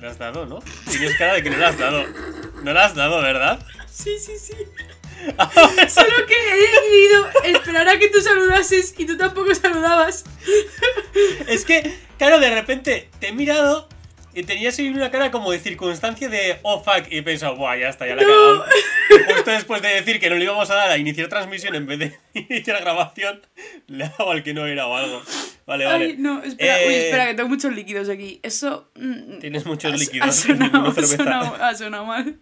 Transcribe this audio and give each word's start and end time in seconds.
Le 0.00 0.06
has 0.06 0.18
dado, 0.18 0.46
¿no? 0.46 0.60
Tienes 0.90 1.16
cara 1.16 1.34
de 1.34 1.42
que 1.42 1.50
no 1.50 1.56
le 1.56 1.64
has 1.64 1.78
dado. 1.78 2.04
No 2.62 2.72
le 2.72 2.80
has 2.80 2.94
dado, 2.94 3.20
¿verdad? 3.20 3.58
Sí, 3.90 4.18
sí, 4.18 4.38
sí. 4.38 4.54
Solo 5.88 6.26
que 6.26 6.34
he 6.34 6.60
decidido 6.60 7.28
esperar 7.44 7.88
a 7.88 7.98
que 7.98 8.08
tú 8.08 8.20
saludases 8.20 8.94
y 8.96 9.06
tú 9.06 9.16
tampoco 9.16 9.54
saludabas. 9.54 10.24
Es 11.48 11.64
que, 11.64 11.98
claro, 12.16 12.38
de 12.38 12.50
repente 12.54 13.10
te 13.18 13.28
he 13.28 13.32
mirado 13.32 13.88
y 14.34 14.44
tenías 14.44 14.78
una 14.78 15.10
cara 15.10 15.32
como 15.32 15.50
de 15.50 15.58
circunstancia 15.58 16.28
de 16.28 16.58
oh 16.62 16.82
fuck 16.82 17.10
y 17.10 17.18
he 17.18 17.22
pensado, 17.22 17.56
buah, 17.56 17.76
ya 17.76 17.88
está, 17.88 18.06
ya 18.06 18.14
la 18.14 18.22
he 18.22 18.26
No. 18.26 18.64
Justo 19.34 19.50
después 19.50 19.82
de 19.82 19.88
decir 19.88 20.20
que 20.20 20.30
no 20.30 20.36
le 20.36 20.44
íbamos 20.44 20.70
a 20.70 20.74
dar 20.74 20.90
a 20.90 20.98
iniciar 20.98 21.28
transmisión 21.28 21.74
en 21.74 21.86
vez 21.86 21.98
de 21.98 22.18
iniciar 22.34 22.80
grabación, 22.80 23.42
le 23.88 24.04
he 24.04 24.08
dado 24.08 24.30
al 24.30 24.44
que 24.44 24.54
no 24.54 24.66
era 24.66 24.86
o 24.86 24.96
algo. 24.96 25.22
Vale, 25.68 25.84
vale. 25.84 26.04
Ay, 26.06 26.16
no, 26.16 26.42
espera, 26.42 26.76
uy, 26.86 26.94
Eh, 26.94 27.04
espera, 27.04 27.26
que 27.26 27.34
tengo 27.34 27.50
muchos 27.50 27.74
líquidos 27.74 28.08
aquí. 28.08 28.40
Eso. 28.42 28.90
mm, 28.94 29.38
Tienes 29.38 29.66
muchos 29.66 30.00
líquidos, 30.00 30.28
Ha 30.48 31.74
sonado, 31.74 32.00
ha 32.00 32.04
mal. 32.06 32.38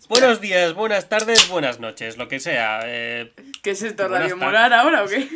Buenos 0.09 0.41
días, 0.41 0.73
buenas 0.73 1.07
tardes, 1.07 1.47
buenas 1.49 1.79
noches, 1.79 2.17
lo 2.17 2.27
que 2.27 2.39
sea. 2.39 2.79
eh, 2.83 3.31
¿Qué 3.61 3.69
es 3.69 3.83
esto, 3.83 4.07
Radio. 4.07 4.37
Molar 4.37 4.73
ahora 4.73 5.03
o 5.03 5.07
qué? 5.07 5.29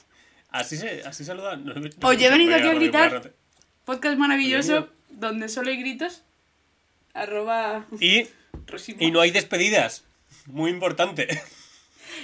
así 0.50 0.76
se, 0.76 1.02
así. 1.04 1.24
No, 1.24 1.56
no 1.56 1.74
Oye, 2.02 2.26
he 2.26 2.30
venido 2.30 2.54
aquí 2.54 2.68
a 2.68 2.74
gritar. 2.74 3.32
Podcast 3.84 4.18
maravilloso 4.18 4.88
donde 5.08 5.48
solo 5.48 5.70
hay 5.70 5.78
gritos. 5.80 6.22
Arroba. 7.12 7.86
Y, 7.98 8.28
y 9.00 9.10
no 9.10 9.20
hay 9.20 9.32
despedidas. 9.32 10.04
Muy 10.46 10.70
importante. 10.70 11.42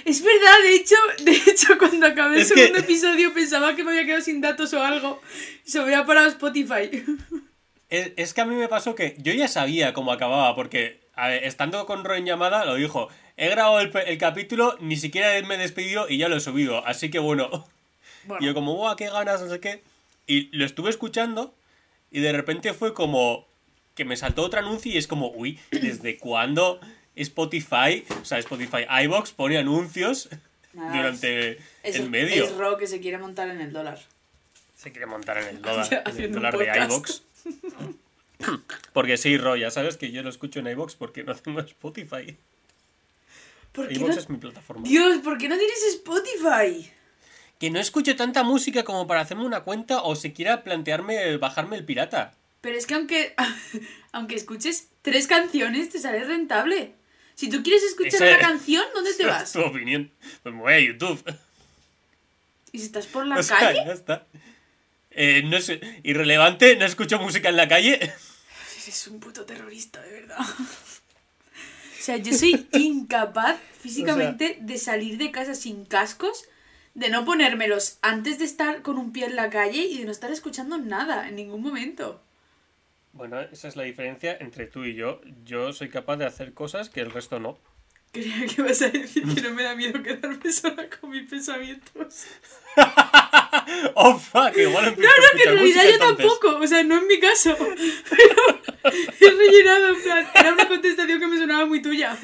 Es 0.05 0.23
verdad, 0.23 0.63
de 0.63 0.75
hecho, 0.75 0.95
de 1.23 1.31
hecho 1.51 1.77
cuando 1.77 2.07
acabé 2.07 2.41
el 2.41 2.47
que- 2.47 2.55
segundo 2.55 2.79
episodio 2.79 3.33
pensaba 3.33 3.75
que 3.75 3.83
me 3.83 3.91
había 3.91 4.05
quedado 4.05 4.21
sin 4.21 4.41
datos 4.41 4.73
o 4.73 4.81
algo. 4.81 5.21
Se 5.65 5.79
me 5.79 5.85
había 5.85 6.05
parado 6.05 6.27
Spotify. 6.27 7.03
Es, 7.89 8.11
es 8.17 8.33
que 8.33 8.41
a 8.41 8.45
mí 8.45 8.55
me 8.55 8.67
pasó 8.67 8.95
que 8.95 9.15
yo 9.19 9.33
ya 9.33 9.47
sabía 9.47 9.93
cómo 9.93 10.11
acababa, 10.11 10.53
porque 10.55 10.99
a 11.15 11.29
ver, 11.29 11.43
estando 11.45 11.85
con 11.85 12.03
Ro 12.03 12.15
en 12.15 12.25
llamada, 12.25 12.65
lo 12.65 12.75
dijo. 12.75 13.09
He 13.37 13.49
grabado 13.49 13.79
el, 13.79 14.17
capítulo, 14.17 14.77
ni 14.79 14.97
siquiera 14.97 15.37
él 15.37 15.45
me 15.45 15.57
despidió 15.57 16.09
y 16.09 16.17
ya 16.17 16.27
lo 16.27 16.37
he 16.37 16.39
subido. 16.39 16.85
Así 16.85 17.09
que 17.09 17.19
bueno. 17.19 17.65
Bueno, 18.25 18.43
Y 18.43 18.47
yo 18.47 18.53
como, 18.53 18.73
¡guau, 18.73 18.93
qué 18.97 19.09
ganas! 19.09 19.41
No 19.41 19.49
sé 19.49 19.61
qué. 19.61 19.81
Y 20.25 20.49
lo 20.57 20.65
estuve 20.65 20.89
escuchando 20.89 21.55
y 22.11 22.19
de 22.19 22.33
repente 22.33 22.73
fue 22.73 22.93
como 22.93 23.47
que 23.95 24.03
me 24.03 24.17
saltó 24.17 24.41
otro 24.43 24.59
anuncio 24.59 24.91
y 24.91 24.97
es 24.97 25.07
como, 25.07 25.29
uy, 25.31 25.57
¿desde 25.71 26.17
cuándo 26.17 26.81
Spotify, 27.21 28.05
o 28.21 28.25
sea, 28.25 28.37
Spotify, 28.39 28.85
iBox 29.03 29.31
pone 29.31 29.57
anuncios 29.57 30.29
nada, 30.73 30.95
durante 30.95 31.57
es, 31.83 31.95
el 31.95 32.09
medio? 32.09 32.45
Es 32.45 32.55
Ro 32.55 32.77
que 32.77 32.87
se 32.87 32.99
quiere 32.99 33.17
montar 33.17 33.49
en 33.49 33.61
el 33.61 33.71
dólar. 33.73 33.99
Se 34.75 34.91
quiere 34.91 35.07
montar 35.07 35.37
en 35.39 35.47
el 35.47 35.61
dólar, 35.61 36.03
en 36.05 36.21
el 36.21 36.31
dólar 36.31 36.57
de 36.57 36.65
iBox. 36.85 37.23
Porque 38.93 39.17
sí, 39.17 39.37
Ro, 39.37 39.55
ya 39.55 39.71
sabes 39.71 39.97
que 39.97 40.11
yo 40.11 40.21
lo 40.23 40.29
escucho 40.29 40.59
en 40.59 40.67
iBox 40.67 40.95
porque 40.95 41.23
no 41.23 41.33
tengo 41.35 41.59
Spotify. 41.61 42.37
¿Por 43.71 43.87
qué 43.87 43.95
iBox 43.95 44.15
no- 44.15 44.21
es 44.21 44.29
mi 44.29 44.37
plataforma. 44.37 44.87
Dios, 44.87 45.19
¿por 45.19 45.37
qué 45.37 45.47
no 45.47 45.57
tienes 45.57 45.83
Spotify? 45.89 46.91
Que 47.59 47.71
no 47.71 47.79
escucho 47.79 48.15
tanta 48.15 48.43
música 48.43 48.83
como 48.83 49.07
para 49.07 49.21
hacerme 49.21 49.45
una 49.45 49.61
cuenta 49.61 50.03
o 50.03 50.15
siquiera 50.15 50.63
plantearme 50.63 51.37
bajarme 51.37 51.77
el 51.77 51.85
pirata. 51.85 52.35
Pero 52.61 52.77
es 52.77 52.85
que 52.85 52.93
aunque, 52.93 53.35
aunque 54.11 54.35
escuches 54.35 54.89
tres 55.01 55.27
canciones, 55.27 55.89
te 55.89 55.99
sale 55.99 56.23
rentable. 56.23 56.93
Si 57.37 57.49
tú 57.51 57.61
quieres 57.61 57.83
escuchar 57.83 58.19
una 58.23 58.39
canción, 58.39 58.83
¿dónde 58.95 59.13
te 59.13 59.25
vas? 59.27 59.43
Es 59.43 59.51
tu 59.53 59.61
opinión. 59.61 60.11
Pues 60.41 60.55
me 60.55 60.61
voy 60.61 60.73
a 60.73 60.79
YouTube. 60.79 61.23
¿Y 62.71 62.79
si 62.79 62.85
estás 62.87 63.05
por 63.05 63.27
la 63.27 63.37
O 63.37 63.43
sea, 63.43 63.59
calle? 63.59 63.83
ya 63.85 63.93
está. 63.93 64.27
Eh, 65.11 65.43
no 65.45 65.61
sé, 65.61 65.79
irrelevante, 66.03 66.75
no 66.75 66.85
escucho 66.85 67.19
música 67.19 67.49
en 67.49 67.55
la 67.57 67.67
calle. 67.67 67.93
Eres 68.83 69.07
un 69.07 69.19
puto 69.19 69.45
terrorista, 69.45 70.01
de 70.01 70.11
verdad. 70.13 70.37
O 70.39 72.01
sea, 72.01 72.17
yo 72.17 72.33
soy 72.35 72.67
incapaz 72.73 73.59
físicamente 73.81 74.57
de 74.61 74.77
salir 74.79 75.17
de 75.17 75.29
casa 75.31 75.53
sin 75.53 75.85
cascos, 75.85 76.45
de 76.95 77.09
no 77.09 77.23
ponérmelos 77.23 77.99
antes 78.01 78.39
de 78.39 78.45
estar 78.45 78.81
con 78.81 78.97
un 78.97 79.11
pie 79.11 79.25
en 79.25 79.35
la 79.35 79.49
calle 79.51 79.83
y 79.83 79.99
de 79.99 80.05
no 80.05 80.11
estar 80.11 80.31
escuchando 80.31 80.77
nada 80.79 81.27
en 81.27 81.35
ningún 81.35 81.61
momento. 81.61 82.23
Bueno, 83.17 83.39
esa 83.41 83.67
es 83.67 83.75
la 83.75 83.83
diferencia 83.83 84.37
entre 84.39 84.65
tú 84.67 84.83
y 84.85 84.93
yo. 84.95 85.21
Yo 85.43 85.73
soy 85.73 85.89
capaz 85.89 86.17
de 86.17 86.25
hacer 86.25 86.53
cosas 86.53 86.89
que 86.89 87.01
el 87.01 87.11
resto 87.11 87.39
no. 87.39 87.57
Creía 88.11 88.45
que 88.47 88.61
ibas 88.61 88.81
a 88.81 88.89
decir 88.89 89.23
que 89.33 89.41
no 89.41 89.51
me 89.53 89.63
da 89.63 89.75
miedo 89.75 90.01
quedarme 90.01 90.51
sola 90.51 90.87
con 90.89 91.09
mis 91.09 91.29
pensamientos. 91.29 92.25
¡Oh, 93.95 94.17
fuck! 94.17 94.55
Igual 94.57 94.85
No, 94.85 94.91
no, 94.91 94.95
que 95.35 95.49
en 95.49 95.55
realidad 95.55 95.83
yo 95.83 95.89
entonces. 95.91 96.17
tampoco, 96.17 96.57
o 96.63 96.67
sea, 96.67 96.83
no 96.83 96.97
en 96.99 97.07
mi 97.07 97.19
caso. 97.19 97.55
Pero 98.09 98.59
he 99.19 99.29
rellenado, 99.31 99.89
en 99.89 100.01
plan, 100.01 100.27
era 100.35 100.53
una 100.53 100.67
contestación 100.67 101.19
que 101.19 101.27
me 101.27 101.37
sonaba 101.37 101.65
muy 101.65 101.81
tuya. 101.81 102.17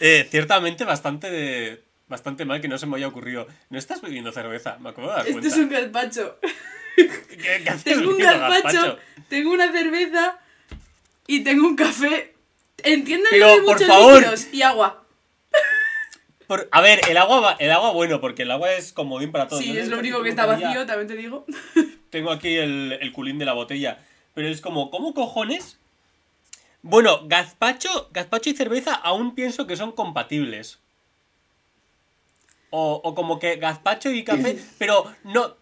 Eh, 0.00 0.26
ciertamente 0.30 0.84
bastante, 0.84 1.82
bastante 2.08 2.44
mal 2.46 2.60
que 2.62 2.68
no 2.68 2.78
se 2.78 2.86
me 2.86 2.96
haya 2.96 3.08
ocurrido. 3.08 3.46
No 3.68 3.78
estás 3.78 4.00
bebiendo 4.00 4.32
cerveza, 4.32 4.78
me 4.78 4.90
acabo 4.90 5.08
de 5.08 5.12
dar 5.14 5.20
Esto 5.28 5.32
cuenta. 5.40 5.48
es 5.48 5.56
un 5.62 5.68
gazpacho. 5.68 6.38
¿Qué, 6.96 7.60
qué 7.64 7.70
haces 7.70 7.84
Tengo 7.84 8.10
un 8.10 8.18
gazpacho, 8.18 8.98
tengo 9.28 9.52
una 9.52 9.70
cerveza 9.72 10.38
y 11.26 11.40
tengo 11.44 11.66
un 11.66 11.76
café. 11.76 12.34
Lo 12.84 13.48
de 13.56 13.62
por 13.62 13.74
muchos 13.74 13.86
favor. 13.86 14.24
y 14.52 14.62
agua. 14.62 15.04
Por- 16.46 16.68
a 16.72 16.80
ver, 16.80 17.00
el 17.08 17.16
agua, 17.16 17.56
el 17.60 17.70
agua 17.70 17.92
bueno, 17.92 18.20
porque 18.20 18.42
el 18.42 18.50
agua 18.50 18.72
es 18.72 18.92
comodín 18.92 19.30
para 19.30 19.46
todos. 19.46 19.62
Sí, 19.62 19.72
No 19.72 19.78
es 19.80 19.88
lo 19.88 19.98
único 19.98 20.22
que 20.22 20.30
está 20.30 20.46
vacío, 20.46 20.84
también 20.86 21.06
te 21.06 21.14
digo. 21.16 21.46
Tengo 22.10 22.32
aquí 22.32 22.56
el, 22.56 22.98
el 23.00 23.12
culín 23.12 23.38
de 23.38 23.44
la 23.44 23.52
botella. 23.52 24.04
Pero 24.34 24.48
es 24.48 24.60
como, 24.60 24.90
¿cómo 24.90 25.14
cojones? 25.14 25.78
Bueno, 26.82 27.20
gazpacho, 27.28 28.08
gazpacho 28.12 28.50
y 28.50 28.54
cerveza 28.56 28.94
aún 28.94 29.34
pienso 29.36 29.66
que 29.66 29.76
son 29.76 29.92
compatibles. 29.92 30.80
O, 32.70 33.00
o 33.04 33.14
como 33.14 33.38
que 33.38 33.56
gazpacho 33.56 34.10
y 34.10 34.24
café, 34.24 34.58
pero 34.78 35.04
no. 35.24 35.56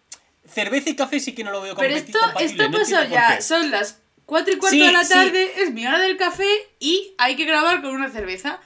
Cerveza 0.53 0.89
y 0.89 0.95
café 0.95 1.19
sí 1.19 1.33
que 1.33 1.43
no 1.43 1.51
lo 1.51 1.61
veo 1.61 1.75
Pero 1.75 1.95
esto, 1.95 2.19
esto 2.39 2.69
no 2.69 2.77
pasó 2.79 3.03
ya. 3.05 3.41
Son 3.41 3.69
las 3.71 3.99
4 4.25 4.53
y 4.53 4.57
cuarto 4.57 4.75
Sí, 4.75 4.85
de 4.85 4.91
la 4.91 5.03
sí. 5.03 5.13
tarde, 5.13 5.61
es 5.61 5.71
mi 5.71 5.85
hora 5.87 5.99
del 5.99 6.17
café 6.17 6.47
y 6.79 7.13
hay 7.17 7.35
que 7.35 7.45
grabar 7.45 7.81
con 7.81 7.91
una 7.95 8.09
cerveza. 8.09 8.59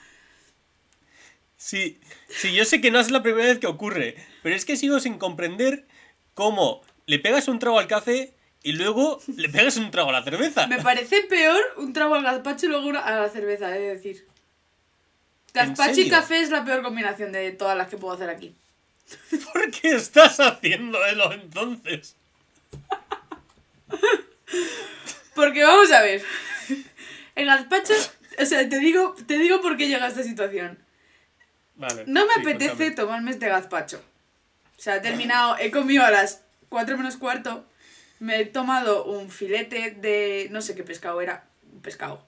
Sí, 1.58 2.00
sí, 2.28 2.54
yo 2.54 2.66
sé 2.66 2.82
que 2.82 2.92
no 2.92 3.00
es 3.00 3.10
la 3.12 3.24
primera 3.24 3.48
vez 3.48 3.60
que 3.60 3.68
ocurre, 3.68 4.16
pero 4.42 4.56
es 4.56 4.66
que 4.66 4.76
sigo 4.76 5.00
sin 5.00 5.18
comprender 5.18 5.86
cómo 6.34 6.82
le 7.06 7.20
pegas 7.20 7.48
un 7.48 7.60
trago 7.60 7.80
al 7.80 7.88
café 7.88 8.34
y 8.64 8.74
luego 8.74 9.22
le 9.38 9.50
pegas 9.50 9.78
un 9.78 9.90
trago 9.92 10.10
a 10.10 10.14
la 10.14 10.24
cerveza. 10.24 10.68
Me 10.68 10.82
parece 10.82 11.22
peor 11.24 11.62
un 11.78 11.94
trago 11.94 12.16
al 12.16 12.24
gazpacho 12.24 12.66
y 12.66 12.70
luego 12.70 12.88
una 12.88 13.00
a 13.00 13.22
la 13.22 13.30
cerveza, 13.30 13.76
he 13.76 13.80
de 13.80 13.96
decir. 13.96 14.28
Gazpacho 15.54 16.02
y 16.02 16.10
café 16.10 16.42
es 16.42 16.50
la 16.50 16.66
peor 16.66 16.82
combinación 16.82 17.32
de 17.32 17.52
todas 17.52 17.78
las 17.78 17.88
que 17.88 17.98
puedo 17.98 18.14
hacer 18.14 18.30
aquí. 18.30 18.56
¿Por 19.54 19.72
qué 19.72 19.96
estás 19.96 20.40
haciéndolo 20.40 21.32
entonces? 21.34 22.16
Porque 25.36 25.64
vamos 25.64 25.92
a 25.92 26.02
ver. 26.02 26.24
El 27.36 27.48
gazpacho, 27.48 27.94
o 28.40 28.46
sea, 28.46 28.68
te 28.70 28.80
digo, 28.80 29.16
te 29.28 29.38
digo 29.38 29.62
por 29.62 29.78
qué 29.78 29.88
llega 29.88 30.06
a 30.06 30.10
esta 30.10 30.24
situación. 30.24 30.78
Vale. 31.76 32.04
No 32.06 32.26
me 32.28 32.34
sí, 32.36 32.42
apetece 32.42 32.76
cuéntame. 32.76 32.96
tomarme 32.96 33.32
este 33.32 33.48
gazpacho. 33.48 34.04
O 34.78 34.82
sea, 34.82 34.98
he 34.98 35.00
terminado, 35.00 35.58
he 35.58 35.72
comido 35.72 36.04
a 36.04 36.12
las 36.12 36.44
4 36.70 36.98
menos 36.98 37.18
cuarto, 37.18 37.66
me 38.20 38.40
he 38.40 38.46
tomado 38.46 39.06
un 39.06 39.30
filete 39.30 39.92
de, 39.92 40.48
no 40.52 40.62
sé 40.62 40.76
qué 40.76 40.84
pescado 40.84 41.22
era, 41.22 41.46
un 41.72 41.82
pescado. 41.82 42.26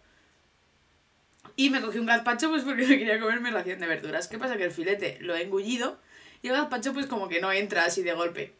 Y 1.56 1.70
me 1.70 1.82
cogí 1.82 2.00
un 2.00 2.06
gazpacho 2.06 2.50
pues 2.50 2.64
porque 2.64 2.84
me 2.88 2.98
quería 2.98 3.20
comer 3.20 3.40
mi 3.40 3.52
ración 3.52 3.80
de 3.80 3.88
verduras. 3.88 4.28
¿Qué 4.28 4.38
pasa? 4.40 4.58
Que 4.58 4.66
el 4.66 4.72
filete 4.72 5.18
lo 5.22 5.36
he 5.36 5.44
engullido 5.44 6.00
y 6.46 6.50
el 6.50 6.54
gazpacho 6.54 6.94
pues 6.94 7.08
como 7.08 7.28
que 7.28 7.42
no 7.42 7.52
entra 7.52 7.86
así 7.86 8.04
de 8.04 8.14
golpe. 8.14 8.54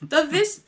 Entonces, 0.00 0.62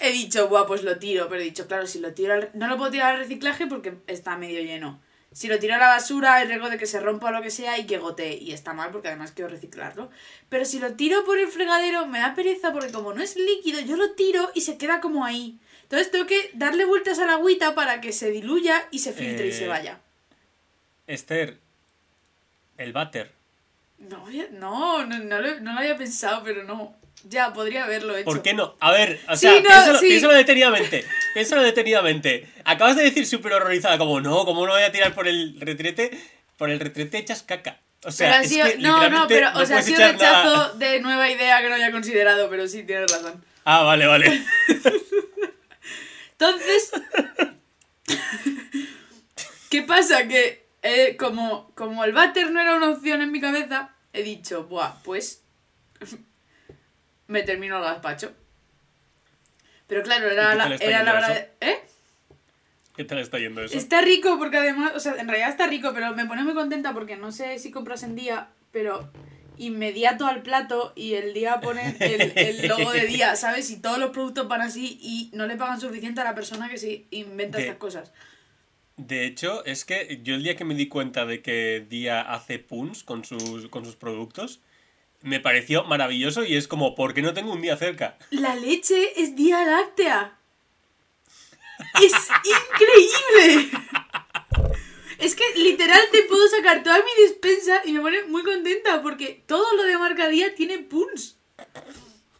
he 0.00 0.10
dicho, 0.10 0.48
buah, 0.48 0.66
pues 0.66 0.82
lo 0.82 0.98
tiro, 0.98 1.28
pero 1.28 1.40
he 1.40 1.44
dicho, 1.44 1.68
claro, 1.68 1.86
si 1.86 2.00
lo 2.00 2.12
tiro 2.14 2.34
al... 2.34 2.50
No 2.54 2.66
lo 2.66 2.76
puedo 2.76 2.90
tirar 2.90 3.14
al 3.14 3.20
reciclaje 3.20 3.68
porque 3.68 3.94
está 4.08 4.36
medio 4.36 4.60
lleno. 4.60 5.00
Si 5.32 5.46
lo 5.46 5.60
tiro 5.60 5.74
a 5.74 5.78
la 5.78 5.86
basura, 5.88 6.34
hay 6.34 6.48
riesgo 6.48 6.68
de 6.68 6.78
que 6.78 6.86
se 6.86 6.98
rompa 6.98 7.28
o 7.28 7.30
lo 7.30 7.42
que 7.42 7.50
sea 7.50 7.78
y 7.78 7.86
que 7.86 7.98
gotee. 7.98 8.38
Y 8.38 8.52
está 8.52 8.72
mal 8.72 8.90
porque 8.90 9.06
además 9.06 9.30
quiero 9.32 9.50
reciclarlo. 9.50 10.10
Pero 10.48 10.64
si 10.64 10.80
lo 10.80 10.94
tiro 10.94 11.24
por 11.24 11.38
el 11.38 11.46
fregadero, 11.46 12.06
me 12.06 12.18
da 12.18 12.34
pereza 12.34 12.72
porque 12.72 12.90
como 12.90 13.14
no 13.14 13.22
es 13.22 13.36
líquido, 13.36 13.80
yo 13.80 13.96
lo 13.96 14.12
tiro 14.14 14.50
y 14.54 14.62
se 14.62 14.78
queda 14.78 15.00
como 15.00 15.24
ahí. 15.24 15.60
Entonces 15.82 16.10
tengo 16.10 16.26
que 16.26 16.50
darle 16.54 16.86
vueltas 16.86 17.20
a 17.20 17.26
la 17.26 17.34
agüita 17.34 17.76
para 17.76 18.00
que 18.00 18.12
se 18.12 18.30
diluya 18.32 18.88
y 18.90 18.98
se 18.98 19.12
filtre 19.12 19.46
y 19.46 19.52
se 19.52 19.66
Eh, 19.66 19.68
vaya. 19.68 20.00
Esther, 21.06 21.58
el 22.78 22.92
váter. 22.92 23.35
No, 23.98 24.26
no, 24.52 25.06
no, 25.06 25.18
no, 25.18 25.40
lo, 25.40 25.60
no 25.60 25.72
lo 25.72 25.78
había 25.80 25.96
pensado, 25.96 26.42
pero 26.44 26.64
no. 26.64 26.94
Ya, 27.28 27.52
podría 27.52 27.84
haberlo 27.84 28.14
hecho. 28.16 28.24
¿Por 28.26 28.42
qué 28.42 28.54
no? 28.54 28.76
A 28.78 28.92
ver, 28.92 29.18
o 29.28 29.34
Sí, 29.34 29.40
sea, 29.48 29.52
no, 29.54 29.62
piénsalo, 29.62 29.98
sí. 29.98 30.06
piénsalo 30.08 30.32
detenidamente. 30.34 31.04
Piénsalo 31.34 31.62
detenidamente. 31.62 32.48
Acabas 32.64 32.96
de 32.96 33.02
decir 33.04 33.26
súper 33.26 33.54
horrorizada, 33.54 33.98
como 33.98 34.20
no, 34.20 34.44
¿cómo 34.44 34.64
no 34.66 34.72
voy 34.74 34.82
a 34.82 34.92
tirar 34.92 35.14
por 35.14 35.26
el 35.26 35.58
retrete? 35.60 36.10
Por 36.56 36.70
el 36.70 36.78
retrete 36.78 37.18
echas 37.18 37.42
caca. 37.42 37.80
O 38.04 38.12
sea, 38.12 38.40
es 38.42 38.48
sido- 38.50 38.66
que 38.66 38.76
no, 38.78 39.08
no, 39.08 39.26
pero, 39.26 39.48
o 39.54 39.66
sea, 39.66 39.78
ha 39.78 39.82
sido 39.82 39.98
rechazo 39.98 40.50
nada. 40.56 40.72
de 40.74 41.00
nueva 41.00 41.28
idea 41.28 41.60
que 41.62 41.68
no 41.68 41.74
había 41.74 41.90
considerado, 41.90 42.48
pero 42.48 42.68
sí, 42.68 42.84
tienes 42.84 43.10
razón. 43.10 43.42
Ah, 43.64 43.82
vale, 43.82 44.06
vale. 44.06 44.44
Entonces, 46.32 46.92
¿qué 49.70 49.82
pasa? 49.82 50.28
Que 50.28 50.65
eh, 50.86 51.16
como, 51.16 51.70
como 51.74 52.04
el 52.04 52.12
váter 52.12 52.50
no 52.50 52.60
era 52.60 52.76
una 52.76 52.90
opción 52.90 53.22
en 53.22 53.32
mi 53.32 53.40
cabeza, 53.40 53.90
he 54.12 54.22
dicho, 54.22 54.64
buah, 54.64 55.02
pues 55.04 55.42
me 57.26 57.42
termino 57.42 57.78
el 57.78 57.84
gazpacho. 57.84 58.32
Pero 59.86 60.02
claro, 60.02 60.28
¿Y 60.28 60.32
era 60.32 60.54
la, 60.54 60.74
era 60.76 61.02
la 61.02 61.14
hora 61.14 61.28
de... 61.28 61.50
¿Eh? 61.60 61.78
¿Qué 62.96 63.04
tal 63.04 63.18
está 63.18 63.38
yendo 63.38 63.62
eso? 63.62 63.76
Está 63.76 64.00
rico 64.00 64.38
porque 64.38 64.56
además, 64.56 64.92
o 64.96 65.00
sea, 65.00 65.14
en 65.16 65.28
realidad 65.28 65.50
está 65.50 65.66
rico, 65.66 65.92
pero 65.94 66.14
me 66.14 66.26
pone 66.26 66.42
muy 66.42 66.54
contenta 66.54 66.92
porque 66.92 67.16
no 67.16 67.30
sé 67.30 67.58
si 67.58 67.70
compras 67.70 68.02
en 68.02 68.16
día, 68.16 68.48
pero 68.72 69.10
inmediato 69.58 70.26
al 70.26 70.42
plato 70.42 70.92
y 70.96 71.14
el 71.14 71.32
día 71.34 71.60
pone 71.60 71.96
el, 72.00 72.32
el 72.36 72.68
logo 72.68 72.92
de 72.92 73.06
día, 73.06 73.36
¿sabes? 73.36 73.70
Y 73.70 73.80
todos 73.80 73.98
los 73.98 74.10
productos 74.10 74.48
van 74.48 74.62
así 74.62 74.98
y 75.00 75.30
no 75.34 75.46
le 75.46 75.56
pagan 75.56 75.80
suficiente 75.80 76.20
a 76.20 76.24
la 76.24 76.34
persona 76.34 76.68
que 76.68 76.78
se 76.78 77.04
inventa 77.10 77.58
De- 77.58 77.64
estas 77.64 77.78
cosas. 77.78 78.12
De 78.96 79.26
hecho, 79.26 79.64
es 79.66 79.84
que 79.84 80.20
yo 80.22 80.34
el 80.34 80.42
día 80.42 80.56
que 80.56 80.64
me 80.64 80.74
di 80.74 80.88
cuenta 80.88 81.26
de 81.26 81.42
que 81.42 81.84
Día 81.88 82.22
hace 82.22 82.58
puns 82.58 83.04
con 83.04 83.24
sus, 83.24 83.68
con 83.68 83.84
sus 83.84 83.96
productos, 83.96 84.60
me 85.20 85.38
pareció 85.38 85.84
maravilloso 85.84 86.44
y 86.44 86.56
es 86.56 86.66
como, 86.66 86.94
¿por 86.94 87.12
qué 87.12 87.20
no 87.20 87.34
tengo 87.34 87.52
un 87.52 87.60
día 87.60 87.76
cerca? 87.76 88.16
La 88.30 88.54
leche 88.54 89.20
es 89.20 89.36
día 89.36 89.64
láctea. 89.64 90.38
Es 92.02 92.12
increíble. 92.12 93.70
Es 95.18 95.34
que 95.34 95.44
literal 95.56 96.00
te 96.12 96.22
puedo 96.22 96.46
sacar 96.48 96.82
toda 96.82 96.98
mi 96.98 97.22
despensa 97.22 97.82
y 97.84 97.92
me 97.92 98.00
pone 98.00 98.22
muy 98.24 98.42
contenta 98.42 99.02
porque 99.02 99.42
todo 99.46 99.76
lo 99.76 99.82
de 99.82 99.98
marca 99.98 100.28
día 100.28 100.54
tiene 100.54 100.78
puns. 100.78 101.36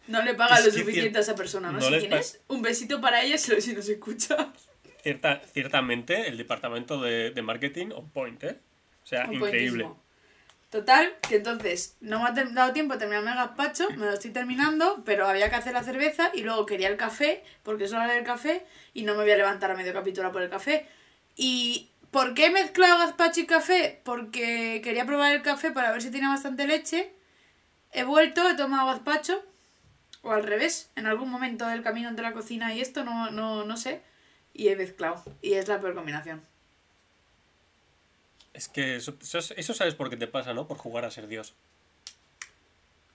No 0.06 0.22
le 0.22 0.34
paga 0.34 0.58
Es 0.58 0.66
lo 0.66 0.72
suficiente 0.72 1.18
a 1.18 1.22
esa 1.22 1.34
persona, 1.34 1.72
¿no? 1.72 1.80
no 1.80 1.98
quién 1.98 2.12
es, 2.12 2.40
un 2.48 2.62
besito 2.62 3.00
para 3.00 3.22
ella 3.22 3.36
si, 3.38 3.60
si 3.60 3.74
nos 3.74 3.88
escucha. 3.88 4.52
Cierta, 5.06 5.40
ciertamente, 5.52 6.26
el 6.26 6.36
departamento 6.36 7.00
de, 7.00 7.30
de 7.30 7.40
marketing 7.40 7.90
on 7.94 8.10
point, 8.10 8.42
¿eh? 8.42 8.58
O 9.04 9.06
sea, 9.06 9.32
increíble. 9.32 9.88
Total, 10.68 11.14
que 11.28 11.36
entonces 11.36 11.96
no 12.00 12.20
me 12.20 12.28
ha 12.28 12.32
dado 12.32 12.72
tiempo 12.72 12.94
a 12.94 12.98
terminarme 12.98 13.30
el 13.30 13.36
gazpacho, 13.36 13.88
me 13.90 14.06
lo 14.06 14.14
estoy 14.14 14.32
terminando, 14.32 15.04
pero 15.04 15.28
había 15.28 15.48
que 15.48 15.54
hacer 15.54 15.74
la 15.74 15.84
cerveza 15.84 16.32
y 16.34 16.42
luego 16.42 16.66
quería 16.66 16.88
el 16.88 16.96
café, 16.96 17.44
porque 17.62 17.84
es 17.84 17.92
hora 17.92 18.12
del 18.12 18.24
café, 18.24 18.66
y 18.94 19.04
no 19.04 19.14
me 19.14 19.22
voy 19.22 19.30
a 19.30 19.36
levantar 19.36 19.70
a 19.70 19.76
medio 19.76 19.92
capítulo 19.92 20.32
por 20.32 20.42
el 20.42 20.50
café. 20.50 20.88
¿Y 21.36 21.88
por 22.10 22.34
qué 22.34 22.46
he 22.46 22.50
mezclado 22.50 22.98
gazpacho 22.98 23.42
y 23.42 23.46
café? 23.46 24.00
Porque 24.02 24.80
quería 24.82 25.06
probar 25.06 25.30
el 25.30 25.42
café 25.42 25.70
para 25.70 25.92
ver 25.92 26.02
si 26.02 26.10
tiene 26.10 26.26
bastante 26.26 26.66
leche. 26.66 27.12
He 27.92 28.02
vuelto, 28.02 28.50
he 28.50 28.56
tomado 28.56 28.88
gazpacho, 28.88 29.40
o 30.22 30.32
al 30.32 30.42
revés, 30.42 30.90
en 30.96 31.06
algún 31.06 31.30
momento 31.30 31.64
del 31.68 31.84
camino 31.84 32.08
entre 32.08 32.24
la 32.24 32.32
cocina 32.32 32.74
y 32.74 32.80
esto, 32.80 33.04
no, 33.04 33.30
no, 33.30 33.64
no 33.64 33.76
sé, 33.76 34.02
y 34.56 34.68
he 34.68 34.76
mezclado. 34.76 35.22
Y 35.42 35.54
es 35.54 35.68
la 35.68 35.80
peor 35.80 35.94
combinación. 35.94 36.42
Es 38.54 38.68
que 38.68 38.96
eso, 38.96 39.16
eso, 39.20 39.54
eso 39.54 39.74
sabes 39.74 39.94
por 39.94 40.08
qué 40.08 40.16
te 40.16 40.26
pasa, 40.26 40.54
¿no? 40.54 40.66
Por 40.66 40.78
jugar 40.78 41.04
a 41.04 41.10
ser 41.10 41.26
Dios. 41.26 41.54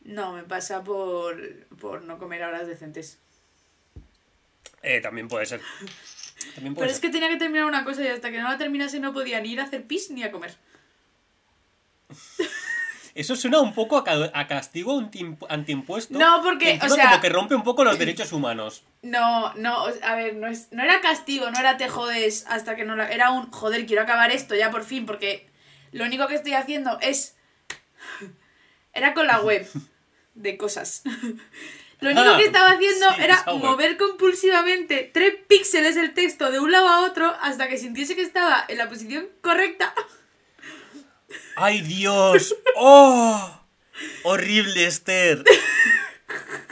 No, 0.03 0.33
me 0.33 0.43
pasa 0.43 0.83
por, 0.83 1.65
por 1.79 2.03
no 2.03 2.17
comer 2.17 2.43
horas 2.43 2.67
decentes. 2.67 3.19
Eh, 4.83 5.01
también 5.01 5.27
puede 5.27 5.45
ser. 5.45 5.61
También 6.55 6.73
puede 6.73 6.87
Pero 6.87 6.95
es 6.95 6.99
que 6.99 7.09
tenía 7.09 7.29
que 7.29 7.37
terminar 7.37 7.65
una 7.65 7.83
cosa 7.83 8.03
y 8.03 8.07
hasta 8.07 8.31
que 8.31 8.39
no 8.39 8.49
la 8.49 8.57
terminase 8.57 8.99
no 8.99 9.13
podía 9.13 9.39
ni 9.41 9.51
ir 9.51 9.59
a 9.59 9.63
hacer 9.63 9.85
pis 9.85 10.09
ni 10.09 10.23
a 10.23 10.31
comer. 10.31 10.55
Eso 13.21 13.35
suena 13.35 13.59
un 13.61 13.73
poco 13.73 14.03
a, 14.05 14.31
a 14.39 14.47
castigo 14.47 14.99
anti- 14.99 15.35
antiimpuesto. 15.49 16.17
No, 16.19 16.41
porque, 16.43 16.79
o 16.83 16.89
sea- 16.89 17.09
como 17.09 17.21
que 17.21 17.29
rompe 17.29 17.55
un 17.55 17.63
poco 17.63 17.83
los 17.83 17.97
derechos 17.99 18.31
humanos. 18.33 18.83
No, 19.01 19.53
no, 19.55 19.85
a 20.03 20.15
ver, 20.15 20.35
no, 20.35 20.47
es, 20.47 20.67
no 20.71 20.83
era 20.83 21.01
castigo, 21.01 21.49
no 21.51 21.59
era 21.59 21.77
te 21.77 21.87
jodes 21.89 22.45
hasta 22.47 22.75
que 22.75 22.83
no 22.85 22.95
la... 22.95 23.09
Era 23.09 23.31
un, 23.31 23.49
joder, 23.51 23.85
quiero 23.85 24.03
acabar 24.03 24.31
esto 24.31 24.53
ya 24.55 24.69
por 24.69 24.83
fin, 24.83 25.05
porque 25.05 25.49
lo 25.91 26.03
único 26.05 26.27
que 26.27 26.35
estoy 26.35 26.53
haciendo 26.53 26.97
es... 27.01 27.35
Era 28.93 29.13
con 29.13 29.25
la 29.27 29.39
web 29.41 29.65
de 30.35 30.57
cosas. 30.57 31.03
Lo 32.01 32.09
único 32.09 32.31
Ah, 32.31 32.37
que 32.37 32.45
estaba 32.45 32.71
haciendo 32.71 33.09
sí, 33.11 33.21
era 33.21 33.43
mover 33.59 33.95
compulsivamente 33.95 35.11
tres 35.13 35.35
píxeles 35.47 35.95
el 35.97 36.15
texto 36.15 36.49
de 36.51 36.59
un 36.59 36.71
lado 36.71 36.87
a 36.89 37.05
otro 37.05 37.31
hasta 37.41 37.67
que 37.67 37.77
sintiese 37.77 38.15
que 38.15 38.23
estaba 38.23 38.65
en 38.67 38.79
la 38.79 38.89
posición 38.89 39.27
correcta. 39.41 39.93
¡Ay, 41.61 41.81
Dios! 41.81 42.55
¡Oh! 42.75 43.61
Horrible, 44.23 44.85
Esther. 44.85 45.43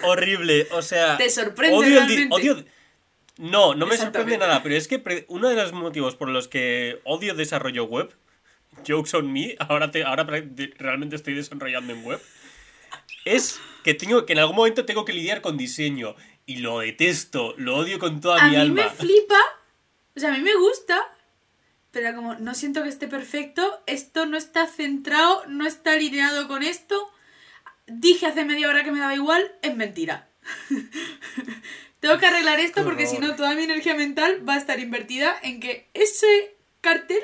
Horrible. 0.04 0.68
O 0.72 0.82
sea. 0.82 1.18
Te 1.18 1.30
sorprende 1.30 1.76
odio 1.78 2.02
el 2.02 2.08
realmente. 2.08 2.36
odio- 2.36 2.66
No, 3.38 3.76
no 3.76 3.86
me 3.86 3.98
sorprende 3.98 4.38
nada, 4.38 4.64
pero 4.64 4.76
es 4.76 4.88
que 4.88 5.26
uno 5.28 5.50
de 5.50 5.56
los 5.56 5.74
motivos 5.74 6.16
por 6.16 6.30
los 6.30 6.48
que 6.48 7.00
odio 7.04 7.36
desarrollo 7.36 7.84
web, 7.86 8.14
jokes 8.88 9.16
on 9.16 9.32
me, 9.32 9.56
ahora, 9.60 9.92
te, 9.92 10.04
ahora 10.04 10.24
realmente 10.78 11.16
estoy 11.16 11.36
desarrollando 11.36 11.94
en 11.94 12.04
web, 12.04 12.20
es 13.26 13.60
que, 13.84 13.94
tengo, 13.94 14.26
que 14.26 14.34
en 14.34 14.40
algún 14.40 14.56
momento 14.56 14.86
tengo 14.86 15.06
que 15.06 15.14
lidiar 15.14 15.42
con 15.42 15.58
diseño. 15.58 16.16
Y 16.46 16.58
lo 16.58 16.80
detesto, 16.80 17.54
lo 17.58 17.76
odio 17.78 18.00
con 18.00 18.22
toda 18.22 18.42
a 18.42 18.46
mi 18.46 18.56
mí 18.56 18.62
alma. 18.62 18.84
me 18.86 18.90
flipa, 18.90 19.38
o 20.16 20.20
sea, 20.20 20.34
a 20.34 20.38
mí 20.38 20.42
me 20.42 20.56
gusta, 20.56 21.00
pero 21.92 22.16
como 22.16 22.36
no 22.36 22.54
siento 22.54 22.84
que 22.84 22.90
esté 22.90 23.08
perfecto, 23.08 23.82
esto 23.88 24.26
no 24.26 24.38
está 24.38 24.68
centrado, 24.68 25.46
no 25.48 25.66
está 25.66 25.94
alineado 25.94 26.48
con 26.48 26.64
esto. 26.64 27.12
Dije 27.88 28.28
hace 28.28 28.46
media 28.46 28.70
hora 28.70 28.84
que 28.84 28.92
me 28.92 29.00
daba 29.00 29.16
igual, 29.16 29.52
es 29.62 29.76
mentira. 29.76 30.30
Tengo 32.00 32.18
que 32.18 32.28
arreglar 32.28 32.60
esto 32.60 32.84
porque 32.84 33.08
si 33.08 33.18
no 33.18 33.36
toda 33.36 33.56
mi 33.56 33.64
energía 33.64 33.94
mental 33.94 34.48
va 34.48 34.54
a 34.54 34.58
estar 34.58 34.80
invertida 34.80 35.38
en 35.44 35.60
que 35.60 35.90
ese 35.94 36.56
cartel 36.80 37.22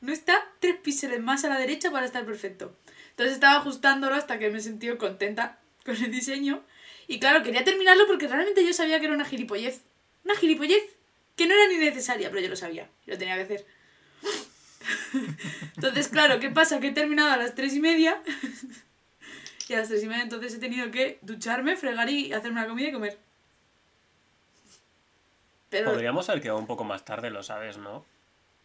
no 0.00 0.12
está 0.12 0.46
tres 0.60 0.76
píxeles 0.76 1.20
más 1.20 1.44
a 1.44 1.48
la 1.48 1.58
derecha 1.58 1.90
para 1.90 2.06
estar 2.06 2.24
perfecto. 2.24 2.76
Entonces 3.10 3.34
estaba 3.34 3.56
ajustándolo 3.56 4.14
hasta 4.14 4.38
que 4.38 4.50
me 4.50 4.58
he 4.58 4.60
sentido 4.60 4.98
contenta 4.98 5.58
con 5.84 5.96
el 5.96 6.12
diseño. 6.12 6.62
Y 7.08 7.18
claro, 7.18 7.42
quería 7.42 7.64
terminarlo 7.64 8.06
porque 8.06 8.28
realmente 8.28 8.64
yo 8.64 8.72
sabía 8.72 9.00
que 9.00 9.06
era 9.06 9.14
una 9.14 9.24
gilipollez. 9.24 9.80
Una 10.24 10.36
gilipollez 10.36 10.82
que 11.34 11.46
no 11.46 11.54
era 11.54 11.66
ni 11.68 11.76
necesaria, 11.76 12.28
pero 12.30 12.42
yo 12.42 12.48
lo 12.48 12.56
sabía. 12.56 12.88
Lo 13.06 13.18
tenía 13.18 13.36
que 13.36 13.42
hacer. 13.42 13.66
Entonces, 15.76 16.08
claro, 16.08 16.38
¿qué 16.40 16.50
pasa? 16.50 16.80
Que 16.80 16.88
he 16.88 16.92
terminado 16.92 17.30
a 17.32 17.36
las 17.36 17.54
tres 17.54 17.74
y 17.74 17.80
media. 17.80 18.20
Y 19.68 19.74
a 19.74 19.78
las 19.78 19.88
tres 19.88 20.02
y 20.02 20.06
media 20.06 20.22
entonces 20.22 20.54
he 20.54 20.58
tenido 20.58 20.90
que 20.90 21.18
ducharme, 21.22 21.76
fregar 21.76 22.08
y 22.08 22.32
hacerme 22.32 22.60
la 22.60 22.68
comida 22.68 22.88
y 22.88 22.92
comer. 22.92 23.18
Pero 25.70 25.90
Podríamos 25.92 26.28
haber 26.28 26.42
quedado 26.42 26.58
un 26.58 26.66
poco 26.66 26.84
más 26.84 27.04
tarde, 27.04 27.30
lo 27.30 27.42
sabes, 27.42 27.76
¿no? 27.76 27.96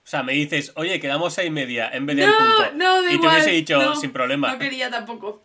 O 0.03 0.07
sea, 0.07 0.23
me 0.23 0.33
dices, 0.33 0.71
oye, 0.75 0.99
quedamos 0.99 1.33
seis 1.33 1.47
y 1.47 1.51
media 1.51 1.89
en 1.91 2.05
vez 2.05 2.17
de 2.17 2.25
no, 2.27 2.33
punto. 2.33 2.71
no, 2.75 3.01
da 3.01 3.07
y 3.07 3.09
te 3.09 3.13
igual. 3.15 3.33
hubiese 3.35 3.49
dicho 3.51 3.77
no, 3.81 3.95
sin 3.95 4.11
problema. 4.11 4.51
No 4.53 4.59
quería 4.59 4.89
tampoco. 4.89 5.41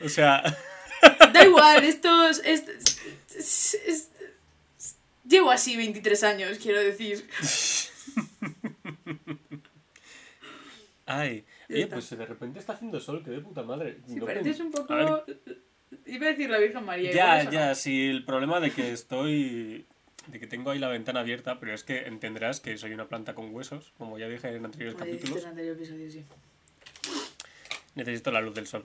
O 0.00 0.08
sea, 0.08 0.42
Da 1.32 1.44
igual, 1.44 1.84
estos... 1.84 2.40
est- 2.44 2.68
es- 3.34 3.74
es- 3.86 4.08
llevo 5.28 5.50
así 5.50 5.76
23 5.76 6.22
años, 6.24 6.58
quiero 6.58 6.80
decir. 6.80 7.28
ay. 11.06 11.44
Ya 11.68 11.74
Oye, 11.74 11.82
está. 11.84 11.94
pues 11.96 12.10
de 12.10 12.26
repente 12.26 12.58
está 12.58 12.72
haciendo 12.74 13.00
sol, 13.00 13.22
que 13.24 13.30
de 13.30 13.40
puta 13.40 13.62
madre. 13.62 13.98
Si 14.06 14.16
No 14.16 14.26
pareces 14.26 14.56
pen- 14.58 14.66
un 14.66 14.72
poco... 14.72 14.92
A 14.94 15.24
Iba 16.04 16.26
a 16.26 16.30
decir 16.30 16.50
la 16.50 16.58
Virgen 16.58 16.84
María. 16.84 17.12
ya, 17.12 17.40
eso 17.40 17.46
no. 17.46 17.52
ya, 17.52 17.74
sí, 17.74 18.06
el 18.08 18.24
problema 18.24 18.58
de 18.60 18.70
que 18.72 18.92
estoy. 18.92 19.86
de 20.26 20.40
que 20.40 20.46
tengo 20.48 20.70
ahí 20.72 20.78
la 20.80 20.88
ventana 20.88 21.20
abierta, 21.20 21.58
pero 21.60 21.72
es 21.74 21.84
que 21.84 22.06
entenderás 22.06 22.58
que 22.60 22.76
soy 22.76 22.92
una 22.92 23.06
planta 23.08 23.34
con 23.34 23.54
huesos, 23.54 23.92
como 23.96 24.18
ya 24.18 24.28
dije 24.28 24.48
en 24.48 24.64
anteriores 24.64 24.96
capítulos. 24.96 25.42
en 25.44 25.48
anterior 25.50 25.76
episodio, 25.76 26.10
sí. 26.10 26.24
Necesito 27.94 28.30
la 28.30 28.40
luz 28.40 28.54
del 28.54 28.66
sol. 28.66 28.84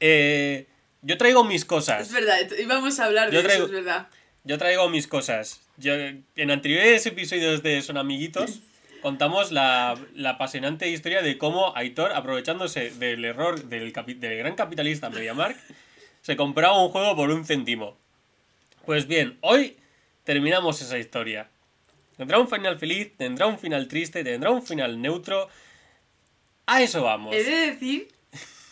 Eh, 0.00 0.66
yo 1.02 1.16
traigo 1.18 1.44
mis 1.44 1.64
cosas. 1.64 2.08
Es 2.08 2.12
verdad, 2.12 2.38
íbamos 2.58 2.98
a 2.98 3.04
hablar 3.04 3.30
de 3.30 3.38
eso, 3.40 3.64
es 3.66 3.70
verdad. 3.70 4.08
Yo 4.44 4.58
traigo 4.58 4.88
mis 4.88 5.06
cosas. 5.06 5.60
Yo, 5.76 5.92
en 5.94 6.50
anteriores 6.50 7.04
episodios 7.06 7.62
de 7.62 7.82
Son 7.82 7.96
Amiguitos 7.98 8.60
contamos 9.10 9.52
la, 9.52 9.96
la 10.16 10.30
apasionante 10.30 10.88
historia 10.90 11.22
de 11.22 11.38
cómo 11.38 11.72
Aitor, 11.76 12.10
aprovechándose 12.12 12.90
del 12.90 13.24
error 13.24 13.62
del, 13.66 13.92
capi- 13.92 14.18
del 14.18 14.36
gran 14.36 14.56
capitalista 14.56 15.10
MediaMark, 15.10 15.56
se 16.22 16.34
compraba 16.34 16.82
un 16.84 16.90
juego 16.90 17.14
por 17.14 17.30
un 17.30 17.44
céntimo. 17.44 17.96
Pues 18.84 19.06
bien, 19.06 19.38
hoy 19.42 19.76
terminamos 20.24 20.82
esa 20.82 20.98
historia. 20.98 21.48
Tendrá 22.16 22.40
un 22.40 22.48
final 22.48 22.80
feliz, 22.80 23.12
tendrá 23.16 23.46
un 23.46 23.60
final 23.60 23.86
triste, 23.86 24.24
tendrá 24.24 24.50
un 24.50 24.64
final 24.66 25.00
neutro. 25.00 25.48
A 26.66 26.82
eso 26.82 27.04
vamos. 27.04 27.32
He 27.32 27.44
de 27.44 27.56
decir, 27.70 28.08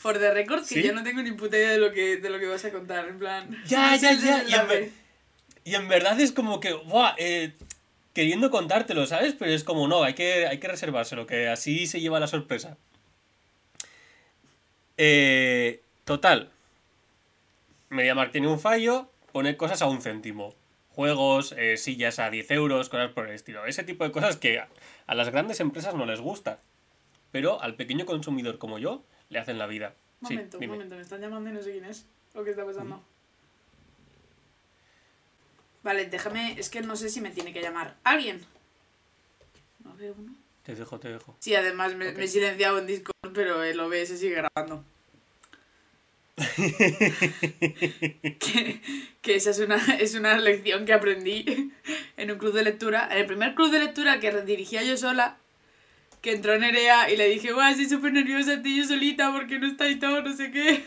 por 0.03 0.19
the 0.19 0.33
record, 0.33 0.63
que 0.63 0.75
¿Sí? 0.75 0.83
yo 0.83 0.93
no 0.95 1.05
tengo 1.05 1.23
ni 1.23 1.31
puta 1.31 1.57
idea 1.57 1.71
de 1.71 1.79
lo 1.79 1.93
que, 1.93 2.17
de 2.17 2.29
lo 2.29 2.41
que 2.41 2.47
vas 2.47 2.65
a 2.65 2.73
contar. 2.73 3.07
En 3.09 3.21
plan. 3.21 3.57
Ya, 3.69 3.95
ya, 4.03 4.13
ya. 4.15 4.19
Y 4.19 4.29
en, 4.33 4.47
desenlace. 4.47 4.67
ver- 4.67 4.91
y 5.63 5.75
en 5.77 5.87
verdad 5.87 6.19
es 6.21 6.33
como 6.33 6.59
que, 6.59 6.73
buah, 6.73 7.15
eh, 7.19 7.53
queriendo 8.15 8.51
contártelo, 8.51 9.07
¿sabes? 9.07 9.35
Pero 9.39 9.51
es 9.53 9.65
como, 9.65 9.87
no, 9.89 10.03
hay 10.05 10.15
que, 10.15 10.47
hay 10.47 10.59
que 10.59 10.69
reservárselo, 10.69 11.27
que 11.27 11.49
así 11.49 11.87
se 11.87 12.01
lleva 12.01 12.21
la 12.21 12.27
sorpresa. 12.27 12.79
Eh, 14.97 15.83
total. 16.05 16.51
MediaMarkt 17.91 18.33
tiene 18.33 18.49
un 18.49 18.59
fallo, 18.61 19.09
pone 19.33 19.57
cosas 19.57 19.83
a 19.83 19.87
un 19.87 20.01
céntimo. 20.01 20.55
juegos, 20.91 21.53
eh, 21.59 21.77
sillas 21.77 22.21
a 22.21 22.31
10 22.31 22.51
euros, 22.53 22.89
cosas 22.89 23.11
por 23.11 23.27
el 23.27 23.35
estilo. 23.35 23.67
Ese 23.67 23.83
tipo 23.83 24.05
de 24.05 24.13
cosas 24.13 24.37
que 24.37 24.61
a, 24.61 24.69
a 25.09 25.15
las 25.17 25.31
grandes 25.31 25.59
empresas 25.59 25.95
no 25.95 26.07
les 26.07 26.21
gusta. 26.21 26.61
Pero 27.33 27.61
al 27.61 27.75
pequeño 27.75 28.07
consumidor 28.07 28.59
como 28.59 28.79
yo, 28.79 29.03
le 29.29 29.41
hacen 29.41 29.59
la 29.59 29.67
vida. 29.67 29.95
Un 30.21 30.29
Sí, 30.29 30.35
momento, 30.35 30.59
dime. 30.59 30.73
momento, 30.75 30.95
me 30.95 31.03
están 31.03 31.21
llamando 31.21 31.51
y 31.51 31.53
no 31.53 31.63
sé 31.63 31.73
quién 31.73 31.85
es. 31.85 32.07
¿O 32.35 32.45
qué 32.45 32.51
está 32.51 32.65
pasando? 32.65 33.03
Vale, 35.85 36.07
déjame, 36.07 36.59
es 36.59 36.71
que 36.71 36.81
no 36.81 36.97
sé 36.97 37.11
si 37.11 37.21
me 37.21 37.31
tiene 37.31 37.53
que 37.53 37.61
llamar 37.61 37.95
alguien. 38.03 38.41
No 39.85 39.95
veo 39.95 40.15
uno. 40.19 40.35
Te 40.65 40.75
dejo, 40.75 40.99
te 40.99 41.11
dejo. 41.11 41.37
Sí, 41.41 41.55
además 41.55 41.95
me, 41.95 42.09
he 42.09 42.27
silenciado 42.27 42.79
en 42.79 42.87
Discord, 42.87 43.33
pero 43.35 43.63
el 43.63 43.79
OBS 43.79 44.19
sigue 44.19 44.35
grabando. 44.35 44.83
que, 48.41 48.81
que 49.21 49.37
esa 49.37 49.51
es 49.51 49.59
una, 49.59 49.77
es 50.01 50.15
una 50.15 50.37
lección 50.39 50.87
que 50.87 50.95
aprendí 50.95 51.71
en 52.17 52.31
un 52.31 52.39
club 52.39 52.55
de 52.55 52.65
lectura. 52.65 53.07
En 53.13 53.19
el 53.19 53.27
primer 53.27 53.55
club 53.55 53.71
de 53.71 53.81
lectura 53.81 54.21
que 54.21 54.33
dirigía 54.41 54.83
yo 54.83 54.97
sola, 54.97 55.37
que 56.23 56.33
entró 56.33 56.59
Nerea 56.59 57.11
y 57.11 57.19
le 57.19 57.29
dije, 57.29 57.53
guau, 57.53 57.71
estoy 57.71 57.91
súper 57.91 58.15
nerviosa, 58.15 58.55
estoy 58.55 58.79
yo 58.79 58.85
solita 58.87 59.31
porque 59.33 59.59
no 59.59 59.67
estáis 59.67 60.01
todos, 60.01 60.25
no 60.25 60.35
sé 60.35 60.51
qué. 60.51 60.83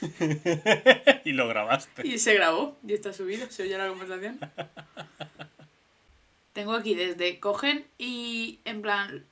y 1.24 1.32
lo 1.32 1.48
grabaste. 1.48 2.06
Y 2.06 2.18
se 2.18 2.34
grabó 2.34 2.76
y 2.86 2.94
está 2.94 3.12
subido, 3.12 3.50
se 3.50 3.64
oye 3.64 3.76
la 3.76 3.88
conversación. 3.88 4.38
Tengo 6.52 6.74
aquí 6.74 6.94
desde 6.94 7.38
cogen 7.38 7.86
y 7.98 8.58
en 8.64 8.82
plan 8.82 9.24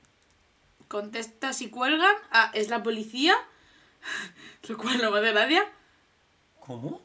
contestas 0.87 1.61
y 1.61 1.69
cuelgan. 1.69 2.15
Ah, 2.31 2.51
es 2.53 2.69
la 2.69 2.83
policía. 2.83 3.35
Lo 4.67 4.77
cual 4.77 4.97
no 4.99 5.11
me 5.11 5.19
hace 5.19 5.31
gracia. 5.31 5.65
¿Cómo? 6.59 7.01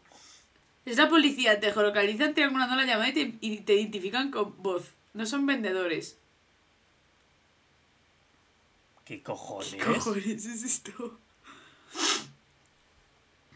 Es 0.84 0.96
la 0.96 1.08
policía, 1.08 1.60
te 1.60 1.72
geolocalizan 1.72 2.34
triangulando 2.34 2.74
la 2.74 2.84
llamada 2.84 3.08
y 3.08 3.12
te, 3.12 3.34
y 3.40 3.58
te 3.58 3.74
identifican 3.74 4.30
con 4.30 4.60
voz. 4.62 4.90
No 5.14 5.26
son 5.26 5.46
vendedores. 5.46 6.18
¿Qué 9.04 9.22
cojones? 9.22 9.74
¿Qué 9.74 9.78
cojones 9.78 10.46
es 10.46 10.62
esto? 10.64 11.18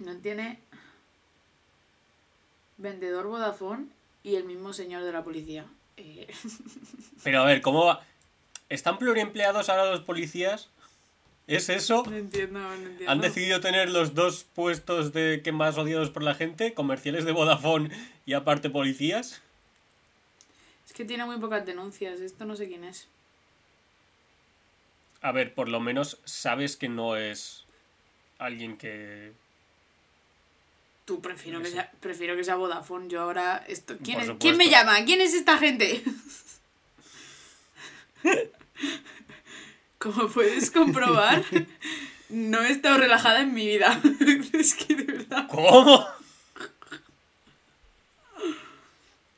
No 0.07 0.17
tiene 0.19 0.61
vendedor 2.77 3.27
Vodafone 3.27 3.87
y 4.23 4.37
el 4.37 4.45
mismo 4.45 4.73
señor 4.73 5.03
de 5.03 5.11
la 5.11 5.25
policía. 5.25 5.67
Eh, 5.97 6.33
Pero 7.25 7.41
a 7.41 7.45
ver, 7.45 7.61
¿cómo 7.61 7.87
va? 7.87 8.07
¿Están 8.69 8.99
pluriempleados 8.99 9.69
ahora 9.69 9.91
los 9.91 10.03
policías? 10.03 10.69
¿Es 11.49 11.69
eso? 11.71 12.05
no 12.09 12.17
entiendo, 12.17 12.61
no 12.61 12.73
entiendo. 12.73 13.11
¿Han 13.11 13.21
decidido 13.21 13.61
tener 13.61 13.91
los 13.91 14.15
dos 14.15 14.45
puestos 14.55 15.13
de 15.13 15.41
que 15.43 15.51
más 15.51 15.77
odiados 15.77 16.11
por 16.11 16.23
la 16.23 16.37
gente? 16.37 16.73
¿Comerciales 16.73 17.25
de 17.25 17.33
Vodafone 17.33 17.91
y 18.27 18.35
aparte 18.35 18.71
policías? 18.71 19.43
Es 20.87 20.93
que 20.93 21.05
tiene 21.05 21.25
muy 21.25 21.39
pocas 21.39 21.67
denuncias, 21.67 22.21
esto 22.21 22.45
no 22.45 22.55
sé 22.55 22.69
quién 22.69 22.85
es. 22.85 23.09
A 25.21 25.33
ver, 25.33 25.53
por 25.53 25.69
lo 25.69 25.81
menos 25.81 26.21
sabes 26.25 26.77
que 26.77 26.89
no 26.89 27.17
es 27.17 27.65
alguien 28.39 28.77
que... 28.77 29.33
Tú 31.07 31.23
prefiero 31.23 31.63
que 31.63 31.71
sea, 31.71 31.91
prefiero 32.01 32.37
que 32.37 32.45
sea 32.45 32.57
Vodafone. 32.57 33.09
Yo 33.09 33.21
ahora 33.23 33.65
esto. 33.69 33.97
¿Quién, 34.03 34.21
es-. 34.21 34.31
¿Quién 34.39 34.57
me 34.59 34.69
llama? 34.69 35.03
¿Quién 35.07 35.21
es 35.23 35.33
esta 35.35 35.57
gente? 35.57 36.03
Como 39.99 40.29
puedes 40.29 40.71
comprobar, 40.71 41.43
no 42.29 42.63
he 42.63 42.71
estado 42.71 42.99
relajada 42.99 43.41
en 43.41 43.55
mi 43.55 43.67
vida. 43.67 44.01
es 44.53 44.75
que 44.75 44.95
de 44.95 45.05
verdad. 45.05 45.47
¿Cómo? 45.49 46.07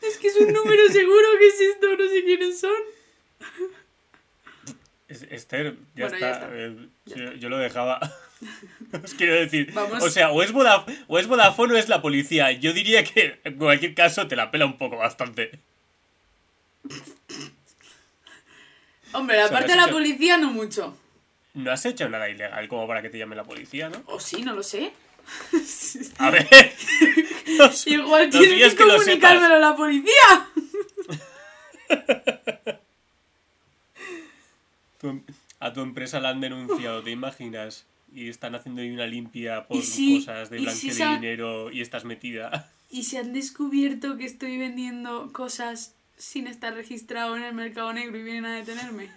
Es 0.02 0.16
que 0.18 0.28
es 0.28 0.36
un 0.36 0.52
número 0.52 0.88
seguro 0.90 1.26
que 1.38 1.48
es 1.48 1.60
esto, 1.60 1.86
no 1.96 2.08
sé 2.08 2.24
quiénes 2.24 2.60
son. 2.60 2.74
Es- 5.08 5.22
Esther, 5.30 5.76
ya 5.94 6.06
Bueno, 6.08 6.18
ya 6.18 6.30
está. 6.32 6.44
está. 6.46 6.50
eh, 6.56 6.88
Ya 7.06 7.16
yo, 7.16 7.32
yo 7.34 7.48
lo 7.50 7.58
dejaba. 7.58 8.00
Os 9.02 9.14
quiero 9.14 9.34
decir. 9.34 9.72
Vamos. 9.72 10.02
O 10.02 10.10
sea, 10.10 10.30
o 10.30 10.42
es, 10.42 10.52
Vodaf- 10.52 10.86
o 11.08 11.18
es 11.18 11.26
Vodafone 11.26 11.74
o 11.74 11.76
es 11.76 11.88
la 11.88 12.00
policía. 12.02 12.52
Yo 12.52 12.72
diría 12.72 13.02
que 13.04 13.40
en 13.44 13.56
cualquier 13.56 13.94
caso 13.94 14.26
te 14.28 14.36
la 14.36 14.50
pela 14.50 14.64
un 14.66 14.76
poco 14.78 14.96
bastante. 14.96 15.58
Hombre, 19.12 19.36
la 19.38 19.46
O 19.46 19.48
sea, 19.48 19.56
parte 19.58 19.68
lo 19.68 19.72
de 19.72 19.76
la 19.76 19.84
hecho- 19.84 19.92
policía 19.94 20.36
no 20.38 20.50
mucho. 20.50 20.96
No 21.54 21.72
has 21.72 21.84
hecho 21.86 22.08
nada 22.08 22.28
ilegal 22.28 22.68
como 22.68 22.86
para 22.86 23.02
que 23.02 23.10
te 23.10 23.18
llame 23.18 23.34
la 23.34 23.42
policía, 23.44 23.88
¿no? 23.88 24.02
O 24.06 24.20
sí, 24.20 24.42
no 24.42 24.54
lo 24.54 24.62
sé. 24.62 24.92
A 26.18 26.30
ver. 26.30 26.46
los- 27.58 27.86
Igual 27.86 28.26
los 28.26 28.38
tiene 28.38 28.54
días 28.54 28.74
que 28.74 28.84
lo 28.86 28.96
comunicármelo 28.96 29.54
a 29.54 29.58
la 29.58 29.74
policía. 29.76 30.12
tu- 35.00 35.24
a 35.60 35.72
tu 35.72 35.80
empresa 35.80 36.20
la 36.20 36.28
han 36.30 36.40
denunciado, 36.40 37.02
¿te 37.02 37.10
imaginas? 37.10 37.84
Y 38.12 38.28
están 38.28 38.54
haciendo 38.54 38.80
ahí 38.82 38.90
una 38.90 39.06
limpia 39.06 39.66
por 39.66 39.82
sí, 39.82 40.20
cosas 40.20 40.50
de 40.50 40.58
blanqueo 40.58 40.92
sí 40.94 40.98
de 41.02 41.08
dinero 41.10 41.70
y 41.70 41.80
estás 41.80 42.04
metida. 42.04 42.70
Y 42.90 43.02
se 43.04 43.18
han 43.18 43.34
descubierto 43.34 44.16
que 44.16 44.24
estoy 44.24 44.56
vendiendo 44.56 45.30
cosas 45.34 45.94
sin 46.16 46.46
estar 46.46 46.72
registrado 46.72 47.36
en 47.36 47.42
el 47.42 47.52
mercado 47.54 47.92
negro 47.92 48.16
y 48.16 48.22
vienen 48.22 48.46
a 48.46 48.54
detenerme. 48.56 49.10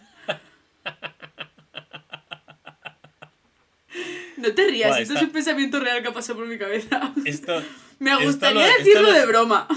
No 4.38 4.54
te 4.54 4.68
rías, 4.68 4.90
Buah, 4.90 5.00
esto 5.02 5.14
es 5.16 5.22
un 5.22 5.30
pensamiento 5.30 5.80
real 5.80 6.02
que 6.02 6.08
ha 6.10 6.14
pasado 6.14 6.40
por 6.40 6.48
mi 6.48 6.58
cabeza. 6.58 7.14
Esto, 7.26 7.62
Me 8.00 8.12
esto 8.12 8.26
gustaría 8.26 8.62
lo- 8.62 8.68
esto 8.68 8.84
decirlo 8.84 9.02
lo- 9.04 9.14
de 9.14 9.26
broma. 9.26 9.68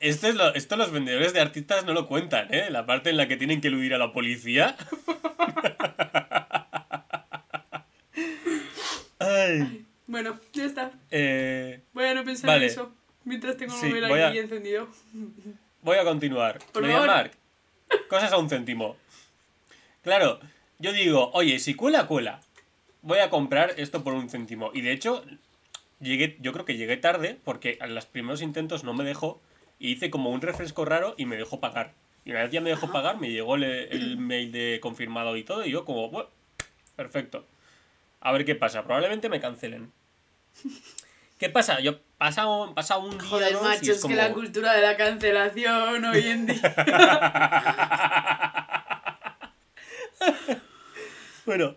esto, 0.00 0.26
es 0.28 0.34
lo- 0.34 0.54
esto 0.54 0.76
los 0.76 0.90
vendedores 0.90 1.32
de 1.32 1.40
artistas 1.40 1.84
no 1.84 1.92
lo 1.94 2.08
cuentan, 2.08 2.52
¿eh? 2.52 2.68
La 2.70 2.86
parte 2.86 3.10
en 3.10 3.16
la 3.16 3.28
que 3.28 3.36
tienen 3.36 3.60
que 3.60 3.68
eludir 3.68 3.94
a 3.94 3.98
la 3.98 4.12
policía. 4.12 4.76
Ay. 9.50 9.86
Bueno, 10.06 10.38
ya 10.52 10.64
está. 10.64 10.92
Eh, 11.10 11.80
Voy 11.92 12.04
a 12.04 12.14
no 12.14 12.24
pensar 12.24 12.48
Vale. 12.48 12.66
en 12.66 12.70
eso. 12.72 12.92
Mientras 13.24 13.56
tengo 13.56 13.74
el 13.74 13.80
Sí, 13.80 13.86
móvil 13.88 14.04
aquí 14.04 14.38
a- 14.38 14.40
encendido. 14.42 14.88
Voy 15.82 15.96
a 15.98 16.04
continuar. 16.04 16.58
Por 16.72 16.82
MediaMarkt. 16.82 17.34
Cosas 18.08 18.32
a 18.32 18.38
un 18.38 18.48
céntimo. 18.48 18.96
Claro, 20.02 20.40
yo 20.78 20.92
digo, 20.92 21.30
oye, 21.34 21.58
si 21.58 21.74
cuela, 21.74 22.06
cuela. 22.06 22.40
Voy 23.02 23.18
a 23.18 23.30
comprar 23.30 23.74
esto 23.78 24.02
por 24.04 24.14
un 24.14 24.28
céntimo. 24.28 24.70
Y 24.74 24.80
de 24.82 24.92
hecho, 24.92 25.24
llegué, 26.00 26.36
yo 26.40 26.52
creo 26.52 26.64
que 26.64 26.76
llegué 26.76 26.96
tarde 26.96 27.38
porque 27.44 27.78
en 27.80 27.94
los 27.94 28.06
primeros 28.06 28.42
intentos 28.42 28.84
no 28.84 28.94
me 28.94 29.04
dejó. 29.04 29.40
Y 29.78 29.92
hice 29.92 30.10
como 30.10 30.30
un 30.30 30.40
refresco 30.42 30.84
raro 30.84 31.14
y 31.16 31.24
me 31.24 31.36
dejó 31.36 31.60
pagar. 31.60 31.94
Y 32.24 32.32
una 32.32 32.42
vez 32.42 32.50
ya 32.50 32.60
me 32.60 32.68
dejó 32.70 32.92
pagar, 32.92 33.18
me 33.18 33.30
llegó 33.30 33.54
el, 33.54 33.64
el 33.64 34.18
mail 34.18 34.52
de 34.52 34.78
confirmado 34.82 35.36
y 35.36 35.44
todo. 35.44 35.64
Y 35.64 35.70
yo 35.70 35.84
como, 35.86 36.10
bueno, 36.10 36.28
perfecto. 36.96 37.46
A 38.20 38.32
ver 38.32 38.44
qué 38.44 38.54
pasa. 38.54 38.82
Probablemente 38.84 39.28
me 39.28 39.40
cancelen. 39.40 39.92
¿Qué 41.38 41.48
pasa? 41.48 41.80
Yo 41.80 41.98
pasa 42.18 42.46
un, 42.46 42.74
pasa 42.74 42.98
un 42.98 43.18
día, 43.18 43.28
Joder, 43.28 43.52
dos, 43.54 43.62
y 43.62 43.64
macho, 43.64 43.92
es 43.92 44.00
como- 44.00 44.14
que 44.14 44.20
la 44.20 44.32
cultura 44.32 44.74
de 44.74 44.82
la 44.82 44.96
cancelación 44.96 46.04
hoy 46.04 46.26
en 46.26 46.46
día. 46.46 46.74
Bueno, 51.46 51.74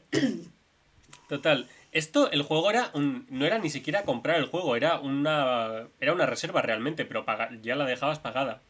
total. 1.29 1.67
Esto, 1.93 2.29
el 2.31 2.41
juego 2.43 2.69
era 2.69 2.89
un, 2.93 3.25
no 3.29 3.45
era 3.45 3.57
ni 3.59 3.69
siquiera 3.69 4.03
comprar 4.03 4.37
el 4.37 4.45
juego, 4.45 4.75
era 4.75 4.99
una, 4.99 5.87
era 5.99 6.13
una 6.13 6.25
reserva 6.25 6.61
realmente, 6.61 7.05
pero 7.05 7.25
paga- 7.25 7.49
ya 7.61 7.75
la 7.75 7.85
dejabas 7.85 8.19
pagada. 8.19 8.61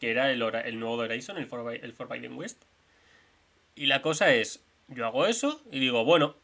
Que 0.00 0.10
era 0.10 0.30
el, 0.32 0.42
el 0.42 0.80
nuevo 0.80 0.96
Horizon, 0.96 1.36
el 1.38 1.46
For, 1.46 1.72
el 1.74 1.92
Forbidden 1.92 2.36
West. 2.36 2.60
Y 3.76 3.86
la 3.86 4.02
cosa 4.02 4.32
es, 4.32 4.60
yo 4.88 5.06
hago 5.06 5.26
eso 5.26 5.60
y 5.70 5.78
digo, 5.80 6.04
bueno, 6.04 6.34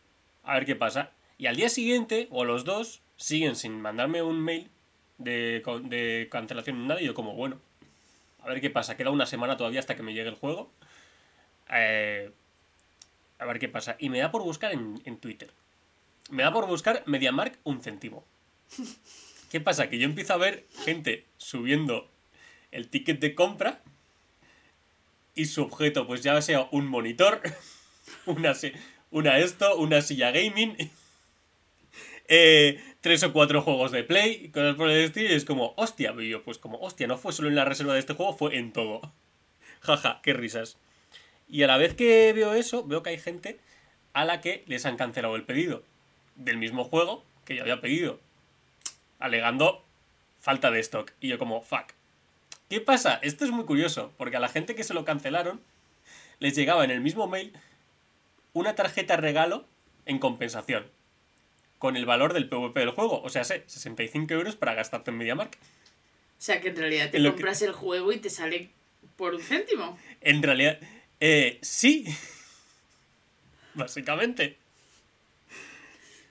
a 0.49 0.55
ver 0.55 0.67
qué 0.67 0.77
pasa. 0.77 1.13
Y 1.39 1.47
al 1.47 1.57
día 1.57 1.69
siguiente, 1.69 2.27
o 2.31 2.45
los 2.45 2.65
dos, 2.65 3.01
siguen 3.17 3.55
sin 3.57 3.81
mandarme 3.81 4.23
un 4.23 4.41
mail 4.41 4.71
de, 5.19 5.63
de 5.85 6.29
cancelación 6.31 6.81
ni 6.81 6.87
nada. 6.89 7.01
Y 7.01 7.07
yo 7.07 7.15
como, 7.15 7.35
bueno, 7.35 7.61
a 8.41 8.49
ver 8.49 8.61
qué 8.61 8.71
pasa. 8.71 8.97
Queda 8.97 9.11
una 9.11 9.27
semana 9.27 9.57
todavía 9.57 9.81
hasta 9.81 9.97
que 9.97 10.03
me 10.03 10.15
llegue 10.15 10.29
el 10.31 10.35
juego. 10.37 10.71
Eh, 11.71 12.31
a 13.39 13.45
ver 13.47 13.59
qué 13.59 13.69
pasa. 13.69 13.97
Y 13.99 14.09
me 14.11 14.19
da 14.19 14.31
por 14.31 14.43
buscar 14.43 14.73
en, 14.73 15.01
en 15.05 15.19
Twitter. 15.19 15.51
Me 16.31 16.43
da 16.43 16.53
por 16.53 16.67
buscar 16.67 17.03
MediaMark 17.07 17.59
un 17.65 17.81
céntimo. 17.83 18.25
¿Qué 19.51 19.61
pasa? 19.61 19.89
Que 19.89 19.99
yo 19.99 20.05
empiezo 20.05 20.35
a 20.35 20.39
ver 20.39 20.67
gente 20.85 21.25
subiendo 21.39 22.11
el 22.71 22.89
ticket 22.89 23.19
de 23.21 23.35
compra 23.35 23.81
y 25.35 25.47
su 25.47 25.63
objeto, 25.63 26.07
pues 26.07 26.23
ya 26.23 26.41
sea 26.43 26.69
un 26.73 26.87
monitor, 26.87 27.41
una, 28.27 28.55
si- 28.55 28.73
una 29.11 29.39
esto, 29.39 29.77
una 29.77 30.03
silla 30.03 30.31
gaming, 30.31 30.77
eh, 32.29 32.83
tres 33.01 33.23
o 33.23 33.33
cuatro 33.33 33.63
juegos 33.63 33.93
de 33.93 34.05
play, 34.05 34.49
cosas 34.49 34.77
por 34.77 34.91
el 34.91 35.05
estilo, 35.05 35.31
y 35.31 35.35
es 35.35 35.45
como, 35.45 35.75
hostia, 35.77 36.15
yo, 36.15 36.43
pues 36.43 36.59
como, 36.59 36.79
hostia, 36.79 37.07
no 37.07 37.19
fue 37.19 37.33
solo 37.33 37.49
en 37.49 37.55
la 37.55 37.65
reserva 37.65 37.95
de 37.95 38.01
este 38.01 38.15
juego, 38.15 38.37
fue 38.37 38.57
en 38.57 38.73
todo. 38.73 39.13
Jaja, 39.81 40.21
qué 40.23 40.33
risas. 40.33 40.77
Y 41.49 41.63
a 41.63 41.67
la 41.67 41.79
vez 41.79 41.95
que 41.95 42.33
veo 42.33 42.55
eso, 42.55 42.85
veo 42.85 43.03
que 43.03 43.11
hay 43.11 43.19
gente 43.19 43.59
a 44.13 44.25
la 44.25 44.41
que 44.41 44.65
les 44.67 44.85
han 44.85 44.97
cancelado 44.97 45.37
el 45.37 45.45
pedido 45.45 45.83
del 46.37 46.57
mismo 46.57 46.85
juego 46.85 47.25
que 47.45 47.57
yo 47.57 47.63
había 47.63 47.81
pedido, 47.81 48.21
alegando 49.19 49.85
falta 50.41 50.71
de 50.71 50.81
stock. 50.81 51.13
Y 51.21 51.29
yo 51.29 51.39
como, 51.39 51.63
fuck. 51.63 51.93
¿Qué 52.69 52.81
pasa? 52.83 53.19
Esto 53.23 53.47
es 53.47 53.51
muy 53.51 53.65
curioso, 53.65 54.13
porque 54.19 54.37
a 54.37 54.41
la 54.41 54.51
gente 54.51 54.75
que 54.75 54.85
se 54.85 54.93
lo 54.93 55.05
cancelaron 55.05 55.61
les 56.39 56.55
llegaba 56.55 56.85
en 56.85 56.91
el 56.91 57.01
mismo 57.01 57.27
mail 57.27 57.53
una 58.53 58.75
tarjeta 58.75 59.17
regalo 59.17 59.67
en 60.07 60.19
compensación, 60.19 60.87
con 61.79 61.97
el 61.97 62.07
valor 62.07 62.33
del 62.33 62.49
PVP 62.49 62.81
del 62.81 62.91
juego, 62.91 63.23
o 63.23 63.29
sea, 63.29 63.45
sé, 63.45 63.63
65 63.67 64.35
euros 64.35 64.57
para 64.57 64.75
gastarte 64.75 65.11
en 65.11 65.19
MediaMark. 65.19 65.55
O 65.55 66.41
sea, 66.41 66.61
que 66.61 66.69
en 66.69 66.77
realidad 66.77 67.11
te 67.11 67.19
que- 67.19 67.25
compras 67.29 67.63
el 67.63 67.73
juego 67.73 68.13
y 68.13 68.19
te 68.19 68.31
sale 68.31 68.71
por 69.17 69.35
un 69.35 69.43
céntimo. 69.43 69.99
En 70.21 70.43
realidad, 70.43 70.79
eh, 71.21 71.59
sí. 71.63 72.05
Básicamente. 73.75 74.57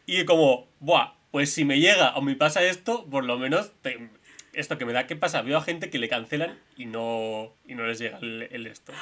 Y 0.06 0.24
como, 0.26 0.68
buah, 0.80 1.14
pues 1.32 1.52
si 1.52 1.66
me 1.66 1.80
llega 1.80 2.16
o 2.16 2.22
me 2.22 2.36
pasa 2.36 2.64
esto, 2.64 3.06
por 3.10 3.26
lo 3.26 3.38
menos 3.38 3.72
te- 3.82 4.10
esto 4.54 4.78
que 4.78 4.86
me 4.86 4.94
da, 4.94 5.06
¿qué 5.08 5.16
pasa? 5.16 5.42
Veo 5.42 5.58
a 5.58 5.62
gente 5.62 5.90
que 5.90 6.00
le 6.00 6.10
cancelan 6.10 6.58
y 6.78 6.86
no, 6.86 7.54
y 7.68 7.76
no 7.76 7.86
les 7.86 8.00
llega 8.00 8.18
el, 8.20 8.48
el 8.52 8.66
esto. 8.68 8.94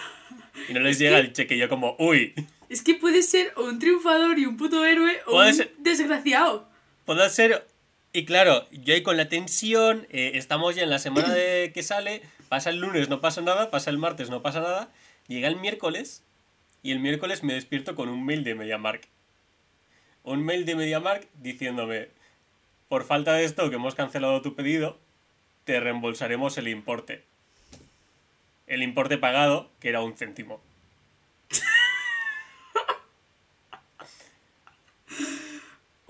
Y 0.68 0.74
no 0.74 0.80
les 0.80 1.00
llega 1.00 1.20
el 1.20 1.32
cheque. 1.34 1.56
Y 1.56 1.60
yo 1.60 1.70
como, 1.70 1.96
uy, 2.00 2.34
Es 2.70 2.82
que 2.82 2.96
puedes 2.96 3.30
ser 3.30 3.54
o 3.56 3.64
un 3.66 3.80
triunfador 3.80 4.40
y 4.40 4.46
un 4.46 4.58
puto 4.58 4.86
héroe 4.86 5.20
o 5.28 5.32
Puede 5.32 5.50
un 5.50 5.56
ser- 5.56 5.76
desgraciado. 5.78 6.68
puedo 7.06 7.28
ser... 7.30 7.68
Y 8.14 8.24
claro, 8.26 8.66
yo 8.72 8.94
ahí 8.94 9.04
con 9.04 9.18
la 9.18 9.28
tensión, 9.28 10.08
eh, 10.10 10.32
estamos 10.36 10.74
ya 10.76 10.84
en 10.84 10.90
la 10.90 11.00
semana 11.00 11.34
de 11.34 11.72
que 11.74 11.84
sale, 11.84 12.22
pasa 12.48 12.70
el 12.70 12.78
lunes, 12.78 13.10
no 13.10 13.20
pasa 13.20 13.42
nada, 13.42 13.70
pasa 13.70 13.90
el 13.90 13.98
martes, 13.98 14.30
no 14.30 14.42
pasa 14.42 14.62
nada, 14.62 14.90
llega 15.28 15.50
el 15.50 15.58
miércoles 15.58 16.24
y 16.82 16.92
el 16.92 17.00
miércoles 17.00 17.44
me 17.44 17.54
despierto 17.54 17.94
con 17.96 18.08
un 18.10 18.26
mail 18.26 18.44
de 18.46 18.56
MediaMark. 18.56 19.08
Un 20.24 20.44
mail 20.46 20.66
de 20.66 20.76
MediaMark 20.76 21.28
diciéndome, 21.42 22.08
por 22.88 23.04
falta 23.04 23.34
de 23.34 23.44
esto 23.44 23.70
que 23.70 23.76
hemos 23.76 23.96
cancelado 23.96 24.42
tu 24.42 24.56
pedido, 24.56 24.98
te 25.66 25.80
reembolsaremos 25.82 26.58
el 26.58 26.68
importe. 26.70 27.24
El 28.66 28.82
importe 28.82 29.18
pagado, 29.18 29.70
que 29.82 29.90
era 29.90 30.02
un 30.02 30.16
céntimo. 30.16 30.62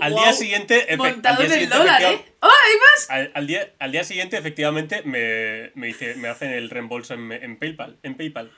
Al 0.06 0.14
día 0.14 0.22
Guau, 0.22 0.34
siguiente, 0.36 0.98
Montado 0.98 1.42
al 1.42 1.48
día 1.48 1.52
siguiente, 1.52 1.78
dólar, 1.78 2.02
¿eh? 2.04 2.26
¡Oh, 2.42 2.48
hay 2.48 2.76
más! 2.78 3.10
al, 3.10 3.32
al 3.34 3.48
día, 3.48 3.74
al 3.80 3.92
día 3.92 4.04
siguiente, 4.04 4.38
efectivamente, 4.38 5.02
me, 5.04 5.72
me, 5.74 5.96
me 6.18 6.28
hacen 6.28 6.52
el 6.52 6.70
reembolso 6.70 7.16
en, 7.16 7.32
en 7.32 7.58
PayPal, 7.58 7.98
en 8.04 8.16
PayPal. 8.16 8.52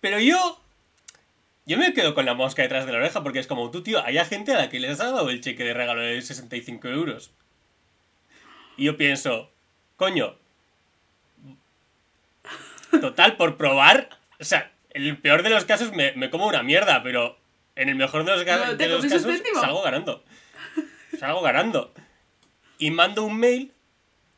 Pero 0.00 0.18
yo. 0.18 0.60
Yo 1.68 1.78
me 1.78 1.92
quedo 1.94 2.14
con 2.14 2.26
la 2.26 2.34
mosca 2.34 2.62
detrás 2.62 2.86
de 2.86 2.92
la 2.92 2.98
oreja 2.98 3.24
porque 3.24 3.40
es 3.40 3.48
como, 3.48 3.70
tú, 3.72 3.82
tío, 3.82 4.04
hay 4.04 4.18
gente 4.24 4.52
a 4.52 4.56
la 4.56 4.68
que 4.68 4.78
les 4.78 4.92
has 4.92 4.98
dado 4.98 5.30
el 5.30 5.40
cheque 5.40 5.64
de 5.64 5.74
regalo 5.74 6.00
de 6.00 6.22
65 6.22 6.86
euros. 6.88 7.32
Y 8.76 8.84
yo 8.84 8.96
pienso, 8.96 9.50
coño. 9.96 10.36
Total, 13.00 13.36
por 13.36 13.56
probar. 13.56 14.10
O 14.38 14.44
sea, 14.44 14.70
en 14.90 15.02
el 15.02 15.18
peor 15.18 15.42
de 15.42 15.50
los 15.50 15.64
casos 15.64 15.92
me, 15.92 16.12
me 16.12 16.30
como 16.30 16.46
una 16.46 16.62
mierda, 16.62 17.02
pero 17.02 17.36
en 17.76 17.88
el 17.88 17.94
mejor 17.94 18.24
de 18.24 18.32
los, 18.36 18.46
No, 18.46 18.74
de 18.74 18.88
los 18.88 19.04
casos 19.04 19.42
salgo 19.60 19.82
ganando. 19.82 20.24
Salgo 21.18 21.42
ganando. 21.42 21.92
Y 22.78 22.90
mando 22.90 23.24
un 23.24 23.38
mail 23.38 23.72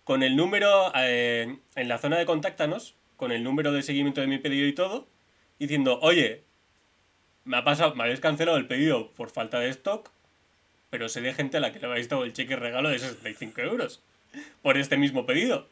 con 0.05 0.23
el 0.23 0.37
número 0.37 0.93
eh, 0.95 1.59
en 1.75 1.89
la 1.89 1.99
zona 1.99 2.17
de 2.17 2.27
contáctanos, 2.27 2.95
con 3.17 3.33
el 3.33 3.43
número 3.43 3.73
de 3.73 3.83
seguimiento 3.83 4.21
de 4.21 4.27
mi 4.27 4.39
pedido 4.39 4.67
y 4.67 4.73
todo, 4.73 5.09
diciendo, 5.59 5.99
oye, 6.01 6.45
me 7.45 7.57
ha 7.57 7.65
pasado, 7.65 7.95
me 7.95 8.05
habéis 8.05 8.21
cancelado 8.21 8.57
el 8.57 8.67
pedido 8.67 9.11
por 9.13 9.31
falta 9.31 9.59
de 9.59 9.69
stock, 9.71 10.11
pero 10.91 11.09
sé 11.09 11.21
de 11.21 11.35
gente 11.35 11.57
a 11.57 11.61
la 11.61 11.73
que 11.73 11.81
le 11.81 11.87
habéis 11.87 12.09
dado 12.09 12.25
el 12.25 12.33
cheque 12.33 12.57
regalo 12.57 12.89
de 12.89 12.99
65 12.99 13.61
euros 13.61 14.03
por 14.63 14.79
este 14.79 14.97
mismo 14.97 15.27
pedido. 15.27 15.69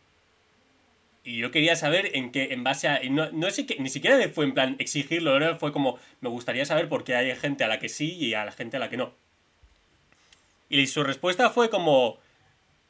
Y 1.22 1.38
yo 1.38 1.50
quería 1.50 1.74
saber 1.74 2.10
en 2.14 2.30
qué, 2.30 2.52
en 2.52 2.62
base 2.62 2.88
a. 2.88 3.00
No, 3.10 3.30
no 3.32 3.50
sé 3.50 3.66
qué, 3.66 3.76
ni 3.80 3.88
siquiera 3.88 4.16
fue 4.28 4.44
en 4.44 4.54
plan 4.54 4.76
exigirlo, 4.78 5.58
fue 5.58 5.72
como, 5.72 5.98
me 6.20 6.28
gustaría 6.28 6.64
saber 6.64 6.88
por 6.88 7.04
qué 7.04 7.16
hay 7.16 7.34
gente 7.36 7.64
a 7.64 7.68
la 7.68 7.78
que 7.78 7.88
sí 7.88 8.12
y 8.14 8.34
a 8.34 8.44
la 8.44 8.52
gente 8.52 8.76
a 8.76 8.80
la 8.80 8.90
que 8.90 8.96
no. 8.96 9.12
Y 10.68 10.86
su 10.86 11.04
respuesta 11.04 11.50
fue 11.50 11.70
como 11.70 12.18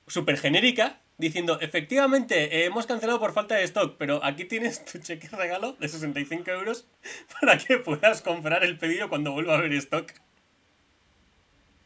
súper 0.06 0.38
genérica, 0.38 1.00
diciendo, 1.18 1.58
efectivamente, 1.60 2.56
eh, 2.56 2.64
hemos 2.64 2.86
cancelado 2.86 3.18
por 3.18 3.32
falta 3.32 3.56
de 3.56 3.64
stock, 3.64 3.96
pero 3.98 4.24
aquí 4.24 4.44
tienes 4.44 4.84
tu 4.84 4.98
cheque 4.98 5.28
regalo 5.28 5.72
de 5.74 5.88
65 5.88 6.50
euros 6.50 6.86
para 7.40 7.58
que 7.58 7.78
puedas 7.78 8.22
comprar 8.22 8.64
el 8.64 8.78
pedido 8.78 9.08
cuando 9.08 9.32
vuelva 9.32 9.54
a 9.54 9.58
haber 9.58 9.72
stock. 9.74 10.12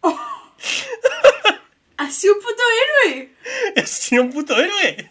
¡Ha 1.97 2.11
sido 2.11 2.35
un 2.35 2.41
puto 2.41 2.63
héroe! 3.07 3.35
He 3.77 3.87
sido 3.87 4.23
un 4.23 4.33
puto 4.33 4.59
héroe. 4.59 5.11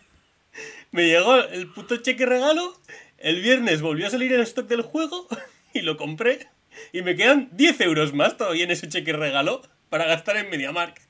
Me 0.92 1.06
llegó 1.06 1.36
el 1.36 1.72
puto 1.72 1.98
cheque 1.98 2.26
regalo, 2.26 2.76
el 3.18 3.42
viernes 3.42 3.82
volvió 3.82 4.08
a 4.08 4.10
salir 4.10 4.34
el 4.34 4.42
stock 4.42 4.68
del 4.68 4.82
juego 4.82 5.28
y 5.74 5.82
lo 5.82 5.98
compré. 5.98 6.48
Y 6.94 7.02
me 7.02 7.15
quedan 7.15 7.50
10 7.52 7.82
euros 7.82 8.13
más 8.13 8.38
todavía 8.38 8.63
en 8.63 8.72
ese 8.72 8.89
cheque 8.89 9.13
regalo 9.13 9.62
para 9.89 10.06
gastar 10.06 10.38
en 10.38 10.49
MediaMark. 10.49 11.02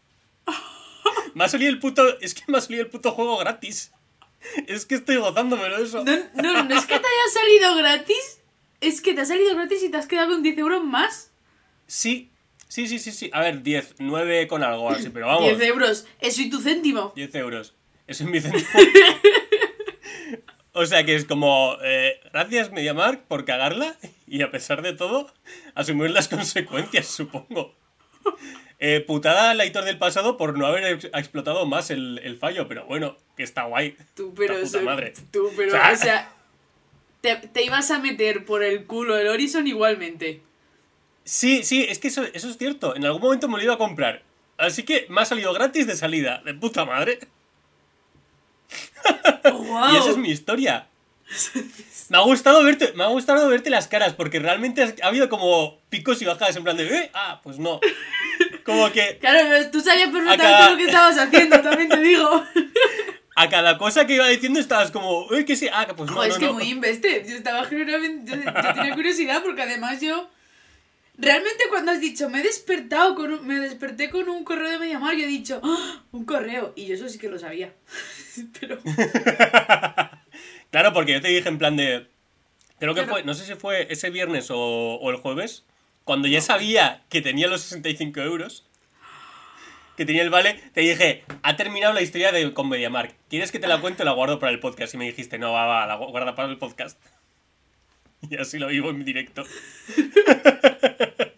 Me 1.33 1.43
ha 1.43 1.49
salido 1.49 1.71
el 1.71 1.79
puto... 1.79 2.19
Es 2.19 2.33
que 2.33 2.43
me 2.47 2.57
ha 2.57 2.61
salido 2.61 2.83
el 2.83 2.89
puto 2.89 3.11
juego 3.11 3.37
gratis. 3.37 3.91
Es 4.67 4.85
que 4.85 4.95
estoy 4.95 5.17
gozándomelo 5.17 5.77
eso. 5.77 6.03
No, 6.03 6.15
no, 6.35 6.63
no 6.63 6.75
es 6.75 6.85
que 6.85 6.99
te 6.99 7.05
haya 7.05 7.33
salido 7.33 7.75
gratis, 7.75 8.41
es 8.81 9.01
que 9.01 9.13
te 9.13 9.21
ha 9.21 9.25
salido 9.25 9.55
gratis 9.55 9.83
y 9.83 9.89
te 9.89 9.97
has 9.97 10.07
quedado 10.07 10.29
con 10.29 10.43
10 10.43 10.57
euros 10.57 10.83
más. 10.83 11.31
Sí, 11.87 12.31
sí, 12.67 12.87
sí, 12.87 12.99
sí, 12.99 13.11
sí. 13.11 13.29
A 13.33 13.41
ver, 13.41 13.61
10, 13.63 13.95
9 13.99 14.47
con 14.47 14.63
algo 14.63 14.89
así, 14.89 15.09
pero 15.09 15.27
vamos. 15.27 15.43
10 15.43 15.61
euros, 15.69 16.07
eso 16.21 16.41
y 16.41 16.49
tu 16.49 16.61
céntimo. 16.61 17.11
10 17.15 17.35
euros. 17.35 17.75
Eso 18.07 18.23
es 18.23 18.29
mi 18.29 18.39
céntimo. 18.39 18.67
O 20.71 20.85
sea 20.85 21.03
que 21.03 21.15
es 21.15 21.25
como, 21.25 21.77
eh, 21.83 22.21
gracias 22.31 22.71
MediaMark 22.71 23.23
por 23.23 23.43
cagarla 23.43 23.97
y 24.27 24.43
a 24.43 24.51
pesar 24.51 24.81
de 24.81 24.93
todo, 24.93 25.29
asumir 25.75 26.11
las 26.11 26.29
consecuencias, 26.29 27.07
supongo. 27.07 27.75
Eh, 28.82 29.01
putada 29.05 29.53
la 29.55 29.65
Hitor 29.65 29.84
del 29.84 29.97
pasado 29.97 30.38
por 30.38 30.58
no 30.58 30.65
haber 30.65 30.86
ex- 30.86 31.10
explotado 31.13 31.65
más 31.65 31.89
el, 31.91 32.17
el 32.23 32.38
fallo, 32.38 32.69
pero 32.69 32.86
bueno, 32.86 33.17
que 33.36 33.43
está 33.43 33.63
guay. 33.63 33.97
Tú, 34.15 34.34
pero 34.34 34.53
La 34.53 34.62
puta 34.63 34.77
eso- 34.77 34.86
madre. 34.86 35.13
Tú, 35.32 35.51
pero, 35.58 35.67
O 35.67 35.71
sea- 35.71 35.91
o 35.91 35.95
sea, 35.97 36.34
te, 37.19 37.36
te 37.36 37.63
ibas 37.65 37.91
a 37.91 37.99
meter 37.99 38.45
por 38.45 38.63
el 38.63 38.86
culo 38.86 39.17
el 39.17 39.27
Horizon 39.27 39.67
igualmente. 39.67 40.41
Sí, 41.25 41.65
sí, 41.65 41.86
es 41.89 41.99
que 41.99 42.08
eso, 42.08 42.23
eso 42.34 42.49
es 42.49 42.58
cierto. 42.58 42.95
En 42.95 43.03
algún 43.03 43.21
momento 43.21 43.49
me 43.49 43.58
lo 43.58 43.63
iba 43.65 43.73
a 43.73 43.77
comprar. 43.77 44.23
Así 44.58 44.84
que 44.84 45.08
me 45.10 45.19
ha 45.19 45.25
salido 45.25 45.51
gratis 45.51 45.86
de 45.86 45.97
salida, 45.97 46.41
de 46.45 46.53
puta 46.53 46.86
madre. 46.86 47.19
Oh, 49.43 49.51
wow. 49.63 49.93
Y 49.93 49.97
esa 49.97 50.12
es 50.12 50.17
mi 50.17 50.29
historia. 50.29 50.88
Me 52.10 52.17
ha 52.17 52.22
gustado 52.22 52.63
verte, 52.63 52.91
me 52.95 53.04
ha 53.04 53.08
gustado 53.08 53.48
verte 53.48 53.69
las 53.69 53.88
caras, 53.88 54.13
porque 54.13 54.39
realmente 54.39 54.95
ha 55.04 55.08
habido 55.08 55.30
como 55.30 55.80
picos 55.89 56.22
y 56.22 56.26
bajadas 56.26 56.56
en 56.56 56.63
plan 56.63 56.76
de, 56.78 56.88
"Eh, 56.88 57.12
ah, 57.13 57.39
pues 57.43 57.60
no. 57.60 57.80
Como 58.65 58.91
que 58.91 59.17
Claro, 59.19 59.39
pero 59.50 59.72
tú 59.72 59.80
sabías 59.82 60.10
perfectamente 60.10 60.45
Acá- 60.45 60.69
lo 60.72 60.78
que 60.78 60.86
estabas 60.86 61.17
haciendo, 61.17 61.60
también 61.62 61.89
te 61.89 62.00
digo. 62.02 62.43
a 63.36 63.50
cada 63.50 63.78
cosa 63.78 64.06
que 64.06 64.15
iba 64.15 64.28
diciendo 64.28 64.60
estabas 64.60 64.91
como, 64.91 65.26
uy, 65.28 65.45
que 65.45 65.56
sí, 65.56 65.67
ah, 65.72 65.88
pues 65.95 66.10
no, 66.10 66.17
no, 66.17 66.24
es 66.24 66.38
que 66.38 66.45
no". 66.48 66.54
muy 66.54 66.63
invested. 66.69 67.26
Yo 67.28 67.36
estaba 67.36 67.63
genuinamente. 67.65 68.32
Yo, 68.32 68.38
yo 68.43 68.74
tenía 68.74 68.93
curiosidad 68.95 69.41
porque 69.43 69.62
además 69.63 70.02
yo. 70.02 70.30
Realmente 71.22 71.63
cuando 71.69 71.91
has 71.91 72.00
dicho, 72.00 72.30
me 72.30 72.39
he 72.39 72.43
despertado 72.43 73.13
con 73.15 73.34
un, 73.34 73.45
me 73.45 73.60
desperté 73.60 74.10
con 74.10 74.30
un 74.30 74.45
correo 74.45 74.69
de 74.69 74.80
Mediamar, 74.80 75.15
yo 75.17 75.26
he 75.26 75.28
dicho, 75.28 75.60
¡Ah! 75.63 76.02
un 76.13 76.24
correo. 76.26 76.72
Y 76.78 76.86
yo 76.86 76.95
eso 76.95 77.10
sí 77.10 77.17
que 77.19 77.28
lo 77.30 77.38
sabía. 77.39 77.74
Pero. 78.60 78.78
Claro, 80.71 80.93
porque 80.93 81.13
yo 81.13 81.21
te 81.21 81.27
dije 81.29 81.47
en 81.49 81.58
plan 81.58 81.75
de. 81.77 82.08
Creo 82.79 82.93
que 82.93 83.01
Claro. 83.01 83.12
fue, 83.13 83.23
no 83.23 83.34
sé 83.34 83.45
si 83.45 83.55
fue 83.55 83.88
ese 83.91 84.10
viernes 84.10 84.49
o, 84.51 84.58
o 84.58 85.10
el 85.10 85.17
jueves, 85.17 85.65
cuando 86.03 86.27
ya 86.27 86.41
sabía 86.41 87.03
que 87.10 87.21
tenía 87.21 87.47
los 87.47 87.62
65 87.62 88.21
euros, 88.21 88.65
que 89.97 90.05
tenía 90.05 90.21
el 90.21 90.29
vale, 90.29 90.53
te 90.73 90.82
dije, 90.82 91.23
ha 91.43 91.55
terminado 91.58 91.93
la 91.93 92.01
historia 92.01 92.32
de 92.32 92.53
con 92.53 92.69
MediaMark. 92.69 93.13
¿Quieres 93.29 93.51
que 93.51 93.60
te 93.60 93.67
la 93.67 93.82
cuente 93.82 94.03
o 94.03 94.05
la 94.05 94.13
guardo 94.13 94.39
para 94.39 94.51
el 94.51 94.60
podcast? 94.60 94.93
Y 94.93 94.97
me 94.97 95.05
dijiste, 95.05 95.38
no, 95.38 95.51
va, 95.51 95.65
va, 95.65 95.86
la 95.88 95.99
gu- 95.99 96.10
guarda 96.12 96.36
para 96.36 96.47
el 96.49 96.58
podcast. 96.58 96.97
Y 98.29 98.36
así 98.36 98.60
lo 98.60 98.67
vivo 98.67 98.89
en 98.89 99.05
directo. 99.05 99.43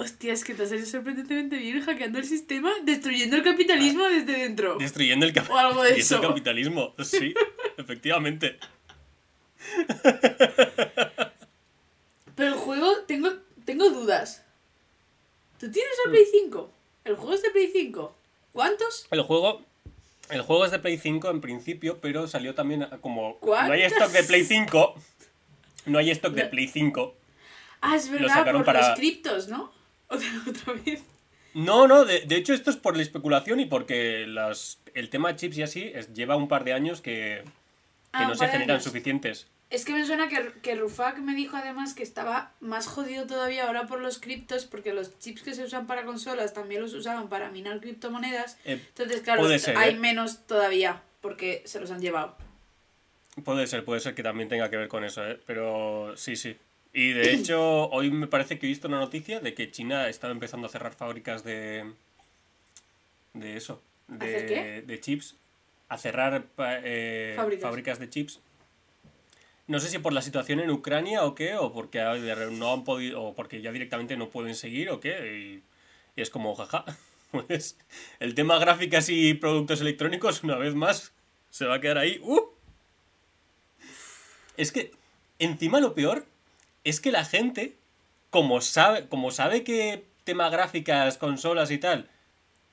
Hostia, 0.00 0.32
es 0.32 0.44
que 0.44 0.54
te 0.54 0.62
has 0.62 0.70
salido 0.70 0.86
sorprendentemente 0.86 1.56
bien 1.58 1.80
hackeando 1.82 2.18
el 2.18 2.24
sistema, 2.24 2.72
destruyendo 2.84 3.36
el 3.36 3.42
capitalismo 3.42 4.04
desde 4.04 4.32
dentro. 4.32 4.76
Destruyendo 4.78 5.26
el, 5.26 5.32
O 5.50 5.56
algo 5.58 5.82
de 5.82 5.92
destruyendo 5.92 5.92
el 5.92 5.98
eso. 6.00 6.28
capitalismo. 6.28 6.94
Sí, 7.04 7.34
efectivamente. 7.76 8.58
Pero 12.34 12.48
el 12.54 12.54
juego, 12.54 12.96
tengo, 13.06 13.30
tengo 13.64 13.90
dudas. 13.90 14.42
¿Tú 15.58 15.70
tienes 15.70 15.92
Mm. 16.04 16.08
el 16.08 16.12
Play 16.12 16.24
5? 16.44 16.72
¿El 17.04 17.16
juego 17.16 17.34
es 17.34 17.42
de 17.42 17.50
Play 17.50 17.70
5? 17.72 18.14
¿Cuántos? 18.52 19.06
El 19.10 19.22
juego. 19.22 19.62
El 20.30 20.42
juego 20.42 20.64
es 20.64 20.70
de 20.70 20.78
Play 20.78 20.96
5 20.96 21.30
en 21.30 21.40
principio, 21.40 21.98
pero 22.00 22.26
salió 22.28 22.54
también 22.54 22.86
como. 23.02 23.38
No 23.42 23.54
hay 23.72 23.80
¿Cuántas? 23.80 23.92
stock 23.92 24.10
de 24.12 24.22
Play 24.22 24.44
5. 24.44 24.94
No 25.86 25.98
hay 25.98 26.10
stock 26.12 26.32
de. 26.32 26.44
Play 26.46 26.68
5. 26.68 27.14
Ah, 27.82 27.96
es 27.96 28.08
verdad, 28.10 28.28
sacaron 28.28 28.60
por 28.62 28.66
para- 28.74 28.88
los 28.90 28.98
criptos, 28.98 29.48
¿no? 29.48 29.72
Otra, 30.14 30.28
otra 30.48 30.72
vez. 30.84 31.02
No, 31.54 31.86
no, 31.88 32.04
de, 32.04 32.20
de 32.22 32.36
hecho 32.36 32.52
esto 32.52 32.70
es 32.70 32.76
por 32.76 32.96
la 32.96 33.02
especulación 33.02 33.60
y 33.60 33.66
porque 33.66 34.26
las, 34.26 34.78
el 34.94 35.08
tema 35.10 35.34
chips 35.36 35.58
y 35.58 35.62
así 35.62 35.90
es- 35.94 36.12
lleva 36.14 36.36
un 36.36 36.48
par 36.48 36.64
de 36.64 36.72
años 36.72 37.00
que, 37.00 37.42
Ah, 38.12 38.24
no 38.26 38.34
se 38.34 38.48
generan 38.48 38.82
suficientes. 38.82 39.46
Es 39.70 39.84
que 39.84 39.92
me 39.92 40.04
suena 40.04 40.26
que, 40.28 40.52
que 40.62 40.74
Rufak 40.74 41.18
me 41.18 41.34
dijo 41.36 41.56
además 41.56 41.94
que 41.94 42.02
estaba 42.02 42.52
más 42.60 42.88
jodido 42.88 43.26
todavía 43.28 43.66
ahora 43.68 43.86
por 43.86 44.00
los 44.00 44.18
criptos, 44.18 44.64
porque 44.64 44.92
los 44.92 45.16
chips 45.20 45.42
que 45.42 45.54
se 45.54 45.62
usan 45.62 45.86
para 45.86 46.04
consolas 46.04 46.54
también 46.54 46.82
los 46.82 46.92
usaban 46.92 47.28
para 47.28 47.50
minar 47.50 47.80
criptomonedas. 47.80 48.58
Eh, 48.64 48.80
Entonces, 48.88 49.20
claro, 49.20 49.42
puede 49.42 49.60
ser, 49.60 49.76
hay 49.76 49.94
¿eh? 49.94 49.96
menos 49.98 50.44
todavía, 50.48 51.02
porque 51.20 51.62
se 51.66 51.78
los 51.78 51.92
han 51.92 52.00
llevado. 52.00 52.36
Puede 53.44 53.68
ser, 53.68 53.84
puede 53.84 54.00
ser 54.00 54.16
que 54.16 54.24
también 54.24 54.48
tenga 54.48 54.70
que 54.70 54.76
ver 54.76 54.88
con 54.88 55.04
eso, 55.04 55.24
¿eh? 55.24 55.38
Pero 55.46 56.14
sí, 56.16 56.34
sí. 56.34 56.56
Y 56.92 57.12
de 57.12 57.32
hecho, 57.32 57.88
hoy 57.90 58.10
me 58.10 58.26
parece 58.26 58.58
que 58.58 58.66
he 58.66 58.68
visto 58.68 58.88
una 58.88 58.98
noticia 58.98 59.40
de 59.40 59.54
que 59.54 59.70
China 59.70 60.08
estaba 60.08 60.32
empezando 60.32 60.66
a 60.66 60.70
cerrar 60.70 60.92
fábricas 60.92 61.44
de. 61.44 61.92
de 63.34 63.56
eso. 63.56 63.80
De, 64.08 64.36
¿Hacer 64.36 64.46
qué? 64.46 64.82
de 64.82 65.00
chips. 65.00 65.36
A 65.88 65.98
cerrar 65.98 66.46
eh, 66.58 67.34
Fábricas. 67.36 67.62
fábricas 67.62 67.98
de 67.98 68.10
chips. 68.10 68.40
No 69.66 69.78
sé 69.78 69.88
si 69.88 69.98
por 69.98 70.12
la 70.12 70.22
situación 70.22 70.58
en 70.58 70.70
Ucrania 70.70 71.24
o 71.24 71.34
qué, 71.36 71.54
o 71.54 71.72
porque 71.72 72.00
no 72.50 72.72
han 72.72 72.82
podido, 72.82 73.22
o 73.22 73.34
porque 73.34 73.62
ya 73.62 73.70
directamente 73.70 74.16
no 74.16 74.28
pueden 74.28 74.56
seguir 74.56 74.90
o 74.90 74.98
qué. 74.98 75.36
Y, 75.36 75.62
y 76.16 76.22
es 76.22 76.30
como, 76.30 76.54
jaja. 76.54 76.84
Pues 77.30 77.78
el 78.18 78.34
tema 78.34 78.58
gráficas 78.58 79.08
y 79.08 79.34
productos 79.34 79.80
electrónicos, 79.80 80.42
una 80.42 80.56
vez 80.56 80.74
más, 80.74 81.12
se 81.50 81.64
va 81.64 81.76
a 81.76 81.80
quedar 81.80 81.98
ahí. 81.98 82.18
¡Uh! 82.24 82.40
Es 84.56 84.72
que, 84.72 84.90
encima 85.38 85.78
lo 85.78 85.94
peor, 85.94 86.26
es 86.84 87.00
que 87.00 87.12
la 87.12 87.24
gente, 87.24 87.76
como 88.30 88.60
sabe, 88.60 89.08
como 89.08 89.30
sabe 89.30 89.64
que 89.64 90.04
tema 90.24 90.48
gráficas, 90.50 91.18
consolas 91.18 91.70
y 91.70 91.78
tal, 91.78 92.08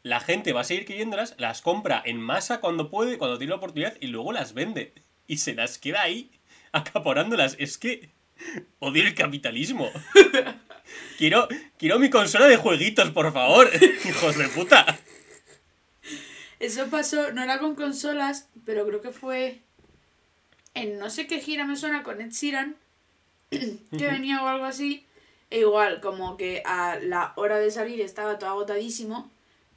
la 0.04 0.20
gente 0.20 0.54
va 0.54 0.62
a 0.62 0.64
seguir 0.64 0.86
queriéndolas, 0.86 1.36
las 1.38 1.62
compra 1.62 2.02
en 2.06 2.20
masa 2.20 2.60
cuando 2.60 2.90
puede, 2.90 3.18
cuando 3.18 3.38
tiene 3.38 3.52
la 3.52 3.58
oportunidad, 3.58 3.96
y 4.00 4.08
luego 4.08 4.32
las 4.32 4.54
vende. 4.54 4.94
Y 5.28 5.38
se 5.38 5.54
las 5.54 5.78
queda 5.78 6.02
ahí, 6.02 6.32
acaparándolas. 6.72 7.56
Es 7.60 7.78
que 7.78 8.12
odio 8.80 9.04
el 9.04 9.16
capitalismo. 9.16 9.90
Quiero, 11.18 11.50
quiero 11.78 12.00
mi 12.00 12.10
consola 12.10 12.48
de 12.48 12.56
jueguitos, 12.56 13.12
por 13.12 13.34
favor. 13.34 13.70
Hijos 14.06 14.38
de 14.38 14.48
puta. 14.48 14.98
Eso 16.60 16.88
pasó, 16.88 17.34
no 17.34 17.44
era 17.44 17.60
con 17.60 17.76
consolas, 17.76 18.48
pero 18.66 18.88
creo 18.88 19.02
que 19.02 19.12
fue 19.12 19.64
en 20.76 20.98
no 20.98 21.10
sé 21.10 21.28
qué 21.28 21.40
gira 21.40 21.66
me 21.66 21.76
suena 21.76 22.04
con 22.04 22.22
Ed 22.22 22.32
Sheeran, 22.32 22.78
que 23.50 24.08
venía 24.08 24.44
o 24.44 24.48
algo 24.48 24.66
así. 24.66 25.06
E 25.50 25.60
igual, 25.60 26.02
como 26.02 26.36
que 26.36 26.62
a 26.66 27.00
la 27.00 27.34
hora 27.36 27.58
de 27.58 27.72
salir 27.72 28.02
estaba 28.02 28.38
todo 28.38 28.50
agotadísimo, 28.50 29.32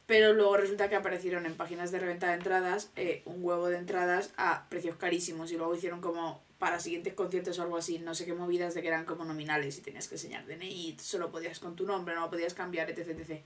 pero 0.07 0.33
luego 0.33 0.57
resulta 0.57 0.89
que 0.89 0.97
aparecieron 0.97 1.47
en 1.47 1.55
páginas 1.55 1.93
de 1.93 2.01
reventa 2.01 2.29
de 2.29 2.35
entradas 2.35 2.91
eh, 2.97 3.23
un 3.25 3.45
huevo 3.45 3.69
de 3.69 3.79
entradas 3.79 4.33
a 4.37 4.69
precios 4.69 4.97
carísimos 4.97 5.53
y 5.53 5.57
luego 5.57 5.77
hicieron 5.77 6.01
como 6.01 6.43
para 6.59 6.81
siguientes 6.81 7.15
conciertos 7.15 7.59
o 7.59 7.63
algo 7.63 7.77
así, 7.77 8.01
no 8.01 8.15
sé 8.15 8.27
qué 8.27 8.35
movidas 8.35 8.75
de 8.75 8.83
que 8.83 8.89
eran 8.89 9.05
como 9.05 9.25
nominales 9.25 9.79
y 9.79 9.81
tenías 9.81 10.09
que 10.09 10.17
enseñar 10.17 10.47
DNI, 10.47 10.67
y 10.67 10.97
solo 11.01 11.31
podías 11.31 11.59
con 11.59 11.75
tu 11.77 11.87
nombre, 11.87 12.15
no 12.15 12.23
lo 12.23 12.31
podías 12.31 12.53
cambiar, 12.53 12.91
etc. 12.91 13.09
etc. 13.09 13.41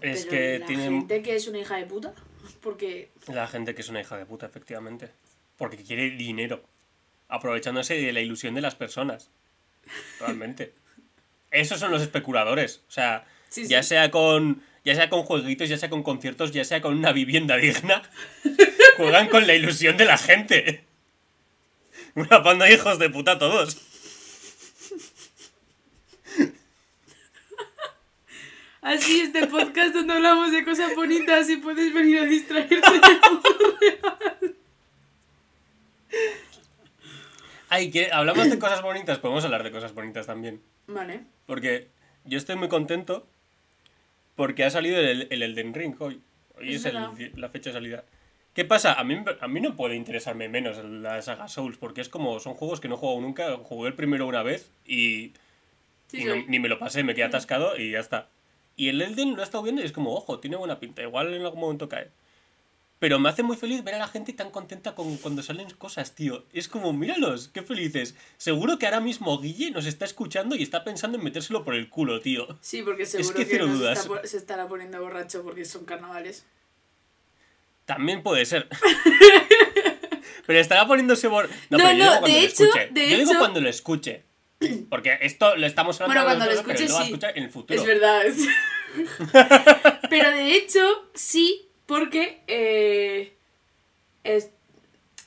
Es 0.00 0.24
Pero 0.24 0.30
que 0.30 0.58
la 0.60 0.66
tienen 0.66 1.00
gente 1.00 1.22
que 1.22 1.36
es 1.36 1.46
una 1.46 1.58
hija 1.58 1.76
de 1.76 1.84
puta, 1.84 2.14
porque 2.62 3.10
la 3.26 3.46
gente 3.48 3.74
que 3.74 3.82
es 3.82 3.88
una 3.88 4.00
hija 4.00 4.16
de 4.16 4.24
puta, 4.24 4.46
efectivamente. 4.46 5.10
Porque 5.58 5.76
quiere 5.76 6.10
dinero. 6.10 6.62
Aprovechándose 7.30 7.94
de 7.94 8.12
la 8.12 8.20
ilusión 8.20 8.54
de 8.54 8.60
las 8.60 8.74
personas. 8.74 9.30
Realmente. 10.18 10.74
Esos 11.50 11.80
son 11.80 11.90
los 11.90 12.02
especuladores. 12.02 12.82
O 12.88 12.90
sea, 12.90 13.24
Sí, 13.48 13.66
ya 13.66 13.82
sí. 13.82 13.90
sea 13.90 14.10
con. 14.10 14.62
Ya 14.84 14.94
sea 14.94 15.10
con 15.10 15.24
jueguitos, 15.24 15.68
ya 15.68 15.76
sea 15.76 15.90
con 15.90 16.02
conciertos, 16.02 16.52
ya 16.52 16.64
sea 16.64 16.80
con 16.80 16.96
una 16.96 17.12
vivienda 17.12 17.56
digna. 17.56 18.02
juegan 18.96 19.28
con 19.28 19.46
la 19.46 19.54
ilusión 19.54 19.96
de 19.96 20.04
la 20.06 20.16
gente. 20.16 20.84
Una 22.14 22.42
panda 22.42 22.64
de 22.64 22.74
hijos 22.74 22.98
de 22.98 23.10
puta 23.10 23.38
todos. 23.38 23.76
Así 28.82 29.20
este 29.20 29.46
podcast 29.46 29.94
donde 29.94 30.14
hablamos 30.14 30.52
de 30.52 30.64
cosas 30.64 30.94
bonitas 30.94 31.50
y 31.50 31.56
puedes 31.58 31.92
venir 31.92 32.20
a 32.20 32.24
distraerte. 32.24 32.80
Ay, 37.70 37.90
que 37.90 38.10
hablamos 38.12 38.50
de 38.50 38.58
cosas 38.58 38.82
bonitas, 38.82 39.18
podemos 39.18 39.44
hablar 39.44 39.62
de 39.62 39.70
cosas 39.70 39.94
bonitas 39.94 40.26
también. 40.26 40.60
vale. 40.86 41.22
Porque 41.46 41.88
yo 42.24 42.36
estoy 42.36 42.56
muy 42.56 42.68
contento 42.68 43.26
porque 44.36 44.64
ha 44.64 44.70
salido 44.70 44.98
el, 44.98 45.26
el 45.30 45.42
Elden 45.42 45.72
Ring 45.74 45.94
hoy. 46.00 46.20
Hoy 46.58 46.70
Es 46.74 46.76
es, 46.76 46.86
el- 46.86 46.92
verdad. 46.94 47.12
la 47.36 47.48
fecha 47.48 47.70
de 47.70 47.74
salida. 47.74 48.04
¿Qué 48.54 48.64
pasa? 48.64 48.94
A 48.94 49.04
mí, 49.04 49.16
a 49.40 49.48
mí 49.48 49.60
no 49.60 49.76
puede 49.76 49.94
interesarme 49.94 50.48
menos 50.48 50.84
la 50.84 51.22
saga 51.22 51.46
Souls 51.48 51.76
porque 51.78 52.00
es 52.00 52.08
como, 52.08 52.40
son 52.40 52.54
juegos 52.54 52.80
que 52.80 52.88
no 52.88 52.96
he 52.96 52.98
jugado 52.98 53.20
nunca. 53.20 53.56
Jugué 53.58 53.88
el 53.88 53.94
primero 53.94 54.26
una 54.26 54.42
vez 54.42 54.70
y, 54.86 55.32
Sí, 56.08 56.22
y 56.22 56.24
no- 56.24 56.34
ni 56.48 56.58
me 56.58 56.68
lo 56.68 56.78
pasé, 56.78 57.04
me 57.04 57.14
quedé 57.14 57.24
atascado 57.24 57.76
y 57.78 57.92
ya 57.92 58.00
está. 58.00 58.28
Y 58.76 58.88
el 58.88 59.00
Elden 59.02 59.34
lo 59.36 59.40
he 59.42 59.44
estado 59.44 59.62
viendo 59.62 59.82
y 59.82 59.84
es 59.84 59.92
como, 59.92 60.14
ojo, 60.14 60.40
tiene 60.40 60.56
buena 60.56 60.80
pinta. 60.80 61.02
Igual 61.02 61.32
en 61.34 61.42
algún 61.42 61.60
momento 61.60 61.88
cae. 61.88 62.08
Pero 63.00 63.18
me 63.18 63.28
hace 63.30 63.42
muy 63.42 63.56
feliz 63.56 63.82
ver 63.82 63.94
a 63.94 63.98
la 63.98 64.06
gente 64.08 64.32
tan 64.34 64.50
contenta 64.50 64.94
con 64.94 65.16
cuando 65.16 65.42
salen 65.42 65.68
cosas, 65.70 66.14
tío. 66.14 66.44
Es 66.52 66.68
como, 66.68 66.92
míralos, 66.92 67.48
qué 67.48 67.62
felices. 67.62 68.14
Seguro 68.36 68.78
que 68.78 68.84
ahora 68.86 69.00
mismo 69.00 69.40
Guille 69.40 69.70
nos 69.70 69.86
está 69.86 70.04
escuchando 70.04 70.54
y 70.54 70.62
está 70.62 70.84
pensando 70.84 71.16
en 71.16 71.24
metérselo 71.24 71.64
por 71.64 71.74
el 71.74 71.88
culo, 71.88 72.20
tío. 72.20 72.46
Sí, 72.60 72.82
porque 72.82 73.06
seguro 73.06 73.34
que 73.34 73.46
que, 73.46 73.50
cero 73.50 73.66
no 73.66 73.72
se, 73.72 73.78
dudas. 73.78 73.98
está 74.00 74.08
po- 74.08 74.26
se 74.26 74.36
estará 74.36 74.68
poniendo 74.68 75.00
borracho 75.00 75.42
porque 75.42 75.64
son 75.64 75.86
carnavales. 75.86 76.44
También 77.86 78.22
puede 78.22 78.44
ser. 78.44 78.68
pero 80.46 80.58
estará 80.60 80.86
poniéndose 80.86 81.28
por... 81.28 81.48
No, 81.70 81.78
No, 81.78 81.84
pero 81.84 81.92
yo 81.92 82.04
no, 82.04 82.04
digo 82.04 82.20
cuando 82.20 82.26
de 82.26 82.42
lo 82.42 82.48
hecho- 82.48 82.64
de 82.92 83.10
yo 83.10 83.16
digo 83.18 83.32
cuando 83.38 83.60
lo 83.60 83.68
escuche. 83.70 84.24
Porque 84.90 85.18
esto 85.22 85.56
lo 85.56 85.66
estamos 85.66 85.98
hablando 86.02 86.22
Bueno, 86.22 86.38
cuando 86.38 86.44
lo 86.54 86.62
pero 86.66 86.72
escuche, 86.78 86.88
lo 86.88 86.94
va 86.94 87.00
a 87.00 87.04
sí. 87.04 87.10
escuchar 87.12 87.38
en 87.38 87.44
el 87.44 87.50
futuro. 87.50 87.80
Es 87.80 87.86
verdad. 87.86 88.26
es- 88.26 88.46
Pero 90.10 90.30
de 90.32 90.54
hecho, 90.54 90.80
sí, 91.14 91.69
porque 91.90 92.40
eh, 92.46 93.34
es- 94.22 94.50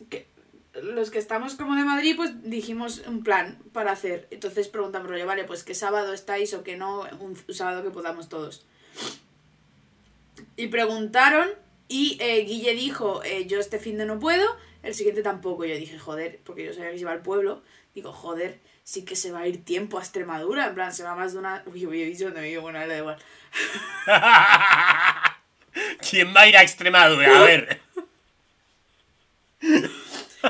que 0.09 0.25
los 0.81 1.11
que 1.11 1.19
estamos 1.19 1.55
como 1.55 1.75
de 1.75 1.83
Madrid, 1.83 2.15
pues 2.15 2.41
dijimos 2.49 3.03
un 3.05 3.21
plan 3.21 3.59
para 3.73 3.91
hacer. 3.91 4.29
Entonces 4.31 4.69
preguntamos, 4.69 5.09
rollo, 5.09 5.25
vale, 5.25 5.43
pues 5.43 5.65
qué 5.65 5.75
sábado 5.75 6.13
estáis 6.13 6.53
o 6.53 6.63
que 6.63 6.77
no, 6.77 7.01
un, 7.19 7.37
sábado 7.49 7.83
que 7.83 7.89
podamos 7.89 8.29
todos. 8.29 8.65
Y 10.55 10.67
preguntaron 10.67 11.49
y 11.89 12.17
eh, 12.21 12.45
Guille 12.45 12.73
dijo, 12.75 13.21
eh, 13.25 13.45
yo 13.45 13.59
este 13.59 13.77
fin 13.77 13.97
de 13.97 14.05
no 14.05 14.17
puedo, 14.19 14.47
el 14.83 14.95
siguiente 14.95 15.21
tampoco. 15.21 15.65
Yo 15.65 15.75
dije, 15.75 15.99
joder, 15.99 16.39
porque 16.45 16.63
yo 16.63 16.73
sabía 16.73 16.91
que 16.91 16.97
iba 16.97 17.11
al 17.11 17.23
pueblo. 17.23 17.61
Digo, 17.93 18.13
joder, 18.13 18.61
sí 18.85 19.03
que 19.03 19.17
se 19.17 19.33
va 19.33 19.39
a 19.39 19.47
ir 19.49 19.65
tiempo 19.65 19.97
a 19.99 20.01
Extremadura. 20.01 20.67
En 20.67 20.75
plan, 20.75 20.93
se 20.93 21.03
va 21.03 21.13
más 21.13 21.33
de 21.33 21.39
una... 21.39 21.61
Uy, 21.65 21.83
había 21.83 22.05
dicho 22.05 22.23
donde 22.23 22.41
vivo, 22.41 22.61
bueno, 22.61 22.79
le 22.79 22.87
da 22.87 22.97
igual. 22.99 23.17
¿Quién 26.09 26.33
va 26.35 26.41
a 26.41 26.47
ir 26.47 26.57
a 26.57 26.61
Extremadura? 26.63 27.39
A 27.39 27.43
ver. 27.43 27.79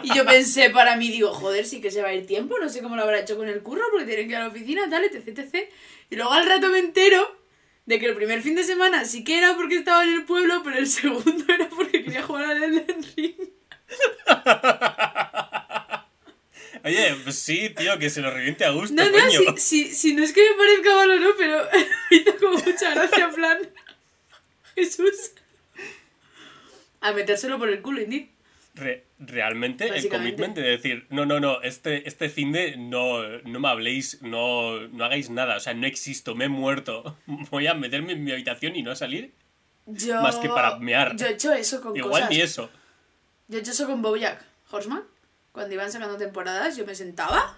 Y 0.03 0.15
yo 0.15 0.25
pensé 0.25 0.69
para 0.71 0.95
mí, 0.95 1.12
digo, 1.12 1.33
joder, 1.33 1.65
sí 1.65 1.79
que 1.81 1.91
se 1.91 2.01
va 2.01 2.09
a 2.09 2.13
ir 2.13 2.25
tiempo, 2.25 2.57
no 2.59 2.67
sé 2.67 2.81
cómo 2.81 2.95
lo 2.95 3.03
habrá 3.03 3.19
hecho 3.19 3.38
con 3.38 3.47
el 3.47 3.62
curro, 3.62 3.83
porque 3.91 4.05
tiene 4.07 4.23
que 4.23 4.29
ir 4.29 4.36
a 4.38 4.39
la 4.39 4.47
oficina, 4.47 4.89
tal, 4.89 5.03
etc, 5.03 5.27
etc. 5.27 5.69
Y 6.09 6.15
luego 6.15 6.31
al 6.31 6.47
rato 6.47 6.69
me 6.69 6.79
entero 6.79 7.38
de 7.86 7.99
que 7.99 8.07
el 8.07 8.15
primer 8.15 8.41
fin 8.41 8.55
de 8.55 8.63
semana 8.63 9.05
sí 9.05 9.23
que 9.23 9.38
era 9.38 9.55
porque 9.55 9.75
estaba 9.75 10.03
en 10.03 10.13
el 10.13 10.23
pueblo, 10.25 10.62
pero 10.63 10.77
el 10.79 10.88
segundo 10.88 11.45
era 11.53 11.69
porque 11.69 12.03
quería 12.03 12.23
jugar 12.23 12.45
al 12.45 12.63
Elden 12.63 13.05
Ring. 13.15 13.36
Oye, 16.86 17.15
pues 17.23 17.39
sí, 17.39 17.69
tío, 17.69 17.97
que 17.97 18.09
se 18.09 18.19
lo 18.21 18.29
reviente 18.29 18.65
a 18.65 18.71
gusto, 18.71 18.93
No, 18.95 19.05
no, 19.05 19.12
coño. 19.12 19.55
si, 19.57 19.86
si, 19.88 19.95
si 19.95 20.13
no 20.13 20.23
es 20.23 20.33
que 20.33 20.41
me 20.41 20.57
parezca 20.57 20.95
malo, 20.95 21.19
no, 21.19 21.29
pero 21.38 21.62
me 22.12 22.17
hizo 22.17 22.36
como 22.39 22.57
mucha 22.57 22.93
gracia, 22.93 23.25
en 23.25 23.36
plan, 23.36 23.57
Jesús. 24.75 25.31
A 27.01 27.12
metérselo 27.12 27.59
por 27.59 27.69
el 27.69 27.81
culo, 27.81 28.01
Indy. 28.01 28.29
Re- 28.75 29.03
realmente 29.19 29.88
el 29.88 30.09
commitment 30.09 30.55
de 30.55 30.62
decir, 30.63 31.05
no, 31.09 31.25
no, 31.25 31.39
no, 31.39 31.62
este, 31.62 32.07
este 32.07 32.29
fin 32.29 32.51
de 32.51 32.75
no, 32.77 33.21
no 33.43 33.59
me 33.59 33.67
habléis, 33.67 34.21
no, 34.23 34.79
no 34.88 35.05
hagáis 35.05 35.29
nada, 35.29 35.57
o 35.57 35.59
sea, 35.59 35.73
no 35.75 35.86
existo, 35.86 36.33
me 36.33 36.45
he 36.45 36.49
muerto. 36.49 37.17
Voy 37.51 37.67
a 37.67 37.73
meterme 37.75 38.13
en 38.13 38.23
mi 38.23 38.31
habitación 38.31 38.75
y 38.75 38.81
no 38.83 38.95
salir. 38.95 39.33
Yo... 39.86 40.21
Más 40.21 40.38
que 40.38 40.47
para 40.49 40.79
mear. 40.79 41.15
Yo 41.17 41.27
he 41.27 41.33
hecho 41.33 41.53
eso 41.53 41.81
con 41.81 41.95
Igual 41.95 42.12
cosas. 42.13 42.29
ni 42.29 42.41
eso. 42.41 42.69
Yo 43.49 43.57
he 43.57 43.62
hecho 43.62 43.71
eso 43.71 43.86
con 43.86 44.01
Bojack 44.01 44.43
Horseman. 44.71 45.03
Cuando 45.51 45.73
iban 45.75 45.91
sacando 45.91 46.17
temporadas, 46.17 46.75
yo 46.77 46.86
me 46.86 46.95
sentaba. 46.95 47.57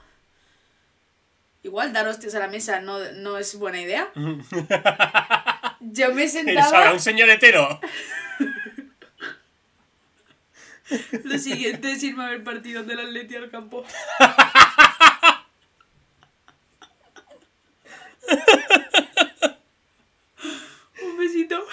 Igual 1.64 1.94
dar 1.94 2.08
hostias 2.08 2.36
a 2.36 2.40
la 2.40 2.48
mesa 2.48 2.82
no, 2.82 3.00
no 3.14 3.38
es 3.38 3.56
buena 3.58 3.80
idea. 3.80 4.12
Yo 5.92 6.14
me 6.14 6.24
Eres 6.24 6.36
ahora 6.36 6.64
sentaba. 6.64 6.94
un 6.94 7.00
señor 7.00 7.30
hetero. 7.30 7.80
Lo 11.24 11.38
siguiente 11.40 11.92
es 11.92 12.04
irme 12.04 12.24
a 12.26 12.30
ver 12.30 12.44
partidos 12.44 12.86
del 12.86 13.00
Atleti 13.00 13.36
al 13.36 13.50
campo. 13.50 13.84
Un 21.02 21.18
besito. 21.18 21.64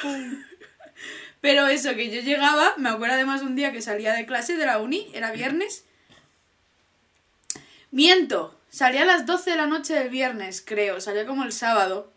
Pero 1.41 1.67
eso, 1.67 1.91
eso, 1.91 1.97
que 1.97 2.11
yo 2.11 2.23
llegaba, 2.23 2.75
me 2.77 2.89
acuerdo 2.89 3.15
además 3.15 3.43
un 3.43 3.57
día 3.57 3.73
que 3.73 3.83
salía 3.83 4.13
de 4.15 4.25
clase 4.27 4.57
de 4.57 4.65
la 4.65 4.79
uni, 4.79 5.11
era 5.13 5.33
viernes. 5.33 5.85
Miento, 7.91 8.59
salía 8.71 9.03
a 9.03 9.07
las 9.07 9.27
12 9.27 9.51
de 9.51 9.57
la 9.57 9.67
noche 9.67 9.93
del 9.95 10.09
viernes, 10.09 10.63
creo, 10.65 11.01
salía 11.01 11.27
como 11.27 11.45
el 11.45 11.53
sábado. 11.53 12.13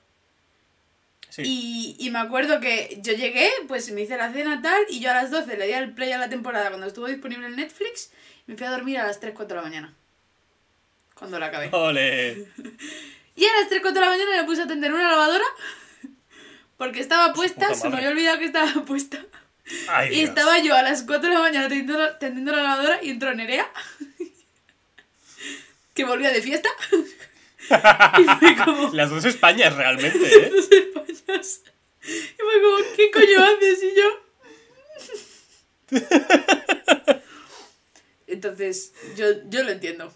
Sí. 1.36 1.42
Y, 1.44 1.96
y 2.00 2.12
me 2.12 2.20
acuerdo 2.20 2.62
que 2.62 2.98
yo 3.02 3.12
llegué, 3.12 3.52
pues 3.68 3.92
me 3.92 4.02
hice 4.04 4.16
la 4.16 4.32
cena 4.32 4.62
tal, 4.62 4.82
y 4.90 5.02
yo 5.02 5.12
a 5.12 5.16
las 5.16 5.32
12 5.32 5.58
le 5.58 5.68
di 5.68 5.74
al 5.74 5.94
play 5.94 6.14
a 6.14 6.18
la 6.18 6.30
temporada 6.30 6.70
cuando 6.70 6.88
estuvo 6.88 7.08
disponible 7.08 7.48
en 7.48 7.58
Netflix, 7.58 8.12
y 8.48 8.52
me 8.52 8.58
fui 8.58 8.66
a 8.66 8.72
dormir 8.72 9.00
a 9.00 9.06
las 9.08 9.20
3, 9.20 9.34
4 9.36 9.48
de 9.58 9.62
la 9.62 9.68
mañana. 9.70 9.94
Cuando 11.14 11.38
la 11.38 11.48
acabé. 11.48 11.70
Ole. 11.74 12.48
Y 13.38 13.44
a 13.44 13.52
las 13.60 13.68
3, 13.68 13.82
4 13.82 14.00
de 14.00 14.00
la 14.06 14.12
mañana 14.14 14.32
me 14.38 14.44
puse 14.46 14.62
a 14.62 14.68
tender 14.68 14.94
una 14.94 15.10
lavadora, 15.12 15.44
porque 16.78 17.02
estaba 17.02 17.34
puesta, 17.34 17.76
se 17.76 17.90
me 17.90 17.98
había 17.98 18.12
olvidado 18.12 18.40
que 18.40 18.46
estaba 18.46 18.72
puesta. 18.86 19.20
Ay, 19.90 20.14
Y 20.14 20.16
Dios. 20.20 20.30
estaba 20.30 20.60
yo 20.60 20.74
a 20.74 20.84
las 20.84 21.04
4 21.04 21.28
de 21.28 21.34
la 21.36 21.42
mañana 21.42 21.68
tendiendo 21.68 21.98
la, 21.98 22.18
tendiendo 22.18 22.54
la 22.56 22.64
lavadora 22.64 23.00
y 23.04 23.10
entró 23.10 23.34
Nerea, 23.36 23.70
que 25.94 26.06
volvía 26.06 26.32
de 26.32 26.42
fiesta. 26.42 26.70
y 28.20 28.24
fue 28.40 28.56
como... 28.64 28.94
Las 28.94 29.10
dos 29.10 29.26
Españas 29.26 29.76
realmente, 29.76 30.18
¿eh? 30.48 30.52
Los 30.54 30.72
españoles. 30.72 31.64
Y 32.04 32.42
fue 32.42 32.62
como, 32.62 32.78
¿qué 32.96 33.12
coño 33.12 33.44
haces? 33.44 33.84
Y 33.84 33.96
yo... 33.96 34.26
Entonces, 38.28 38.94
yo, 39.16 39.26
yo 39.50 39.64
lo 39.64 39.72
entiendo. 39.72 40.14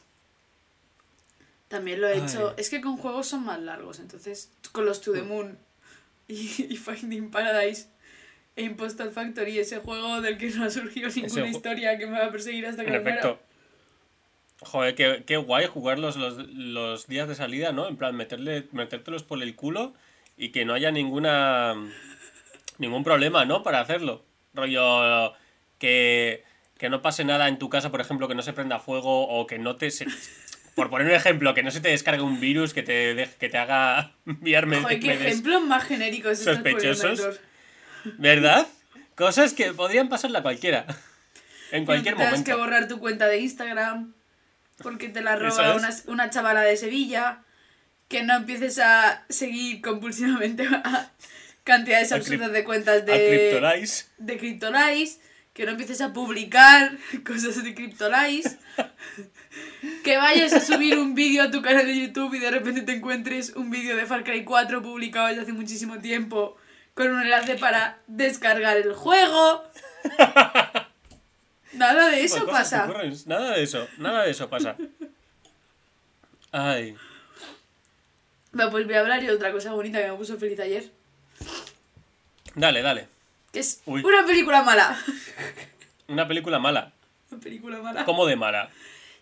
También 1.67 2.01
lo 2.01 2.07
he 2.07 2.17
hecho. 2.17 2.55
Es 2.57 2.69
que 2.69 2.81
con 2.81 2.97
juegos 2.97 3.27
son 3.27 3.45
más 3.45 3.61
largos. 3.61 3.99
Entonces, 3.99 4.51
con 4.71 4.85
los 4.85 5.01
To 5.01 5.13
The 5.13 5.21
Moon 5.21 5.57
y, 6.27 6.65
y 6.69 6.77
Finding 6.77 7.29
Paradise 7.29 7.87
e 8.55 8.63
Impostor 8.63 9.11
Factory, 9.11 9.59
ese 9.59 9.77
juego 9.77 10.21
del 10.21 10.37
que 10.37 10.49
no 10.49 10.65
ha 10.65 10.69
surgido 10.69 11.09
ninguna 11.09 11.47
historia 11.47 11.97
que 11.97 12.07
me 12.07 12.19
va 12.19 12.25
a 12.25 12.31
perseguir 12.31 12.65
hasta 12.65 12.83
que 12.83 12.91
me 12.91 12.99
muera. 12.99 13.39
Joder, 14.61 14.93
qué, 14.95 15.23
qué 15.25 15.37
guay 15.37 15.67
jugar 15.67 15.99
los, 15.99 16.17
los, 16.17 17.07
días 17.07 17.27
de 17.27 17.35
salida, 17.35 17.71
¿no? 17.71 17.87
En 17.87 17.95
plan, 17.95 18.15
meterle, 18.15 18.67
metértelos 18.71 19.23
por 19.23 19.41
el 19.41 19.55
culo 19.55 19.93
y 20.35 20.49
que 20.49 20.65
no 20.65 20.73
haya 20.73 20.91
ninguna 20.91 21.75
ningún 22.77 23.03
problema, 23.03 23.45
¿no? 23.45 23.63
Para 23.63 23.79
hacerlo. 23.79 24.25
Rollo 24.53 25.33
que, 25.77 26.43
que 26.77 26.89
no 26.89 27.01
pase 27.01 27.23
nada 27.23 27.47
en 27.47 27.57
tu 27.57 27.69
casa, 27.69 27.89
por 27.89 28.01
ejemplo, 28.01 28.27
que 28.27 28.35
no 28.35 28.41
se 28.41 28.53
prenda 28.53 28.79
fuego 28.79 29.27
o 29.27 29.47
que 29.47 29.59
no 29.59 29.75
te... 29.75 29.91
se- 29.91 30.07
por 30.75 30.89
poner 30.89 31.07
un 31.07 31.13
ejemplo, 31.13 31.53
que 31.53 31.63
no 31.63 31.71
se 31.71 31.81
te 31.81 31.89
descargue 31.89 32.21
un 32.21 32.39
virus 32.39 32.73
que 32.73 32.83
te, 32.83 33.15
deje- 33.15 33.35
que 33.37 33.49
te 33.49 33.57
haga 33.57 34.13
enviarme... 34.25 34.81
Joder, 34.81 34.99
qué 34.99 35.13
ejemplos 35.13 35.61
más 35.63 35.83
genéricos 35.83 36.39
poniendo, 36.39 36.63
sospechosos. 36.93 37.39
¿Verdad? 38.17 38.67
Cosas 39.15 39.53
que 39.53 39.73
podrían 39.73 40.07
pasarle 40.09 40.37
a 40.37 40.41
cualquiera. 40.41 40.85
En 41.71 41.85
cualquier 41.85 42.15
momento. 42.15 42.43
que 42.43 42.53
borrar 42.53 42.87
tu 42.87 42.99
cuenta 42.99 43.27
de 43.27 43.39
Instagram 43.39 44.13
porque 44.81 45.09
te 45.09 45.21
la 45.21 45.35
roba 45.37 45.75
una, 45.75 45.89
una 46.07 46.29
chavala 46.29 46.61
de 46.61 46.77
Sevilla. 46.77 47.43
Que 48.07 48.23
no 48.23 48.35
empieces 48.35 48.79
a 48.79 49.23
seguir 49.29 49.81
compulsivamente 49.81 50.67
a 50.83 51.11
cantidades 51.63 52.11
absurdas 52.11 52.51
de 52.51 52.63
cuentas 52.63 53.05
de, 53.05 53.13
Cryptolize. 54.39 55.19
Que 55.53 55.65
no 55.65 55.71
empieces 55.71 56.01
a 56.01 56.13
publicar 56.13 56.97
cosas 57.25 57.63
de 57.63 57.75
Cryptolize. 57.75 58.57
que 60.03 60.17
vayas 60.17 60.53
a 60.53 60.61
subir 60.61 60.97
un 60.97 61.13
vídeo 61.13 61.43
a 61.43 61.51
tu 61.51 61.61
canal 61.61 61.85
de 61.85 61.99
YouTube 61.99 62.33
y 62.33 62.39
de 62.39 62.49
repente 62.49 62.81
te 62.81 62.93
encuentres 62.93 63.51
un 63.55 63.69
vídeo 63.69 63.95
de 63.95 64.05
Far 64.05 64.23
Cry 64.23 64.43
4 64.43 64.81
publicado 64.81 65.27
desde 65.27 65.41
hace 65.41 65.53
muchísimo 65.53 65.99
tiempo 65.99 66.57
con 66.95 67.11
un 67.11 67.21
enlace 67.21 67.55
para 67.55 67.99
descargar 68.07 68.77
el 68.77 68.93
juego. 68.93 69.63
Nada 71.73 72.09
de 72.09 72.23
eso 72.23 72.45
pasa. 72.47 72.87
Nada 73.25 73.51
de 73.53 73.63
eso, 73.63 73.87
nada 73.97 74.23
de 74.23 74.31
eso 74.31 74.49
pasa. 74.49 74.75
Ay, 76.51 76.95
Bueno, 78.51 78.71
pues 78.71 78.85
voy 78.85 78.95
a 78.95 79.01
hablar 79.01 79.21
de 79.21 79.31
otra 79.31 79.51
cosa 79.51 79.71
bonita 79.73 79.99
que 80.01 80.07
me 80.11 80.17
puso 80.17 80.37
feliz 80.37 80.59
ayer. 80.59 80.89
dale, 82.55 82.81
dale. 82.81 83.07
Que 83.53 83.59
es 83.59 83.81
Uy. 83.85 84.03
una 84.03 84.25
película 84.25 84.63
mala. 84.63 84.97
Una 86.07 86.27
película 86.27 86.57
mala. 86.59 86.91
Una 87.31 87.39
película 87.39 87.77
mala. 87.81 88.05
¿Cómo 88.05 88.25
de 88.25 88.35
mala? 88.35 88.69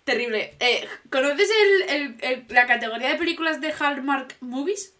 Terrible. 0.06 0.56
Eh, 0.62 0.88
¿Conoces 1.10 1.50
el- 1.50 1.90
el- 1.90 2.16
el- 2.22 2.46
la 2.50 2.66
categoría 2.66 3.10
de 3.10 3.16
películas 3.16 3.60
de 3.60 3.74
Hallmark 3.74 4.38
Movies? 4.40 4.94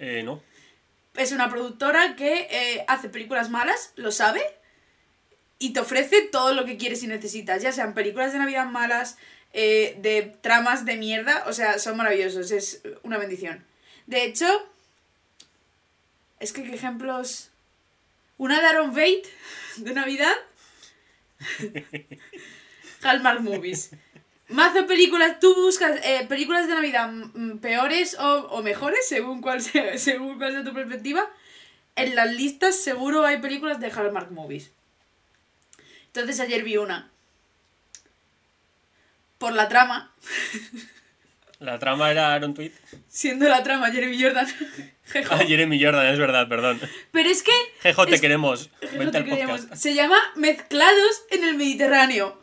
Eh, 0.00 0.22
no. 0.24 0.42
Es 1.14 1.30
una 1.30 1.48
productora 1.48 2.16
que 2.16 2.48
eh, 2.50 2.84
hace 2.88 3.08
películas 3.08 3.50
malas, 3.50 3.92
lo 3.96 4.10
sabe, 4.10 4.42
y 5.60 5.72
te 5.72 5.80
ofrece 5.80 6.22
todo 6.22 6.54
lo 6.54 6.64
que 6.64 6.78
quieres 6.78 7.04
y 7.04 7.06
necesitas, 7.06 7.62
ya 7.62 7.70
sean 7.70 7.94
películas 7.94 8.32
de 8.32 8.38
Navidad 8.38 8.66
malas, 8.66 9.18
eh, 9.52 9.96
de 10.00 10.22
tramas 10.40 10.84
de 10.84 10.96
mierda, 10.96 11.44
o 11.46 11.52
sea, 11.52 11.78
son 11.78 11.96
maravillosos, 11.98 12.50
es 12.50 12.82
una 13.02 13.18
bendición. 13.18 13.64
De 14.06 14.24
hecho, 14.24 14.46
es 16.40 16.52
que 16.52 16.64
qué 16.64 16.74
ejemplos... 16.74 17.50
Una 18.38 18.58
de 18.58 18.66
Aaron 18.66 18.90
Bate, 18.92 19.24
de 19.76 19.92
Navidad. 19.92 20.32
Hallmark 23.02 23.42
Movies. 23.42 23.90
Mazo 24.48 24.86
películas, 24.86 25.38
tú 25.40 25.54
buscas 25.54 26.00
eh, 26.02 26.24
películas 26.26 26.66
de 26.66 26.74
Navidad 26.74 27.12
mm, 27.12 27.58
peores 27.58 28.16
o, 28.18 28.62
mejores, 28.62 29.06
según 29.06 29.42
cuál, 29.42 29.60
según 29.96 30.38
cuál 30.38 30.52
sea 30.52 30.64
tu 30.64 30.72
perspectiva. 30.72 31.30
En 31.96 32.14
las 32.16 32.34
listas 32.34 32.76
seguro 32.76 33.26
hay 33.26 33.38
películas 33.42 33.78
de 33.78 33.90
Hallmark 33.90 34.30
Movies. 34.30 34.72
Entonces 36.12 36.40
ayer 36.40 36.62
vi 36.64 36.76
una. 36.76 37.10
Por 39.38 39.52
la 39.54 39.68
trama, 39.68 40.14
La 41.60 41.78
trama 41.78 42.10
era 42.10 42.32
Aaron 42.34 42.54
Tweet. 42.54 42.72
siendo 43.08 43.46
la 43.48 43.62
trama 43.62 43.90
Jeremy 43.90 44.20
Jordan. 44.22 44.46
Jejo. 45.04 45.34
Ah, 45.34 45.38
Jeremy 45.46 45.82
Jordan, 45.82 46.06
es 46.06 46.18
verdad, 46.18 46.48
perdón. 46.48 46.80
Pero 47.12 47.28
es 47.28 47.42
que 47.42 47.52
Jejo, 47.82 48.06
te 48.06 48.14
Es- 48.14 48.20
queremos. 48.20 48.70
Jejo, 48.80 48.96
Vente 48.98 49.12
te 49.12 49.18
al 49.18 49.24
queremos. 49.24 49.60
podcast. 49.62 49.82
se 49.82 49.94
llama 49.94 50.18
Mezclados 50.36 51.22
en 51.30 51.44
el 51.44 51.54
Mediterráneo. 51.56 52.40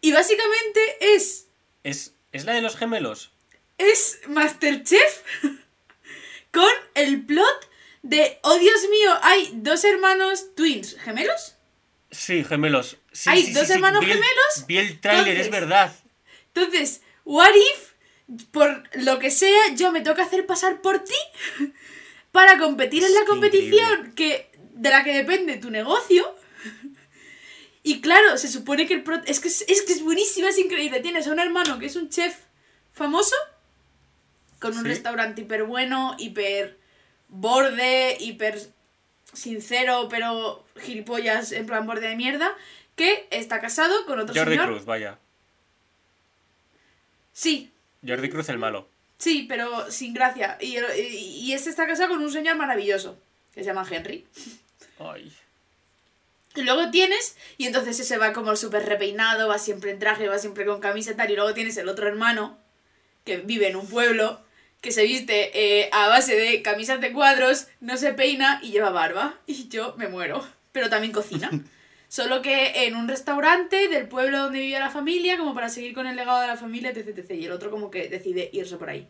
Y 0.00 0.12
básicamente 0.12 0.80
es 1.14 1.46
¿Es, 1.84 2.14
¿Es 2.32 2.44
la 2.44 2.52
de 2.54 2.62
los 2.62 2.76
gemelos? 2.76 3.30
es 3.78 4.20
Masterchef 4.28 5.22
con 6.52 6.70
el 6.94 7.24
plot 7.24 7.70
de, 8.02 8.38
oh 8.42 8.56
Dios 8.58 8.88
mío, 8.90 9.10
hay 9.22 9.50
dos 9.54 9.84
hermanos 9.84 10.54
twins, 10.54 10.96
gemelos. 11.00 11.54
Sí, 12.12 12.44
gemelos. 12.44 12.98
Sí, 13.10 13.30
¿Hay 13.30 13.42
sí, 13.46 13.52
dos 13.52 13.66
sí, 13.66 13.72
hermanos 13.72 14.00
vi 14.04 14.06
el- 14.10 14.18
gemelos? 14.18 14.66
Vi 14.68 14.78
el 14.78 15.00
tráiler, 15.00 15.40
es 15.40 15.50
verdad. 15.50 15.92
Entonces, 16.54 17.00
what 17.24 17.50
if, 17.54 18.44
por 18.52 18.84
lo 19.02 19.18
que 19.18 19.30
sea, 19.30 19.74
yo 19.74 19.90
me 19.90 20.02
toca 20.02 20.22
hacer 20.22 20.46
pasar 20.46 20.80
por 20.82 21.00
ti 21.00 21.14
para 22.32 22.58
competir 22.58 23.02
en 23.02 23.14
la 23.14 23.24
competición 23.24 24.12
que 24.14 24.50
de 24.74 24.90
la 24.90 25.02
que 25.04 25.12
depende 25.14 25.56
tu 25.56 25.70
negocio. 25.70 26.36
Y 27.84 28.00
claro, 28.00 28.38
se 28.38 28.46
supone 28.46 28.86
que 28.86 28.94
el 28.94 29.02
pro- 29.02 29.22
es 29.26 29.40
que 29.40 29.48
es, 29.48 29.64
es 29.66 29.82
que 29.82 29.92
es 29.92 30.04
buenísima, 30.04 30.50
es 30.50 30.58
increíble. 30.58 31.00
Tienes 31.00 31.26
a 31.26 31.32
un 31.32 31.40
hermano 31.40 31.80
que 31.80 31.86
es 31.86 31.96
un 31.96 32.08
chef 32.10 32.36
famoso 32.92 33.34
con 34.60 34.78
un 34.78 34.84
restaurante 34.84 35.40
hiper 35.42 35.64
bueno, 35.64 36.14
hiper 36.16 36.78
borde, 37.26 38.16
hiper 38.20 38.60
sincero, 39.32 40.08
pero 40.10 40.64
gilipollas 40.80 41.52
en 41.52 41.66
plan 41.66 41.86
borde 41.86 42.08
de 42.08 42.16
mierda, 42.16 42.54
que 42.96 43.26
está 43.30 43.60
casado 43.60 44.04
con 44.06 44.20
otro 44.20 44.34
Jordi 44.34 44.56
señor. 44.56 44.68
Cruz, 44.68 44.84
vaya. 44.84 45.18
Sí, 47.32 47.72
Jordi 48.06 48.28
Cruz 48.28 48.48
el 48.48 48.58
malo. 48.58 48.88
Sí, 49.18 49.46
pero 49.48 49.90
sin 49.90 50.14
gracia. 50.14 50.58
Y, 50.60 50.76
y, 50.78 51.40
y 51.44 51.52
este 51.52 51.70
está 51.70 51.86
casado 51.86 52.10
con 52.10 52.22
un 52.22 52.32
señor 52.32 52.56
maravilloso, 52.56 53.18
que 53.54 53.60
se 53.60 53.66
llama 53.66 53.86
Henry. 53.88 54.26
Ay. 54.98 55.32
Y 56.54 56.62
luego 56.62 56.90
tienes, 56.90 57.36
y 57.56 57.66
entonces 57.66 57.98
ese 57.98 58.18
va 58.18 58.34
como 58.34 58.56
súper 58.56 58.84
repeinado, 58.84 59.48
va 59.48 59.58
siempre 59.58 59.90
en 59.90 59.98
traje, 59.98 60.28
va 60.28 60.38
siempre 60.38 60.66
con 60.66 60.80
camisa 60.80 61.12
y 61.12 61.14
tal. 61.14 61.30
Y 61.30 61.36
luego 61.36 61.54
tienes 61.54 61.76
el 61.78 61.88
otro 61.88 62.06
hermano, 62.06 62.58
que 63.24 63.38
vive 63.38 63.68
en 63.68 63.76
un 63.76 63.88
pueblo, 63.88 64.40
que 64.82 64.90
se 64.90 65.04
viste 65.04 65.50
eh, 65.54 65.88
a 65.92 66.08
base 66.08 66.34
de 66.34 66.60
camisas 66.60 67.00
de 67.00 67.12
cuadros, 67.12 67.68
no 67.80 67.96
se 67.96 68.12
peina 68.12 68.60
y 68.62 68.72
lleva 68.72 68.90
barba. 68.90 69.38
Y 69.46 69.68
yo 69.68 69.94
me 69.96 70.08
muero. 70.08 70.46
Pero 70.72 70.90
también 70.90 71.12
cocina. 71.12 71.50
Solo 72.08 72.42
que 72.42 72.84
en 72.84 72.96
un 72.96 73.08
restaurante 73.08 73.88
del 73.88 74.08
pueblo 74.08 74.38
donde 74.38 74.58
vivía 74.58 74.80
la 74.80 74.90
familia, 74.90 75.38
como 75.38 75.54
para 75.54 75.70
seguir 75.70 75.94
con 75.94 76.06
el 76.06 76.16
legado 76.16 76.40
de 76.40 76.48
la 76.48 76.56
familia, 76.56 76.90
etc. 76.90 77.16
etc. 77.16 77.30
Y 77.30 77.46
el 77.46 77.52
otro 77.52 77.70
como 77.70 77.90
que 77.90 78.08
decide 78.08 78.50
irse 78.52 78.76
por 78.76 78.90
ahí. 78.90 79.08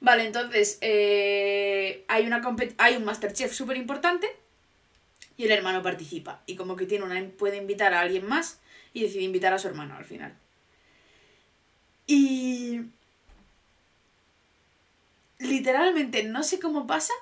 Vale, 0.00 0.26
entonces 0.26 0.78
eh, 0.82 2.04
hay, 2.06 2.26
una 2.26 2.42
hay 2.76 2.96
un 2.96 3.04
Masterchef 3.04 3.52
súper 3.52 3.78
importante 3.78 4.28
y 5.38 5.46
el 5.46 5.50
hermano 5.50 5.82
participa. 5.82 6.42
Y 6.46 6.56
como 6.56 6.76
que 6.76 6.84
tiene 6.84 7.06
una, 7.06 7.26
puede 7.38 7.56
invitar 7.56 7.94
a 7.94 8.00
alguien 8.00 8.26
más 8.26 8.60
y 8.92 9.02
decide 9.02 9.22
invitar 9.22 9.54
a 9.54 9.58
su 9.58 9.66
hermano 9.66 9.96
al 9.96 10.04
final. 10.04 10.36
Y 12.06 12.82
literalmente 15.38 16.22
no 16.24 16.42
sé 16.42 16.60
cómo 16.60 16.86
pasa 16.86 17.12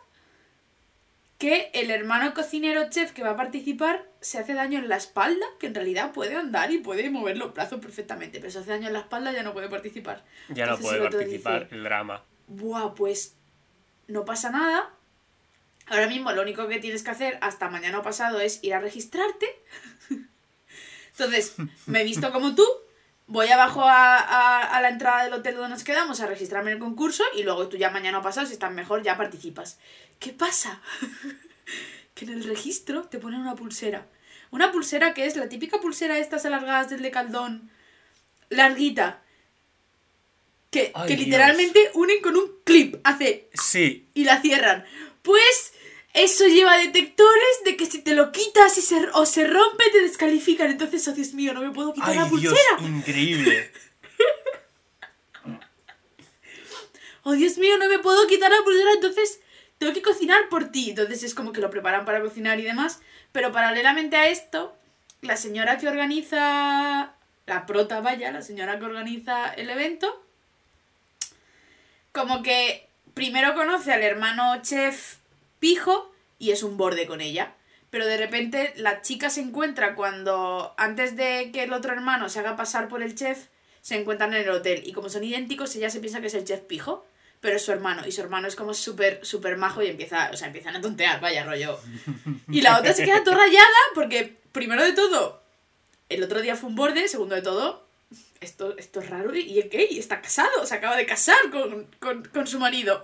que 1.42 1.70
el 1.74 1.90
hermano 1.90 2.34
cocinero 2.34 2.88
chef 2.88 3.10
que 3.10 3.24
va 3.24 3.30
a 3.30 3.36
participar 3.36 4.06
se 4.20 4.38
hace 4.38 4.54
daño 4.54 4.78
en 4.78 4.88
la 4.88 4.96
espalda, 4.96 5.44
que 5.58 5.66
en 5.66 5.74
realidad 5.74 6.12
puede 6.12 6.36
andar 6.36 6.70
y 6.70 6.78
puede 6.78 7.10
mover 7.10 7.36
los 7.36 7.52
brazos 7.52 7.80
perfectamente, 7.80 8.38
pero 8.38 8.52
se 8.52 8.60
hace 8.60 8.70
daño 8.70 8.86
en 8.86 8.92
la 8.92 9.00
espalda 9.00 9.32
ya 9.32 9.42
no 9.42 9.52
puede 9.52 9.68
participar. 9.68 10.24
Ya 10.50 10.66
no 10.66 10.78
puede 10.78 10.98
el 10.98 11.02
participar 11.10 11.64
dice, 11.64 11.74
el 11.74 11.82
drama. 11.82 12.22
Buah, 12.46 12.94
pues 12.94 13.34
no 14.06 14.24
pasa 14.24 14.50
nada. 14.50 14.90
Ahora 15.88 16.06
mismo 16.06 16.30
lo 16.30 16.42
único 16.42 16.68
que 16.68 16.78
tienes 16.78 17.02
que 17.02 17.10
hacer 17.10 17.38
hasta 17.40 17.68
mañana 17.68 18.02
pasado 18.02 18.38
es 18.38 18.62
ir 18.62 18.74
a 18.74 18.80
registrarte. 18.80 19.46
Entonces, 21.10 21.56
me 21.86 22.02
he 22.02 22.04
visto 22.04 22.30
como 22.30 22.54
tú, 22.54 22.64
voy 23.32 23.48
abajo 23.48 23.82
a, 23.82 24.16
a- 24.18 24.76
a 24.76 24.80
la 24.82 24.88
entrada 24.90 25.24
del 25.24 25.32
hotel 25.32 25.54
donde 25.56 25.70
nos 25.70 25.84
quedamos 25.84 26.20
a 26.20 26.26
registrarme 26.26 26.70
en 26.70 26.76
el 26.76 26.82
concurso 26.82 27.24
y 27.34 27.42
luego 27.42 27.68
tú 27.68 27.76
ya 27.78 27.90
mañana 27.90 28.18
o 28.18 28.22
pasado, 28.22 28.46
si 28.46 28.52
estás 28.52 28.72
mejor, 28.72 29.02
ya 29.02 29.16
participas. 29.16 29.78
¿Qué 30.18 30.32
pasa? 30.32 30.80
que 32.14 32.26
en 32.26 32.32
el 32.32 32.44
registro 32.44 33.04
te 33.04 33.18
ponen 33.18 33.40
una 33.40 33.54
pulsera. 33.56 34.06
Una 34.50 34.70
pulsera 34.70 35.14
que 35.14 35.24
es 35.26 35.34
la 35.36 35.48
típica 35.48 35.80
pulsera 35.80 36.18
estas 36.18 36.44
alargadas 36.44 36.90
del 36.90 37.00
de 37.00 37.10
Caldón, 37.10 37.70
larguita, 38.50 39.22
que, 40.70 40.92
Ay, 40.94 41.08
que 41.08 41.16
literalmente 41.16 41.90
unen 41.94 42.20
con 42.22 42.36
un 42.36 42.50
clip, 42.64 42.96
hace 43.04 43.48
Sí, 43.54 44.08
y 44.14 44.24
la 44.24 44.40
cierran. 44.42 44.84
Pues 45.22 45.72
eso 46.14 46.46
lleva 46.46 46.76
detectores 46.76 47.64
de 47.64 47.76
que 47.76 47.86
si 47.86 48.02
te 48.02 48.14
lo 48.14 48.32
quitas 48.32 48.76
y 48.78 48.82
se, 48.82 49.08
o 49.14 49.24
se 49.26 49.46
rompe 49.46 49.90
te 49.90 50.02
descalifican. 50.02 50.70
Entonces, 50.70 51.06
oh 51.08 51.12
Dios 51.12 51.32
mío, 51.34 51.54
no 51.54 51.62
me 51.62 51.70
puedo 51.70 51.92
quitar 51.94 52.10
ay 52.10 52.16
la 52.16 52.24
Dios, 52.24 52.30
pulsera. 52.30 52.88
increíble. 52.88 53.72
Oh 57.24 57.34
Dios 57.34 57.56
mío, 57.56 57.78
no 57.78 57.88
me 57.88 58.00
puedo 58.00 58.26
quitar 58.26 58.50
la 58.50 58.62
pulsera. 58.64 58.92
Entonces, 58.94 59.40
tengo 59.78 59.92
que 59.92 60.02
cocinar 60.02 60.48
por 60.48 60.72
ti. 60.72 60.90
Entonces 60.90 61.22
es 61.22 61.34
como 61.34 61.52
que 61.52 61.60
lo 61.60 61.70
preparan 61.70 62.04
para 62.04 62.20
cocinar 62.20 62.58
y 62.58 62.64
demás. 62.64 63.00
Pero 63.30 63.52
paralelamente 63.52 64.16
a 64.16 64.28
esto, 64.28 64.74
la 65.20 65.36
señora 65.36 65.78
que 65.78 65.88
organiza, 65.88 67.14
la 67.46 67.66
prota, 67.66 68.00
vaya, 68.00 68.32
la 68.32 68.42
señora 68.42 68.78
que 68.78 68.84
organiza 68.86 69.54
el 69.54 69.70
evento, 69.70 70.20
como 72.10 72.42
que 72.42 72.88
primero 73.14 73.54
conoce 73.54 73.92
al 73.92 74.02
hermano 74.02 74.60
chef 74.62 75.18
pijo 75.62 76.12
y 76.40 76.50
es 76.50 76.64
un 76.64 76.76
borde 76.76 77.06
con 77.06 77.20
ella. 77.20 77.54
Pero 77.88 78.04
de 78.04 78.16
repente 78.16 78.72
la 78.76 79.00
chica 79.00 79.30
se 79.30 79.40
encuentra 79.40 79.94
cuando, 79.94 80.74
antes 80.76 81.14
de 81.14 81.50
que 81.52 81.62
el 81.62 81.72
otro 81.72 81.92
hermano 81.92 82.28
se 82.28 82.40
haga 82.40 82.56
pasar 82.56 82.88
por 82.88 83.00
el 83.00 83.14
chef, 83.14 83.46
se 83.80 83.94
encuentran 83.94 84.34
en 84.34 84.42
el 84.42 84.50
hotel. 84.50 84.82
Y 84.84 84.92
como 84.92 85.08
son 85.08 85.22
idénticos, 85.22 85.76
ella 85.76 85.88
se 85.88 86.00
piensa 86.00 86.20
que 86.20 86.26
es 86.26 86.34
el 86.34 86.44
chef 86.44 86.62
pijo, 86.62 87.06
pero 87.40 87.56
es 87.56 87.64
su 87.64 87.70
hermano. 87.70 88.04
Y 88.06 88.10
su 88.10 88.22
hermano 88.22 88.48
es 88.48 88.56
como 88.56 88.74
súper, 88.74 89.24
súper 89.24 89.56
majo 89.56 89.82
y 89.82 89.86
empieza, 89.86 90.30
o 90.32 90.36
sea, 90.36 90.48
empiezan 90.48 90.74
a 90.74 90.80
tontear, 90.80 91.20
vaya 91.20 91.44
rollo. 91.44 91.78
Y 92.50 92.62
la 92.62 92.78
otra 92.78 92.92
se 92.92 93.04
queda 93.04 93.22
toda 93.22 93.36
rayada 93.36 93.66
porque, 93.94 94.36
primero 94.50 94.82
de 94.82 94.94
todo, 94.94 95.42
el 96.08 96.24
otro 96.24 96.42
día 96.42 96.56
fue 96.56 96.70
un 96.70 96.76
borde, 96.76 97.06
segundo 97.06 97.36
de 97.36 97.42
todo, 97.42 97.86
esto, 98.40 98.76
esto 98.78 99.00
es 99.00 99.10
raro 99.10 99.34
y 99.36 99.60
es 99.60 99.70
gay, 99.70 99.98
está 99.98 100.20
casado, 100.20 100.66
se 100.66 100.74
acaba 100.74 100.96
de 100.96 101.06
casar 101.06 101.38
con, 101.50 101.86
con, 102.00 102.24
con 102.24 102.46
su 102.48 102.58
marido. 102.58 103.02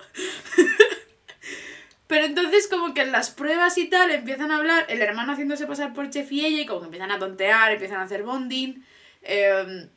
Pero 2.08 2.24
entonces 2.24 2.66
como 2.68 2.94
que 2.94 3.02
en 3.02 3.12
las 3.12 3.30
pruebas 3.30 3.78
y 3.78 3.86
tal 3.88 4.10
empiezan 4.10 4.50
a 4.50 4.56
hablar, 4.56 4.86
el 4.88 5.00
hermano 5.02 5.32
haciéndose 5.32 5.66
pasar 5.66 5.92
por 5.92 6.10
chef 6.10 6.32
y 6.32 6.44
ella, 6.44 6.62
y 6.62 6.66
como 6.66 6.80
que 6.80 6.86
empiezan 6.86 7.10
a 7.12 7.18
tontear, 7.18 7.70
empiezan 7.72 7.98
a 8.00 8.04
hacer 8.04 8.22
bonding, 8.24 8.82
eh, 9.22 9.88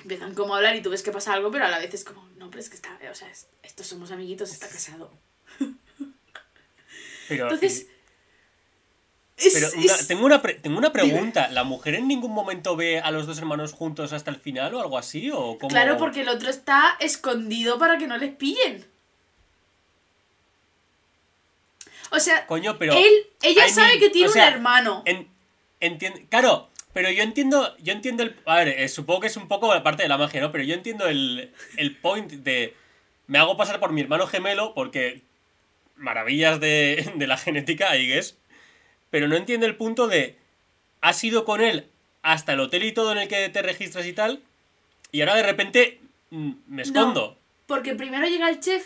empiezan 0.00 0.34
como 0.34 0.54
a 0.54 0.56
hablar 0.56 0.74
y 0.76 0.80
tú 0.82 0.90
ves 0.90 1.02
que 1.02 1.12
pasa 1.12 1.34
algo, 1.34 1.50
pero 1.50 1.66
a 1.66 1.68
la 1.68 1.78
vez 1.78 1.92
es 1.94 2.04
como, 2.04 2.26
no, 2.38 2.48
pero 2.50 2.60
es 2.60 2.68
que 2.70 2.76
está, 2.76 2.98
o 3.10 3.14
sea, 3.14 3.28
es- 3.30 3.46
estos 3.62 3.86
somos 3.86 4.10
amiguitos, 4.10 4.50
está 4.50 4.66
casado. 4.68 5.12
Pero, 7.28 7.44
Entonces... 7.44 7.86
Es, 9.36 9.54
pero 9.54 9.68
una- 9.76 9.94
es- 9.94 10.06
tengo, 10.08 10.26
una 10.26 10.42
pre- 10.42 10.54
tengo 10.54 10.76
una 10.78 10.92
pregunta. 10.92 11.48
¿La 11.48 11.64
mujer 11.64 11.94
en 11.94 12.08
ningún 12.08 12.32
momento 12.32 12.76
ve 12.76 12.98
a 13.00 13.10
los 13.10 13.26
dos 13.26 13.38
hermanos 13.38 13.72
juntos 13.72 14.12
hasta 14.12 14.30
el 14.30 14.36
final 14.36 14.74
o 14.74 14.80
algo 14.80 14.98
así? 14.98 15.30
¿O 15.30 15.56
cómo? 15.58 15.68
Claro, 15.68 15.96
porque 15.96 16.20
el 16.22 16.28
otro 16.28 16.50
está 16.50 16.96
escondido 17.00 17.78
para 17.78 17.96
que 17.96 18.06
no 18.06 18.18
les 18.18 18.34
pillen. 18.34 18.84
O 22.10 22.20
sea, 22.20 22.46
Coño, 22.46 22.78
pero... 22.78 22.92
él, 22.94 23.12
ella 23.42 23.66
I 23.66 23.70
sabe 23.70 23.88
mean, 23.88 24.00
que 24.00 24.10
tiene 24.10 24.28
o 24.28 24.32
sea, 24.32 24.48
un 24.48 24.54
hermano. 24.54 25.02
En, 25.06 25.28
entien- 25.80 26.28
claro, 26.28 26.68
pero 26.92 27.10
yo 27.10 27.22
entiendo, 27.22 27.76
yo 27.78 27.92
entiendo 27.92 28.22
el... 28.22 28.36
A 28.46 28.56
ver, 28.56 28.68
eh, 28.68 28.88
supongo 28.88 29.20
que 29.20 29.26
es 29.28 29.36
un 29.36 29.48
poco 29.48 29.72
la 29.72 29.82
parte 29.82 30.02
de 30.02 30.08
la 30.08 30.18
magia, 30.18 30.40
¿no? 30.40 30.50
Pero 30.52 30.64
yo 30.64 30.74
entiendo 30.74 31.06
el, 31.06 31.52
el 31.76 31.96
point 31.96 32.30
de... 32.30 32.74
Me 33.26 33.38
hago 33.38 33.56
pasar 33.56 33.78
por 33.80 33.92
mi 33.92 34.00
hermano 34.00 34.26
gemelo 34.26 34.74
porque... 34.74 35.22
Maravillas 35.96 36.58
de, 36.60 37.12
de 37.16 37.26
la 37.26 37.36
genética, 37.36 37.96
I 37.96 38.06
guess. 38.08 38.36
Pero 39.10 39.28
no 39.28 39.36
entiendo 39.36 39.66
el 39.66 39.76
punto 39.76 40.08
de... 40.08 40.36
Has 41.00 41.22
ido 41.24 41.44
con 41.44 41.60
él 41.60 41.86
hasta 42.22 42.52
el 42.52 42.60
hotel 42.60 42.84
y 42.84 42.92
todo 42.92 43.12
en 43.12 43.18
el 43.18 43.28
que 43.28 43.48
te 43.48 43.62
registras 43.62 44.06
y 44.06 44.12
tal. 44.12 44.42
Y 45.12 45.20
ahora 45.20 45.36
de 45.36 45.42
repente 45.44 46.00
mm, 46.30 46.50
me 46.66 46.82
escondo. 46.82 47.38
Porque 47.66 47.94
primero 47.94 48.26
llega 48.26 48.50
el 48.50 48.60
chef 48.60 48.84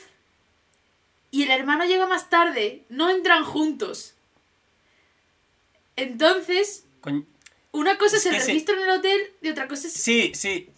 y 1.34 1.42
el 1.44 1.50
hermano 1.50 1.84
llega 1.84 2.06
más 2.06 2.30
tarde. 2.30 2.82
No 2.88 3.10
entran 3.10 3.44
juntos. 3.44 4.14
Entonces, 5.96 6.84
Coñ- 7.02 7.24
una 7.72 7.98
cosa 7.98 8.16
es, 8.16 8.26
Es 8.26 8.32
el 8.34 8.40
sí. 8.40 8.46
registro 8.48 8.74
en 8.76 8.82
el 8.82 8.90
hotel 8.90 9.20
y 9.42 9.48
otra 9.50 9.68
cosa 9.68 9.86
es... 9.86 9.92
Sí, 9.94 10.32
sí. 10.34 10.70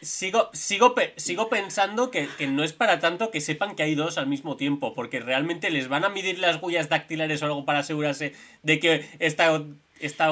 Sigo, 0.00 0.48
sigo, 0.52 0.94
sigo 1.16 1.48
pensando 1.48 2.12
que, 2.12 2.28
que 2.38 2.46
no 2.46 2.62
es 2.62 2.72
para 2.72 3.00
tanto 3.00 3.32
que 3.32 3.40
sepan 3.40 3.74
que 3.74 3.82
hay 3.82 3.96
dos 3.96 4.16
al 4.16 4.28
mismo 4.28 4.56
tiempo, 4.56 4.94
porque 4.94 5.18
realmente 5.18 5.70
les 5.70 5.88
van 5.88 6.04
a 6.04 6.08
medir 6.08 6.38
las 6.38 6.62
huellas 6.62 6.88
dactilares 6.88 7.42
o 7.42 7.46
algo 7.46 7.64
para 7.64 7.80
asegurarse 7.80 8.32
de 8.62 8.78
que 8.78 9.08
está, 9.18 9.60
está, 9.98 10.30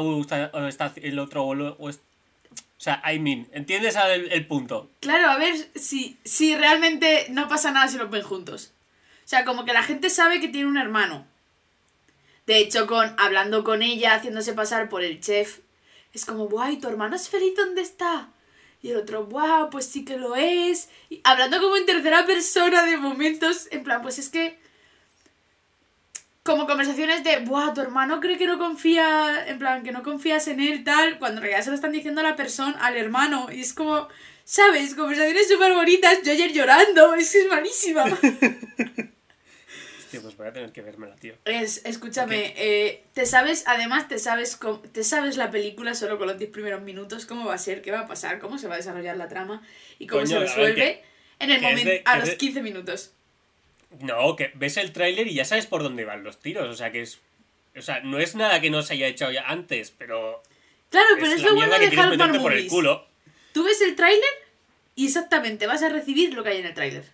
está, 0.69 0.93
el 1.03 1.19
otro 1.19 1.45
o, 1.45 1.55
lo- 1.57 1.77
o 1.81 1.91
sea, 2.79 3.03
I 3.13 3.19
mean, 3.19 3.49
¿entiendes 3.53 3.97
el, 3.97 4.31
el 4.31 4.47
punto? 4.47 4.89
Claro, 5.01 5.31
a 5.31 5.37
ver 5.39 5.57
si, 5.75 6.17
si 6.25 6.55
realmente 6.55 7.27
no 7.31 7.49
pasa 7.49 7.73
nada 7.73 7.89
si 7.89 7.97
los 7.99 8.09
ven 8.09 8.23
juntos. 8.23 8.73
O 9.27 9.29
sea, 9.29 9.45
como 9.45 9.65
que 9.65 9.73
la 9.73 9.83
gente 9.83 10.09
sabe 10.09 10.41
que 10.41 10.47
tiene 10.47 10.69
un 10.69 10.77
hermano. 10.77 11.27
De 12.47 12.59
hecho, 12.59 12.87
con 12.87 13.13
hablando 13.19 13.65
con 13.65 13.83
ella, 13.83 14.15
haciéndose 14.15 14.53
pasar 14.53 14.89
por 14.89 15.03
el 15.03 15.21
chef, 15.21 15.59
es 16.13 16.25
como, 16.25 16.47
guay, 16.47 16.77
tu 16.77 16.87
hermano 16.87 17.17
es 17.17 17.29
feliz, 17.29 17.57
¿dónde 17.57 17.83
está? 17.83 18.29
Y 18.83 18.91
el 18.91 18.99
otro, 18.99 19.27
guau, 19.27 19.69
pues 19.69 19.87
sí 19.87 20.05
que 20.05 20.17
lo 20.17 20.37
es. 20.37 20.91
Hablando 21.25 21.61
como 21.61 21.77
en 21.77 21.87
tercera 21.87 22.25
persona 22.25 22.85
de 22.85 22.99
momentos, 22.99 23.67
en 23.73 23.83
plan, 23.83 24.01
pues 24.01 24.21
es 24.21 24.29
que. 24.29 24.61
Como 26.45 26.69
conversaciones 26.69 27.25
de, 27.25 27.41
buah, 27.41 27.75
tu 27.75 27.81
hermano 27.81 28.21
cree 28.21 28.39
que 28.39 28.47
no 28.47 28.61
confía, 28.61 29.45
en 29.49 29.59
plan, 29.59 29.83
que 29.83 29.91
no 29.91 30.05
confías 30.05 30.47
en 30.47 30.61
él, 30.61 30.85
tal, 30.85 31.19
cuando 31.19 31.39
en 31.39 31.43
realidad 31.43 31.65
se 31.65 31.71
lo 31.71 31.75
están 31.75 31.91
diciendo 31.91 32.21
a 32.21 32.25
la 32.25 32.37
persona, 32.37 32.79
al 32.79 32.97
hermano, 32.97 33.49
y 33.51 33.63
es 33.63 33.75
como, 33.75 34.07
¿sabes? 34.45 34.95
Conversaciones 34.95 35.49
súper 35.49 35.75
bonitas, 35.75 36.23
yo 36.23 36.31
ayer 36.31 36.53
llorando, 36.53 37.15
es 37.15 37.33
que 37.33 37.41
es 37.41 37.49
malísima. 37.49 38.05
Hostia, 40.07 40.21
pues 40.23 40.37
voy 40.37 40.47
a 40.47 40.53
tener 40.53 40.73
que 40.73 40.83
vérmela, 40.83 41.17
tío. 41.17 41.35
Es, 41.45 41.85
escúchame, 41.85 42.55
eh, 42.57 43.03
te 43.13 43.27
sabes, 43.27 43.65
además 43.67 44.09
te 44.09 44.19
sabes, 44.19 44.59
te 44.93 45.03
sabes 45.05 45.37
la 45.37 45.51
película 45.51 45.95
solo 45.95 46.17
con 46.19 46.29
los 46.29 46.39
10 46.39 46.51
primeros 46.51 46.81
minutos, 46.83 47.27
cómo 47.27 47.45
va 47.47 47.55
a 47.55 47.59
ser, 47.59 47.83
qué 47.83 47.91
va 47.91 48.01
a 48.01 48.07
pasar, 48.07 48.39
cómo 48.39 48.57
se 48.59 48.69
va 48.69 48.75
a 48.75 48.77
desarrollar 48.79 49.17
la 49.17 49.29
trama 49.29 49.63
y 49.99 50.07
cómo 50.07 50.23
Coño, 50.23 50.29
se 50.35 50.39
ver, 50.39 50.49
resuelve 50.49 50.75
que- 50.77 51.03
en 51.41 51.51
el 51.51 51.57
es 51.57 51.63
momento, 51.63 51.91
de- 51.91 52.03
a 52.05 52.13
es 52.15 52.19
los 52.21 52.29
de- 52.31 52.37
15 52.37 52.63
minutos. 52.63 53.13
No, 54.01 54.37
que 54.37 54.53
ves 54.55 54.77
el 54.77 54.93
tráiler 54.93 55.27
y 55.27 55.35
ya 55.35 55.45
sabes 55.45 55.67
por 55.67 55.83
dónde 55.83 56.05
van 56.05 56.23
los 56.25 56.39
tiros, 56.41 56.69
o 56.69 56.75
sea 56.75 56.91
que 56.93 57.03
es... 57.03 57.21
O 57.77 57.83
sea, 57.83 58.01
no 58.01 58.19
es 58.19 58.35
nada 58.35 58.61
que 58.61 58.71
no 58.71 58.81
se 58.83 58.95
haya 58.95 59.07
hecho 59.07 59.31
ya 59.31 59.43
antes, 59.49 59.91
pero... 59.91 60.43
Claro, 60.91 61.07
pero 61.17 61.27
es, 61.27 61.43
la 61.43 61.49
lo 61.49 61.55
bueno 61.57 61.73
de 61.79 61.91
meterte 61.91 62.39
por 62.39 62.53
el 62.55 62.69
culo. 62.69 63.07
Tú 63.53 63.65
ves 63.65 63.81
el 63.83 63.97
tráiler 63.97 64.25
y 64.95 65.07
exactamente 65.07 65.67
vas 65.67 65.83
a 65.83 65.89
recibir 65.91 66.33
lo 66.33 66.43
que 66.43 66.51
hay 66.51 66.59
en 66.61 66.67
el 66.67 66.75
tráiler. 66.75 67.05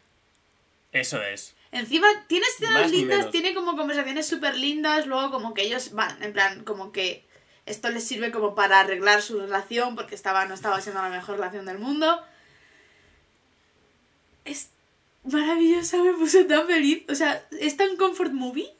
Eso 0.92 1.20
es. 1.22 1.54
Encima 1.72 2.06
tiene 2.28 2.46
escenas 2.46 2.90
lindas, 2.90 3.30
tiene 3.30 3.54
como 3.54 3.76
conversaciones 3.76 4.26
súper 4.26 4.56
lindas, 4.56 5.06
luego 5.06 5.30
como 5.30 5.54
que 5.54 5.62
ellos 5.62 5.92
van, 5.92 6.22
en 6.22 6.32
plan, 6.34 6.64
como 6.64 6.92
que 6.92 7.24
esto 7.64 7.88
les 7.88 8.06
sirve 8.06 8.30
como 8.30 8.54
para 8.54 8.80
arreglar 8.80 9.22
su 9.22 9.40
relación 9.40 9.96
porque 9.96 10.14
estaba, 10.14 10.44
no 10.44 10.52
estaba 10.54 10.80
siendo 10.82 11.00
la 11.00 11.08
mejor 11.08 11.36
relación 11.36 11.64
del 11.64 11.78
mundo. 11.78 12.20
Es 14.44 14.70
maravillosa, 15.24 15.98
me 16.02 16.12
puso 16.14 16.44
tan 16.46 16.66
feliz. 16.66 17.04
O 17.08 17.14
sea, 17.14 17.46
es 17.58 17.76
tan 17.76 17.96
comfort 17.96 18.32
movie, 18.32 18.72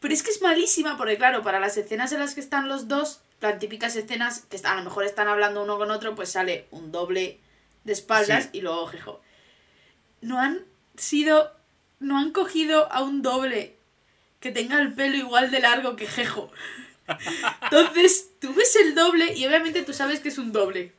pero 0.00 0.12
es 0.12 0.22
que 0.22 0.30
es 0.30 0.42
malísima 0.42 0.96
porque 0.96 1.16
claro, 1.16 1.42
para 1.42 1.60
las 1.60 1.76
escenas 1.76 2.12
en 2.12 2.20
las 2.20 2.34
que 2.34 2.40
están 2.40 2.68
los 2.68 2.88
dos, 2.88 3.20
las 3.40 3.58
típicas 3.58 3.96
escenas 3.96 4.40
que 4.50 4.60
a 4.64 4.74
lo 4.76 4.84
mejor 4.84 5.04
están 5.04 5.28
hablando 5.28 5.62
uno 5.62 5.78
con 5.78 5.90
otro, 5.90 6.14
pues 6.14 6.30
sale 6.30 6.66
un 6.70 6.92
doble 6.92 7.40
de 7.84 7.92
espaldas 7.92 8.44
Sí. 8.44 8.50
y 8.54 8.60
luego 8.60 8.86
jejo. 8.86 9.20
No 10.20 10.38
han 10.40 10.64
sido 10.96 11.52
no 12.00 12.18
han 12.18 12.32
cogido 12.32 12.90
a 12.92 13.02
un 13.02 13.22
doble 13.22 13.76
que 14.40 14.50
tenga 14.50 14.80
el 14.80 14.92
pelo 14.94 15.16
igual 15.16 15.50
de 15.50 15.60
largo 15.60 15.96
que 15.96 16.06
Jejo. 16.06 16.50
Entonces, 17.62 18.30
tú 18.40 18.54
ves 18.54 18.76
el 18.76 18.94
doble 18.94 19.34
y 19.34 19.46
obviamente 19.46 19.82
tú 19.82 19.92
sabes 19.92 20.20
que 20.20 20.28
es 20.28 20.38
un 20.38 20.52
doble. 20.52 20.92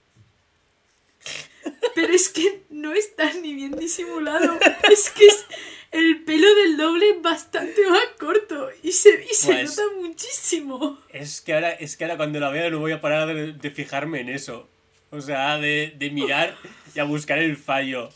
Pero 1.94 2.14
es 2.14 2.30
que 2.30 2.64
no 2.70 2.94
está 2.94 3.32
ni 3.34 3.54
bien 3.54 3.72
disimulado. 3.78 4.60
Es 4.92 5.10
que 5.10 5.26
es 5.26 5.46
el 5.92 6.24
pelo 6.24 6.54
del 6.56 6.78
doble 6.78 7.20
bastante 7.22 7.90
más 7.90 8.06
corto. 8.20 8.70
Y 8.84 8.92
se, 8.92 9.26
y 9.30 9.34
se 9.34 10.62
Buah, 10.62 10.98
Es 11.10 11.42
que 11.42 11.54
ahora, 11.54 11.72
es 11.72 11.96
que 11.96 12.04
ahora 12.04 12.18
cuando 12.18 12.40
la 12.40 12.50
vea 12.50 12.70
no 12.70 12.80
voy 12.80 12.92
a 12.92 13.02
parar 13.02 13.28
de, 13.28 13.54
de 13.54 13.72
fijarme 13.72 14.22
en 14.22 14.30
eso. 14.30 14.68
O 15.12 15.22
sea, 15.22 15.58
de, 15.58 15.94
de 15.98 16.10
mirar 16.10 16.58
y 16.94 17.00
a 17.00 17.04
buscar 17.06 17.40
el 17.40 17.56
fallo. 17.58 18.10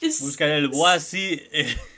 Es, 0.00 0.20
Buscar 0.20 0.50
el 0.50 0.70
eh, 0.72 1.76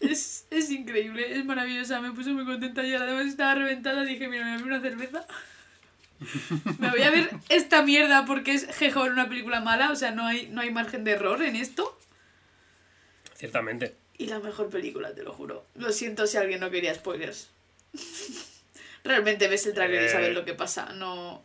es, 0.00 0.46
es 0.50 0.70
increíble, 0.70 1.38
es 1.38 1.44
maravillosa. 1.44 2.00
Me 2.00 2.12
puse 2.12 2.30
muy 2.30 2.44
contenta 2.44 2.82
y 2.84 2.94
además 2.94 3.26
estaba 3.26 3.54
reventada. 3.54 4.04
Dije, 4.04 4.28
mira, 4.28 4.44
me 4.44 4.52
voy 4.54 4.62
a 4.62 4.66
una 4.66 4.80
cerveza. 4.80 5.26
Me 6.78 6.90
voy 6.90 7.02
a 7.02 7.10
ver 7.10 7.28
esta 7.48 7.82
mierda 7.82 8.24
porque 8.24 8.54
es 8.54 8.66
Jejo 8.76 9.04
en 9.04 9.12
una 9.12 9.28
película 9.28 9.60
mala. 9.60 9.90
O 9.90 9.96
sea, 9.96 10.10
no 10.12 10.24
hay, 10.26 10.46
no 10.48 10.60
hay 10.60 10.70
margen 10.70 11.04
de 11.04 11.10
error 11.12 11.42
en 11.42 11.56
esto. 11.56 11.98
Ciertamente. 13.34 13.96
Y 14.16 14.26
la 14.26 14.38
mejor 14.38 14.70
película, 14.70 15.12
te 15.14 15.22
lo 15.24 15.32
juro. 15.32 15.66
Lo 15.74 15.92
siento 15.92 16.26
si 16.26 16.36
alguien 16.36 16.60
no 16.60 16.70
quería 16.70 16.94
spoilers. 16.94 17.50
Realmente 19.04 19.48
ves 19.48 19.66
el 19.66 19.74
trailer 19.74 20.04
y 20.04 20.08
sabes 20.08 20.28
Eh. 20.30 20.32
lo 20.32 20.44
que 20.44 20.54
pasa. 20.54 20.92
No. 20.94 21.42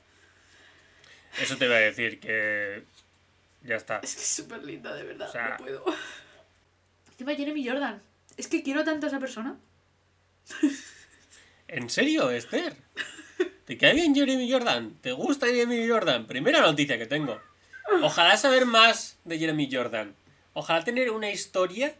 Eso 1.41 1.57
te 1.57 1.65
iba 1.65 1.75
a 1.75 1.79
decir 1.79 2.19
que. 2.19 2.83
Ya 3.63 3.75
está. 3.75 3.99
Es 4.01 4.15
que 4.15 4.21
es 4.21 4.27
súper 4.27 4.63
linda, 4.63 4.93
de 4.93 5.03
verdad. 5.03 5.27
O 5.29 5.31
sea- 5.31 5.49
No 5.49 5.57
puedo. 5.57 5.83
Encima 7.11 7.35
Jeremy 7.35 7.67
Jordan. 7.67 8.01
Es 8.39 8.47
que 8.47 8.63
quiero 8.63 8.85
tanto 8.85 9.05
a 9.05 9.09
esa 9.09 9.19
persona. 9.19 9.57
¿En 11.67 11.89
serio, 11.89 12.31
Esther? 12.31 12.73
¿Te 13.65 13.77
cae 13.77 13.93
bien 13.93 14.15
Jeremy 14.15 14.49
Jordan? 14.49 14.95
¿Te 15.01 15.11
gusta 15.11 15.47
Jeremy 15.47 15.89
Jordan? 15.89 16.25
Primera 16.25 16.61
noticia 16.61 16.97
que 16.97 17.05
tengo. 17.05 17.37
Ojalá 18.01 18.37
saber 18.37 18.65
más 18.65 19.17
de 19.25 19.39
Jeremy 19.39 19.69
Jordan. 19.69 20.15
Ojalá 20.53 20.85
tener 20.85 21.11
una 21.11 21.29
historia 21.29 21.93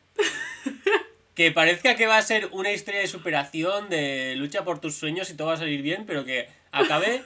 que 1.36 1.52
parezca 1.52 1.98
que 1.98 2.08
va 2.08 2.18
a 2.18 2.22
ser 2.22 2.48
una 2.54 2.72
historia 2.72 3.02
de 3.02 3.08
superación, 3.08 3.90
de 3.90 4.36
lucha 4.38 4.64
por 4.64 4.80
tus 4.80 4.96
sueños 4.96 5.30
y 5.30 5.34
todo 5.34 5.50
va 5.50 5.56
a 5.56 5.58
salir 5.58 5.82
bien, 5.82 6.06
pero 6.06 6.24
que 6.24 6.48
acabe, 6.72 7.22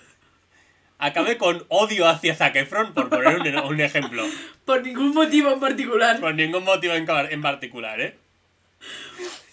acabe 0.97 1.38
con 1.38 1.68
odio 1.70 2.09
hacia 2.09 2.34
Zac 2.34 2.55
Efron, 2.55 2.95
por 2.95 3.09
poner 3.09 3.36
un, 3.36 3.74
un 3.74 3.80
ejemplo. 3.80 4.26
Por 4.66 4.82
ningún 4.82 5.14
motivo 5.14 5.51
en 5.51 5.59
particular. 5.59 6.20
Por 6.20 6.34
ningún 6.34 6.64
motivo 6.64 6.95
en 6.95 7.41
particular, 7.43 8.01
¿eh? 8.01 8.22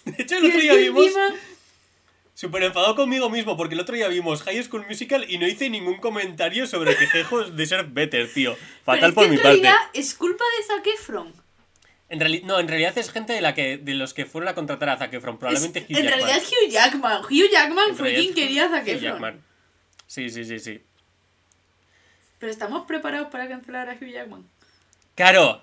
De 0.04 0.22
hecho, 0.22 0.36
el 0.36 0.44
otro 0.46 0.56
es 0.58 0.62
día 0.62 0.74
vimos... 0.74 1.10
Súper 2.34 2.62
enfadado 2.62 2.96
conmigo 2.96 3.28
mismo, 3.28 3.54
porque 3.56 3.74
el 3.74 3.80
otro 3.80 3.94
día 3.94 4.08
vimos 4.08 4.42
High 4.42 4.62
School 4.64 4.86
Musical 4.88 5.26
y 5.28 5.36
no 5.36 5.46
hice 5.46 5.68
ningún 5.68 5.98
comentario 5.98 6.66
sobre 6.66 6.96
que 6.96 7.06
Jejo 7.06 7.44
de 7.44 7.66
ser 7.66 7.84
better, 7.84 8.32
tío. 8.32 8.54
Pero 8.54 8.68
Fatal 8.84 9.10
es 9.10 9.14
por 9.14 9.24
que 9.24 9.30
mi 9.30 9.36
en 9.36 9.42
parte. 9.42 9.56
realidad 9.60 9.76
es 9.92 10.14
culpa 10.14 10.44
de 10.56 10.64
Zac 10.64 10.86
Efron. 10.86 11.34
En 12.08 12.18
reali- 12.18 12.42
no, 12.44 12.58
en 12.58 12.66
realidad 12.66 12.96
es 12.96 13.10
gente 13.12 13.34
de 13.34 13.42
la 13.42 13.54
que 13.54 13.76
de 13.76 13.92
los 13.92 14.14
que 14.14 14.24
fueron 14.24 14.48
a 14.48 14.54
contratar 14.54 14.88
a 14.88 14.96
Zac 14.96 15.12
Efron. 15.12 15.38
Probablemente 15.38 15.80
Es- 15.80 15.84
Hugh 15.84 15.96
en 15.98 16.04
Jackman. 16.04 16.18
realidad 16.20 16.42
Hugh 16.48 16.70
Jackman. 16.70 17.22
Hugh 17.26 17.50
Jackman 17.52 17.88
En 17.90 17.96
fue 17.96 18.14
quien 18.14 18.34
quería 18.34 18.64
a 18.64 18.68
Zac 18.70 18.84
Hugh 18.84 18.88
Efron. 18.88 19.02
Jackman. 19.12 19.44
Sí, 20.06 20.30
sí, 20.30 20.44
sí, 20.46 20.58
sí. 20.58 20.80
Pero 22.38 22.50
estamos 22.50 22.86
preparados 22.86 23.28
para 23.28 23.46
cancelar 23.48 23.90
a 23.90 23.92
Hugh 23.92 24.08
Jackman. 24.12 24.48
Claro, 25.14 25.60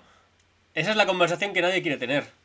esa 0.74 0.90
es 0.92 0.96
la 0.96 1.06
conversación 1.06 1.52
que 1.52 1.60
nadie 1.60 1.82
quiere 1.82 1.96
tener. 1.96 2.37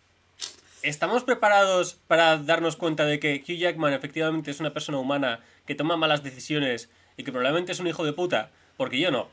¿Estamos 0.83 1.23
preparados 1.23 1.95
para 2.07 2.37
darnos 2.37 2.75
cuenta 2.75 3.05
de 3.05 3.19
que 3.19 3.41
Hugh 3.47 3.57
Jackman 3.57 3.93
efectivamente 3.93 4.51
es 4.51 4.59
una 4.59 4.73
persona 4.73 4.97
humana 4.99 5.39
que 5.65 5.75
toma 5.75 5.95
malas 5.97 6.23
decisiones 6.23 6.89
y 7.17 7.23
que 7.23 7.31
probablemente 7.31 7.71
es 7.71 7.79
un 7.79 7.87
hijo 7.87 8.03
de 8.03 8.13
puta? 8.13 8.51
Porque 8.77 8.99
yo 8.99 9.09
no. 9.09 9.29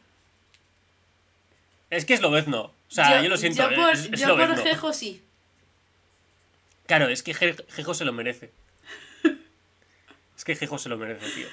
Es 1.90 2.05
que 2.05 2.14
es 2.14 2.20
lobezno. 2.22 2.62
O 2.62 2.72
sea, 2.88 3.20
yo, 3.22 3.28
lo 3.28 3.36
siento. 3.36 3.68
Yo 3.68 3.76
por, 3.76 3.92
es, 3.92 4.09
es 4.12 4.20
yo 4.20 4.36
por. 4.36 4.57
Jejo 4.62 4.92
sí. 4.92 5.22
Claro, 6.86 7.09
es 7.09 7.22
que 7.22 7.34
Je- 7.34 7.64
Jejo 7.68 7.94
se 7.94 8.05
lo 8.05 8.12
merece. 8.12 8.53
Es 10.36 10.44
que 10.44 10.57
Jejo 10.57 10.78
se 10.78 10.88
lo 10.88 10.96
merece, 10.96 11.28
tío. 11.32 11.46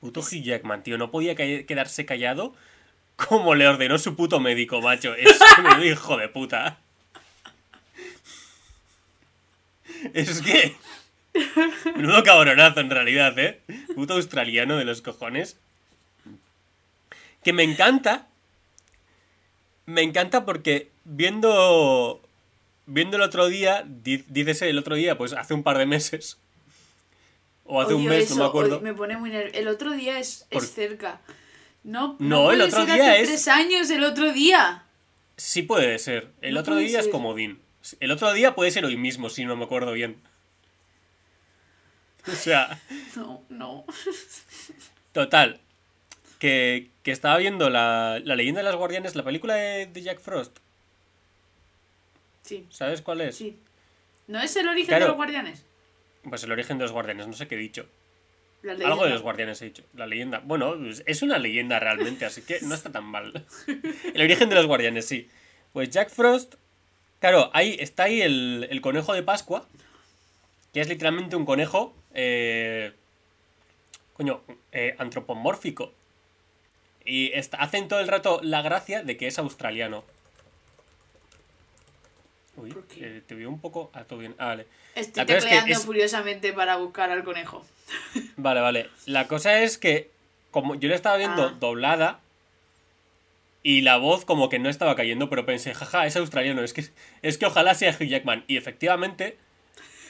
Puto 0.00 0.20
Hugh 0.20 0.42
Jackman, 0.42 0.82
tío. 0.82 0.96
No 0.98 1.10
podía 1.10 1.34
quedarse 1.34 2.06
callado 2.06 2.54
como 3.16 3.54
le 3.54 3.66
ordenó 3.68 3.98
su 3.98 4.14
puto 4.16 4.40
médico, 4.40 4.80
macho. 4.80 5.14
Es 5.14 5.38
menudo 5.62 5.84
hijo 5.84 6.16
de 6.16 6.28
puta. 6.28 6.78
Es 10.14 10.40
que... 10.42 10.74
Menudo 11.96 12.22
cabronazo, 12.24 12.80
en 12.80 12.90
realidad, 12.90 13.38
¿eh? 13.38 13.60
Puto 13.94 14.14
australiano 14.14 14.76
de 14.78 14.84
los 14.84 15.02
cojones. 15.02 15.56
Que 17.44 17.52
me 17.52 17.62
encanta. 17.62 18.26
Me 19.86 20.02
encanta 20.02 20.44
porque 20.44 20.90
viendo... 21.04 22.20
Viendo 22.88 23.16
el 23.16 23.22
otro 23.24 23.48
día, 23.48 23.84
dícese 23.86 24.70
el 24.70 24.78
otro 24.78 24.94
día, 24.94 25.18
pues 25.18 25.32
hace 25.32 25.54
un 25.54 25.64
par 25.64 25.76
de 25.76 25.86
meses. 25.86 26.38
O 27.64 27.80
hace 27.82 27.94
un 27.94 28.04
mes, 28.06 28.30
no 28.30 28.36
me 28.36 28.44
acuerdo. 28.44 28.80
me 28.80 28.94
pone 28.94 29.16
muy 29.16 29.28
nervioso. 29.30 29.58
El 29.58 29.66
otro 29.66 29.90
día 29.90 30.20
es, 30.20 30.46
es 30.50 30.72
cerca. 30.72 31.20
No, 31.82 32.14
No, 32.20 32.52
el 32.52 32.58
puede 32.58 32.68
otro 32.70 32.86
ser 32.86 32.94
día 32.94 33.10
hace 33.12 33.22
es- 33.22 33.28
tres 33.28 33.48
años 33.48 33.90
el 33.90 34.04
otro 34.04 34.32
día. 34.32 34.84
Sí 35.36 35.62
puede 35.62 35.98
ser. 35.98 36.30
El 36.42 36.54
No 36.54 36.60
otro 36.60 36.76
día 36.76 36.98
es 37.00 37.04
ser. 37.06 37.12
comodín. 37.12 37.58
El 38.00 38.10
otro 38.10 38.32
día 38.32 38.54
puede 38.54 38.70
ser 38.70 38.84
hoy 38.84 38.96
mismo, 38.96 39.28
si 39.30 39.44
no 39.44 39.56
me 39.56 39.64
acuerdo 39.64 39.92
bien. 39.92 40.16
O 42.26 42.32
sea, 42.32 42.80
No, 43.16 43.42
no. 43.48 43.84
total. 45.12 45.60
Que, 46.38 46.90
que 47.02 47.12
estaba 47.12 47.38
viendo 47.38 47.70
la, 47.70 48.20
la 48.22 48.36
leyenda 48.36 48.60
de 48.60 48.64
las 48.64 48.76
guardianes, 48.76 49.14
la 49.14 49.22
película 49.24 49.54
de, 49.54 49.86
de 49.86 50.02
Jack 50.02 50.20
Frost. 50.20 50.58
Sí, 52.42 52.66
¿Sabes 52.70 53.00
cuál 53.02 53.20
es? 53.22 53.36
sí. 53.36 53.58
¿No 54.28 54.40
es 54.40 54.56
el 54.56 54.66
origen 54.68 54.88
Claro. 54.88 55.04
de 55.04 55.08
los 55.10 55.16
guardianes? 55.16 55.64
Pues 56.28 56.42
el 56.42 56.50
origen 56.50 56.78
de 56.78 56.82
los 56.84 56.90
guardianes, 56.92 57.28
no 57.28 57.32
sé 57.32 57.46
qué 57.46 57.54
he 57.54 57.58
dicho. 57.58 57.86
Algo 58.84 59.04
de 59.04 59.10
los 59.10 59.22
guardianes 59.22 59.62
he 59.62 59.66
dicho. 59.66 59.84
La 59.94 60.04
leyenda. 60.06 60.40
Bueno, 60.44 60.74
pues 60.76 61.04
es 61.06 61.22
una 61.22 61.38
leyenda 61.38 61.78
realmente, 61.78 62.24
así 62.24 62.42
que 62.42 62.58
no 62.62 62.74
está 62.74 62.90
tan 62.90 63.04
mal. 63.04 63.46
El 64.14 64.20
origen 64.22 64.48
de 64.48 64.56
los 64.56 64.66
guardianes, 64.66 65.06
sí. 65.06 65.28
Pues 65.72 65.90
Jack 65.90 66.10
Frost. 66.10 66.56
Claro, 67.20 67.50
ahí 67.54 67.76
está 67.80 68.04
ahí 68.04 68.20
el, 68.22 68.66
el 68.70 68.80
conejo 68.80 69.12
de 69.14 69.22
Pascua. 69.22 69.66
Que 70.72 70.80
es 70.80 70.88
literalmente 70.88 71.36
un 71.36 71.46
conejo. 71.46 71.94
Eh, 72.14 72.92
coño, 74.14 74.42
eh, 74.72 74.94
antropomórfico. 74.98 75.92
Y 77.04 77.32
está- 77.32 77.58
hacen 77.58 77.88
todo 77.88 78.00
el 78.00 78.08
rato 78.08 78.40
la 78.42 78.62
gracia 78.62 79.02
de 79.02 79.16
que 79.16 79.26
es 79.28 79.38
australiano. 79.38 80.04
Uy, 82.56 82.74
eh, 82.96 83.22
te 83.26 83.34
veo 83.34 83.48
un 83.50 83.60
poco. 83.60 83.90
Ah, 83.92 84.04
todo 84.04 84.18
bien. 84.18 84.34
Ah, 84.38 84.46
vale. 84.46 84.66
Estoy 84.94 85.20
La 85.22 85.26
cosa 85.26 85.38
es 85.38 85.44
que 85.44 85.50
tecleando 85.50 85.72
es- 85.80 85.84
furiosamente 85.84 86.52
para 86.52 86.76
buscar 86.76 87.10
al 87.10 87.22
conejo. 87.22 87.64
Vale, 88.36 88.60
vale. 88.60 88.90
La 89.04 89.28
cosa 89.28 89.60
es 89.60 89.76
que, 89.78 90.10
como 90.50 90.74
yo 90.74 90.88
la 90.88 90.94
estaba 90.94 91.16
viendo 91.18 91.44
Ah. 91.48 91.56
doblada 91.60 92.20
y 93.68 93.80
la 93.80 93.96
voz 93.96 94.24
como 94.24 94.48
que 94.48 94.60
no 94.60 94.68
estaba 94.70 94.94
cayendo, 94.94 95.28
pero 95.28 95.44
pensé, 95.44 95.74
jaja, 95.74 96.06
es 96.06 96.14
australiano, 96.16 96.62
es 96.62 96.72
que, 96.72 96.84
es 97.22 97.36
que 97.36 97.46
ojalá 97.46 97.74
sea 97.74 97.90
Hugh 97.90 98.06
Jackman. 98.06 98.44
Y 98.46 98.56
efectivamente, 98.56 99.38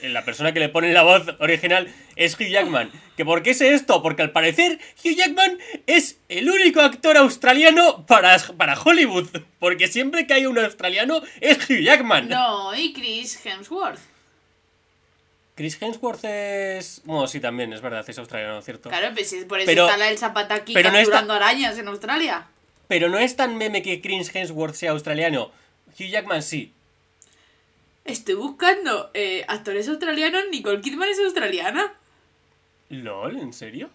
eh, 0.03 0.11
la 0.11 0.27
persona 0.27 0.53
que 0.53 0.61
le 0.61 0.69
pone 0.69 0.93
la 0.93 1.05
voz 1.05 1.23
original 1.41 1.89
es 2.17 2.35
Hugh 2.35 2.49
Jackman. 2.51 2.91
¿Que 3.17 3.25
por 3.25 3.43
qué 3.43 3.55
sé 3.55 3.73
esto? 3.73 4.03
Porque 4.03 4.21
al 4.21 4.31
parecer 4.31 4.79
Hugh 5.03 5.15
Jackman 5.17 5.57
es 5.87 6.19
el 6.29 6.51
único 6.51 6.83
actor 6.83 7.17
australiano 7.17 8.05
para, 8.07 8.37
para 8.59 8.79
Hollywood. 8.79 9.29
Porque 9.59 9.89
siempre 9.89 10.27
que 10.27 10.35
hay 10.35 10.45
un 10.45 10.59
australiano 10.59 11.23
es 11.41 11.57
Hugh 11.71 11.81
Jackman. 11.81 12.29
No, 12.29 12.75
y 12.75 12.93
Chris 12.93 13.41
Hemsworth. 13.47 14.01
Chris 15.55 15.81
Hemsworth 15.81 16.25
es... 16.25 17.01
Bueno, 17.07 17.27
sí, 17.27 17.41
también, 17.41 17.73
es 17.73 17.81
verdad, 17.81 18.05
es 18.07 18.19
australiano, 18.19 18.61
¿cierto? 18.61 18.91
Claro, 18.91 19.15
pues 19.15 19.33
es 19.33 19.47
por 19.47 19.59
eso 19.61 19.65
Pero- 19.67 19.87
está 19.87 19.97
la 19.97 20.11
el 20.11 20.19
Zapataki 20.19 20.75
pero 20.75 20.91
no 20.93 20.99
está- 20.99 21.13
capturando 21.13 21.33
arañas 21.33 21.79
en 21.79 21.89
Australia. 21.89 22.47
Pero 22.89 23.09
no 23.09 23.19
es 23.19 23.37
tan 23.37 23.57
meme 23.57 23.83
que 23.83 24.01
Chris 24.01 24.35
Hemsworth 24.35 24.75
sea 24.75 24.93
australiano. 24.93 25.51
Hugh 25.99 26.09
Jackman 26.09 26.43
sí. 26.43 26.73
Estoy 28.05 28.35
buscando 28.35 29.11
eh, 29.15 29.45
actores 29.49 29.89
australianos. 29.89 30.45
Nicole 30.51 30.81
Kidman 30.81 31.09
es 31.09 31.19
australiana. 31.19 31.95
LOL, 32.89 33.37
¿en 33.39 33.53
serio? 33.53 33.91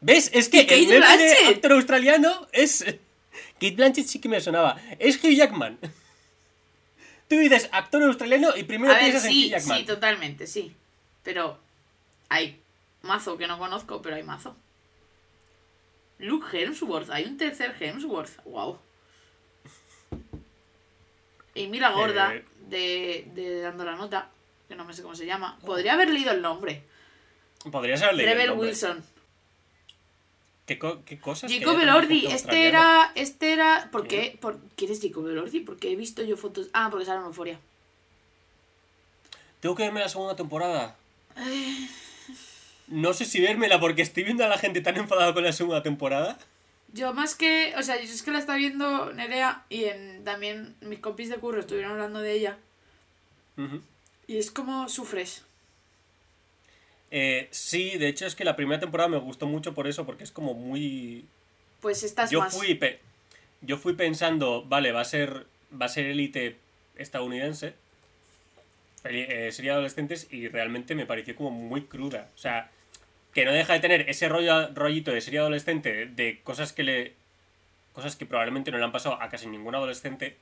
¿Ves? 0.00 0.30
Es 0.34 0.48
que 0.48 0.62
¿Y 0.62 0.66
Kate 0.66 0.96
el 0.96 1.00
meme 1.00 1.16
de 1.22 1.46
actor 1.48 1.72
australiano 1.72 2.48
es... 2.52 2.84
Kate 3.54 3.76
Blanchett 3.76 4.06
sí 4.06 4.18
que 4.18 4.28
me 4.28 4.40
sonaba. 4.40 4.80
Es 4.98 5.22
Hugh 5.22 5.34
Jackman. 5.34 5.78
Tú 7.28 7.36
dices 7.36 7.68
actor 7.72 8.02
australiano 8.02 8.56
y 8.56 8.64
primero 8.64 8.92
A 8.92 8.96
ver, 8.96 9.04
piensas 9.04 9.24
en 9.26 9.30
sí, 9.30 9.46
Hugh 9.46 9.50
Jackman. 9.50 9.78
sí, 9.78 9.84
totalmente, 9.84 10.46
sí. 10.46 10.72
Pero 11.22 11.58
hay 12.28 12.60
mazo 13.02 13.36
que 13.38 13.46
no 13.46 13.58
conozco, 13.58 14.02
pero 14.02 14.16
hay 14.16 14.22
mazo. 14.22 14.56
Luke 16.18 16.46
Hemsworth, 16.52 17.10
hay 17.10 17.24
un 17.24 17.36
tercer 17.36 17.74
Hemsworth. 17.78 18.42
Wow. 18.44 18.78
Y 21.54 21.66
mira 21.68 21.90
gorda 21.90 22.34
Eh. 22.34 22.44
de, 22.68 23.28
de 23.34 23.60
dando 23.60 23.84
la 23.84 23.96
nota, 23.96 24.30
que 24.68 24.74
no 24.74 24.84
me 24.84 24.92
sé 24.94 25.02
cómo 25.02 25.14
se 25.14 25.26
llama. 25.26 25.58
Podría 25.64 25.94
haber 25.94 26.10
leído 26.10 26.32
el 26.32 26.42
nombre. 26.42 26.82
Podrías 27.70 28.02
haber 28.02 28.16
leído 28.16 28.30
el 28.32 28.36
Rebel 28.36 28.50
nombre. 28.50 28.68
Wilson. 28.68 29.04
¿Qué, 30.66 30.78
co- 30.78 31.04
qué 31.04 31.18
cosas? 31.18 31.52
Jacob 31.52 31.78
Elordi, 31.78 32.26
este 32.26 32.66
era, 32.66 33.12
este 33.14 33.52
era, 33.52 33.88
¿por 33.92 34.08
qué? 34.08 34.36
Por, 34.40 34.58
¿Quién 34.74 34.90
es 34.90 35.00
Jacob 35.00 35.28
Elordi? 35.28 35.60
Porque 35.60 35.92
he 35.92 35.96
visto 35.96 36.22
yo 36.24 36.36
fotos, 36.36 36.68
ah, 36.72 36.88
porque 36.90 37.06
sale 37.06 37.20
en 37.20 37.26
Euforia. 37.26 37.60
Tengo 39.60 39.76
que 39.76 39.84
verme 39.84 40.00
la 40.00 40.08
segunda 40.08 40.34
temporada. 40.34 40.96
No 42.88 43.12
sé 43.12 43.24
si 43.24 43.40
vérmela 43.40 43.80
porque 43.80 44.02
estoy 44.02 44.24
viendo 44.24 44.44
a 44.44 44.48
la 44.48 44.58
gente 44.58 44.80
tan 44.80 44.96
enfadada 44.96 45.34
con 45.34 45.44
la 45.44 45.52
segunda 45.52 45.82
temporada. 45.82 46.38
Yo 46.92 47.12
más 47.12 47.34
que, 47.34 47.74
o 47.76 47.82
sea, 47.82 47.96
yo 47.96 48.02
es 48.02 48.22
que 48.22 48.30
la 48.30 48.38
está 48.38 48.56
viendo 48.56 49.12
Nerea 49.12 49.64
y 49.68 49.84
en, 49.84 50.24
también 50.24 50.74
mis 50.80 51.00
compis 51.00 51.28
de 51.28 51.36
curro 51.36 51.60
estuvieron 51.60 51.92
hablando 51.92 52.20
de 52.20 52.32
ella. 52.32 52.58
Y 54.26 54.38
es 54.38 54.50
como 54.50 54.88
sufres. 54.88 55.44
Eh, 57.10 57.48
sí, 57.50 57.98
de 57.98 58.08
hecho 58.08 58.26
es 58.26 58.34
que 58.34 58.44
la 58.44 58.56
primera 58.56 58.80
temporada 58.80 59.08
me 59.08 59.18
gustó 59.18 59.46
mucho 59.46 59.74
por 59.74 59.86
eso, 59.86 60.04
porque 60.06 60.24
es 60.24 60.32
como 60.32 60.54
muy... 60.54 61.24
Pues 61.80 62.02
estás 62.02 62.30
Yo 62.30 62.40
más. 62.40 62.56
fui, 62.56 62.74
pe- 62.74 63.00
yo 63.60 63.78
fui 63.78 63.94
pensando, 63.94 64.64
vale, 64.64 64.92
va 64.92 65.00
a 65.00 65.04
ser 65.04 65.46
va 65.80 65.86
a 65.86 65.88
ser 65.88 66.06
élite 66.06 66.56
estadounidense, 66.96 67.74
eh, 69.04 69.52
de 69.56 69.70
adolescentes, 69.70 70.28
y 70.30 70.48
realmente 70.48 70.94
me 70.94 71.06
pareció 71.06 71.36
como 71.36 71.50
muy 71.50 71.82
cruda. 71.82 72.30
O 72.34 72.38
sea, 72.38 72.70
que 73.36 73.44
no 73.44 73.52
deja 73.52 73.74
de 73.74 73.80
tener 73.80 74.08
ese 74.08 74.30
rollo, 74.30 74.72
rollito 74.72 75.10
de 75.10 75.20
serie 75.20 75.40
adolescente 75.40 76.06
de 76.06 76.40
cosas 76.42 76.72
que 76.72 76.82
le... 76.82 77.14
cosas 77.92 78.16
que 78.16 78.24
probablemente 78.24 78.70
no 78.70 78.78
le 78.78 78.84
han 78.84 78.92
pasado 78.92 79.20
a 79.20 79.28
casi 79.28 79.46
ningún 79.46 79.74
adolescente. 79.74 80.38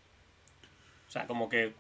O 1.09 1.11
sea, 1.11 1.27
como 1.27 1.49
que 1.49 1.73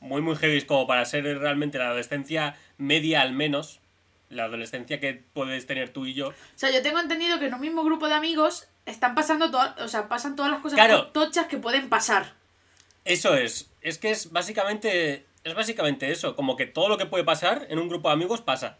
muy 0.00 0.22
muy 0.22 0.36
heavy 0.36 0.62
como 0.62 0.86
para 0.86 1.04
ser 1.04 1.24
realmente 1.38 1.76
la 1.76 1.88
adolescencia 1.88 2.56
media 2.78 3.20
al 3.20 3.34
menos. 3.34 3.80
La 4.30 4.44
adolescencia 4.44 5.00
que 5.00 5.22
puedes 5.34 5.66
tener 5.66 5.90
tú 5.90 6.06
y 6.06 6.14
yo. 6.14 6.28
O 6.28 6.34
sea, 6.54 6.70
yo 6.70 6.80
tengo 6.80 6.98
entendido 6.98 7.38
que 7.38 7.48
en 7.48 7.52
un 7.52 7.60
mismo 7.60 7.84
grupo 7.84 8.08
de 8.08 8.14
amigos 8.14 8.68
están 8.86 9.14
pasando 9.14 9.50
todas, 9.50 9.78
o 9.82 9.88
sea, 9.88 10.08
pasan 10.08 10.34
todas 10.34 10.50
las 10.50 10.62
cosas 10.62 10.78
Claro. 10.78 11.08
tochas 11.08 11.44
que 11.48 11.58
pueden 11.58 11.90
pasar. 11.90 12.32
Eso 13.04 13.34
es. 13.36 13.70
Es 13.82 13.98
que 13.98 14.12
es 14.12 14.32
básicamente. 14.32 15.26
Es 15.44 15.52
básicamente 15.54 16.10
eso. 16.10 16.34
Como 16.34 16.56
que 16.56 16.64
todo 16.64 16.88
lo 16.88 16.96
que 16.96 17.04
puede 17.04 17.24
pasar 17.24 17.66
en 17.68 17.78
un 17.78 17.90
grupo 17.90 18.08
de 18.08 18.14
amigos 18.14 18.40
pasa. 18.40 18.78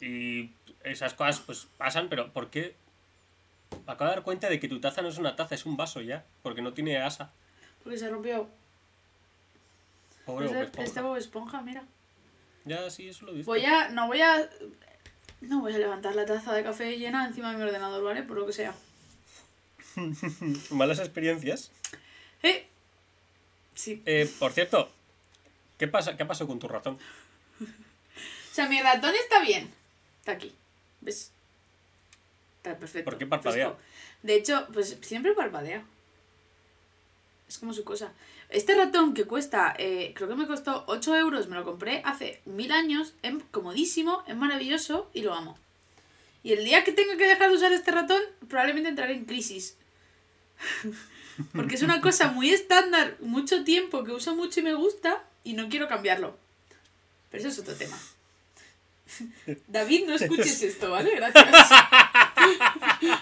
Y 0.00 0.50
esas 0.84 1.14
cosas 1.14 1.40
pues 1.40 1.66
pasan, 1.78 2.08
pero 2.08 2.32
¿por 2.32 2.50
qué? 2.50 2.74
Acabo 3.86 4.10
de 4.10 4.16
dar 4.16 4.24
cuenta 4.24 4.48
de 4.48 4.60
que 4.60 4.68
tu 4.68 4.80
taza 4.80 5.02
no 5.02 5.08
es 5.08 5.18
una 5.18 5.36
taza, 5.36 5.54
es 5.54 5.66
un 5.66 5.76
vaso 5.76 6.00
ya. 6.00 6.24
Porque 6.42 6.62
no 6.62 6.72
tiene 6.72 6.98
asa. 6.98 7.32
Porque 7.82 7.98
se 7.98 8.08
rompió. 8.08 8.48
Pobre 10.24 10.48
Bob 10.48 10.56
Esponja. 10.56 10.82
este 10.82 11.00
Bob 11.00 11.16
Esponja, 11.16 11.62
mira. 11.62 11.84
Ya, 12.64 12.90
sí, 12.90 13.08
eso 13.08 13.26
lo 13.26 13.32
dice. 13.32 13.46
Voy 13.46 13.64
a. 13.64 13.88
No 13.88 14.08
voy 14.08 14.20
a. 14.20 14.48
No 15.40 15.60
voy 15.60 15.74
a 15.74 15.78
levantar 15.78 16.14
la 16.14 16.26
taza 16.26 16.52
de 16.52 16.64
café 16.64 16.96
llena 16.98 17.26
encima 17.26 17.52
de 17.52 17.58
mi 17.58 17.62
ordenador, 17.62 18.02
¿vale? 18.02 18.22
Por 18.22 18.38
lo 18.38 18.46
que 18.46 18.52
sea. 18.52 18.74
Malas 20.70 20.98
experiencias. 20.98 21.70
¿Eh? 22.42 22.66
Sí. 23.74 24.02
Eh, 24.06 24.30
por 24.38 24.52
cierto, 24.52 24.90
¿qué 25.78 25.86
pasa? 25.86 26.16
¿Qué 26.16 26.22
ha 26.22 26.28
pasado 26.28 26.48
con 26.48 26.58
tu 26.58 26.68
ratón? 26.68 26.98
O 28.50 28.54
sea, 28.56 28.70
mi 28.70 28.80
ratón 28.80 29.14
está 29.14 29.42
bien. 29.42 29.70
Está 30.26 30.32
aquí. 30.32 30.52
¿Ves? 31.02 31.30
Está 32.56 32.76
perfecto. 32.76 33.08
¿Por 33.08 33.16
qué 33.16 33.26
parpadea? 33.28 33.68
fresco. 33.68 33.82
De 34.24 34.34
hecho, 34.34 34.66
pues 34.72 34.98
siempre 35.02 35.34
parpadea. 35.34 35.84
Es 37.48 37.58
como 37.58 37.72
su 37.72 37.84
cosa. 37.84 38.12
Este 38.48 38.74
ratón 38.74 39.14
que 39.14 39.24
cuesta, 39.24 39.72
eh, 39.78 40.12
creo 40.16 40.28
que 40.28 40.34
me 40.34 40.48
costó 40.48 40.82
8 40.88 41.14
euros, 41.14 41.46
me 41.46 41.54
lo 41.54 41.64
compré 41.64 42.02
hace 42.04 42.40
mil 42.44 42.72
años, 42.72 43.14
es 43.22 43.34
comodísimo, 43.52 44.24
es 44.26 44.34
maravilloso 44.34 45.08
y 45.14 45.22
lo 45.22 45.32
amo. 45.32 45.56
Y 46.42 46.54
el 46.54 46.64
día 46.64 46.82
que 46.82 46.90
tenga 46.90 47.16
que 47.16 47.28
dejar 47.28 47.50
de 47.50 47.54
usar 47.54 47.72
este 47.72 47.92
ratón, 47.92 48.20
probablemente 48.48 48.88
entraré 48.88 49.14
en 49.14 49.26
crisis. 49.26 49.76
Porque 51.54 51.76
es 51.76 51.82
una 51.82 52.00
cosa 52.00 52.32
muy 52.32 52.50
estándar, 52.50 53.16
mucho 53.20 53.62
tiempo 53.62 54.02
que 54.02 54.10
uso 54.10 54.34
mucho 54.34 54.58
y 54.58 54.64
me 54.64 54.74
gusta 54.74 55.22
y 55.44 55.52
no 55.52 55.68
quiero 55.68 55.86
cambiarlo. 55.86 56.36
Pero 57.30 57.42
eso 57.42 57.48
es 57.50 57.58
otro 57.60 57.76
tema. 57.76 57.96
David, 59.68 60.04
no 60.06 60.14
escuches 60.14 60.62
esto, 60.62 60.90
¿vale? 60.90 61.14
Gracias. 61.16 61.46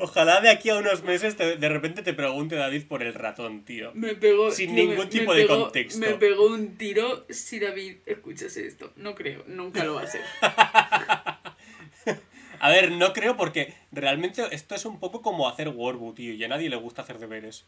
Ojalá 0.00 0.40
de 0.40 0.48
aquí 0.48 0.70
a 0.70 0.76
unos 0.76 1.02
meses 1.02 1.36
te- 1.36 1.56
de 1.56 1.68
repente 1.68 2.02
te 2.02 2.14
pregunte 2.14 2.54
David 2.54 2.84
por 2.86 3.02
el 3.02 3.14
ratón, 3.14 3.64
tío. 3.64 3.90
Me 3.94 4.14
pegó. 4.14 4.52
Sin 4.52 4.72
ningún 4.76 4.96
me- 4.96 5.06
tipo 5.06 5.32
me 5.32 5.40
de 5.40 5.46
contexto. 5.48 5.98
Me 5.98 6.14
pegó 6.14 6.46
un 6.46 6.76
tiro 6.76 7.26
si 7.30 7.58
David 7.58 7.96
escuchase 8.06 8.64
esto. 8.66 8.92
No 8.94 9.16
creo, 9.16 9.42
nunca 9.48 9.82
lo 9.82 9.94
va 9.94 10.02
a 10.02 10.04
hacer. 10.04 10.22
A 12.60 12.70
ver, 12.70 12.90
no 12.92 13.12
creo 13.12 13.36
porque 13.36 13.72
realmente 13.92 14.42
esto 14.52 14.74
es 14.74 14.84
un 14.84 14.98
poco 14.98 15.22
como 15.22 15.48
hacer 15.48 15.68
Warbu, 15.68 16.12
tío, 16.14 16.32
y 16.34 16.42
a 16.42 16.48
nadie 16.48 16.68
le 16.68 16.74
gusta 16.76 17.02
hacer 17.02 17.18
deberes. 17.18 17.64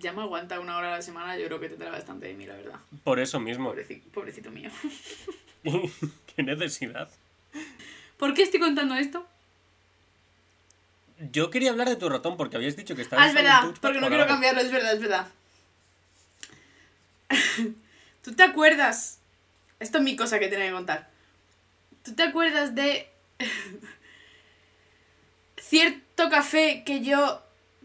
Ya 0.00 0.12
me 0.12 0.22
aguanta 0.22 0.58
una 0.58 0.76
hora 0.76 0.88
a 0.88 0.96
la 0.96 1.02
semana, 1.02 1.36
yo 1.38 1.46
creo 1.46 1.60
que 1.60 1.68
tendrá 1.68 1.90
bastante 1.90 2.26
de 2.26 2.34
mí, 2.34 2.46
la 2.46 2.54
verdad. 2.56 2.80
Por 3.04 3.20
eso 3.20 3.38
mismo. 3.38 3.72
Pobreci- 3.72 4.02
pobrecito 4.12 4.50
mío. 4.50 4.70
¿Qué 6.34 6.42
necesidad? 6.42 7.08
¿Por 8.16 8.34
qué 8.34 8.42
estoy 8.42 8.58
contando 8.58 8.94
esto? 8.96 9.24
Yo 11.30 11.50
quería 11.50 11.70
hablar 11.70 11.88
de 11.88 11.94
tu 11.96 12.08
ratón 12.08 12.36
porque 12.36 12.56
habías 12.56 12.74
dicho 12.76 12.96
que 12.96 13.02
estabas 13.02 13.26
Ah, 13.26 13.28
es 13.28 13.34
verdad, 13.34 13.62
porque 13.80 14.00
no 14.00 14.08
quiero 14.08 14.24
algo. 14.24 14.34
cambiarlo, 14.34 14.60
es 14.60 14.72
verdad, 14.72 14.94
es 14.94 15.00
verdad. 15.00 15.28
¿Tú 18.22 18.34
te 18.34 18.42
acuerdas? 18.42 19.20
Esto 19.78 19.98
es 19.98 20.04
mi 20.04 20.16
cosa 20.16 20.40
que 20.40 20.48
tenía 20.48 20.66
que 20.66 20.72
contar. 20.72 21.08
¿Tú 22.02 22.14
te 22.14 22.24
acuerdas 22.24 22.74
de 22.74 23.08
cierto 25.56 26.28
café 26.30 26.82
que 26.84 27.02
yo 27.02 27.40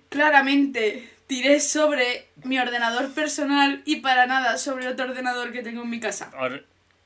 claramente 0.10 1.10
tiré 1.28 1.60
sobre 1.60 2.28
mi 2.44 2.58
ordenador 2.58 3.14
personal 3.14 3.82
y 3.86 3.98
para 3.98 4.26
nada 4.26 4.58
sobre 4.58 4.88
otro 4.88 5.06
ordenador 5.06 5.52
que 5.52 5.62
tengo 5.62 5.84
en 5.84 5.90
mi 5.90 6.00
casa? 6.00 6.32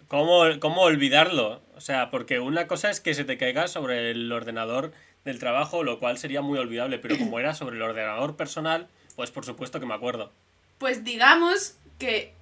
¿Cómo, 0.07 0.43
¿Cómo 0.59 0.81
olvidarlo? 0.81 1.61
O 1.75 1.81
sea, 1.81 2.11
porque 2.11 2.39
una 2.39 2.67
cosa 2.67 2.89
es 2.89 2.99
que 2.99 3.13
se 3.13 3.23
te 3.23 3.37
caiga 3.37 3.67
sobre 3.67 4.11
el 4.11 4.31
ordenador 4.31 4.93
del 5.25 5.39
trabajo, 5.39 5.83
lo 5.83 5.99
cual 5.99 6.17
sería 6.17 6.41
muy 6.41 6.59
olvidable, 6.59 6.99
pero 6.99 7.17
como 7.17 7.39
era 7.39 7.53
sobre 7.53 7.75
el 7.77 7.81
ordenador 7.81 8.35
personal, 8.35 8.87
pues 9.15 9.31
por 9.31 9.45
supuesto 9.45 9.79
que 9.79 9.85
me 9.85 9.93
acuerdo. 9.93 10.31
Pues 10.77 11.03
digamos 11.03 11.75
que 11.99 12.33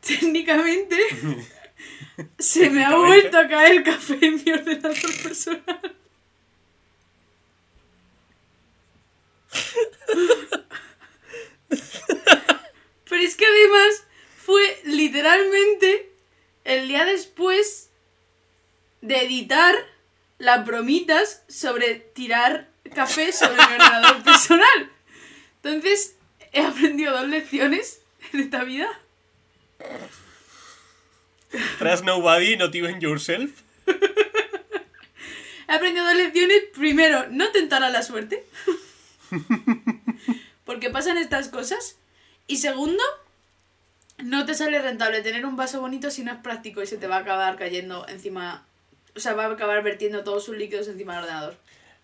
técnicamente 0.00 0.96
se 2.38 2.70
me 2.70 2.84
ha 2.84 2.96
vuelto 2.96 3.38
a 3.38 3.48
caer 3.48 3.82
café 3.82 4.18
en 4.22 4.42
mi 4.44 4.52
ordenador 4.52 5.22
personal. 5.22 5.96
Pero 13.08 13.22
es 13.22 13.36
que 13.36 13.46
además 13.46 14.04
fue 14.44 14.80
literalmente 15.26 16.12
el 16.64 16.88
día 16.88 17.04
después 17.04 17.90
de 19.00 19.24
editar 19.24 19.74
las 20.38 20.64
bromitas 20.64 21.42
sobre 21.48 21.94
tirar 21.94 22.68
café 22.94 23.32
sobre 23.32 23.56
mi 23.56 23.62
ordenador 23.62 24.22
personal. 24.24 24.90
Entonces, 25.62 26.16
he 26.52 26.60
aprendido 26.60 27.12
dos 27.12 27.28
lecciones 27.28 28.02
en 28.32 28.40
esta 28.40 28.62
vida. 28.64 28.88
Trust 31.78 32.04
nobody, 32.04 32.56
not 32.56 32.74
even 32.74 33.00
yourself. 33.00 33.62
He 35.68 35.72
aprendido 35.72 36.04
dos 36.04 36.16
lecciones. 36.16 36.62
Primero, 36.74 37.26
no 37.30 37.50
tentar 37.50 37.82
a 37.82 37.90
la 37.90 38.02
suerte. 38.02 38.44
Porque 40.64 40.90
pasan 40.90 41.18
estas 41.18 41.48
cosas. 41.48 41.96
Y 42.46 42.58
segundo, 42.58 43.02
no 44.18 44.46
te 44.46 44.54
sale 44.54 44.80
rentable 44.80 45.22
tener 45.22 45.46
un 45.46 45.56
vaso 45.56 45.80
bonito 45.80 46.10
si 46.10 46.24
no 46.24 46.32
es 46.32 46.38
práctico 46.38 46.82
y 46.82 46.86
se 46.86 46.96
te 46.96 47.06
va 47.06 47.16
a 47.16 47.20
acabar 47.20 47.56
cayendo 47.56 48.06
encima. 48.08 48.66
O 49.14 49.20
sea, 49.20 49.34
va 49.34 49.46
a 49.46 49.52
acabar 49.52 49.82
vertiendo 49.82 50.24
todos 50.24 50.44
sus 50.44 50.56
líquidos 50.56 50.88
encima 50.88 51.14
del 51.14 51.24
ordenador. 51.24 51.56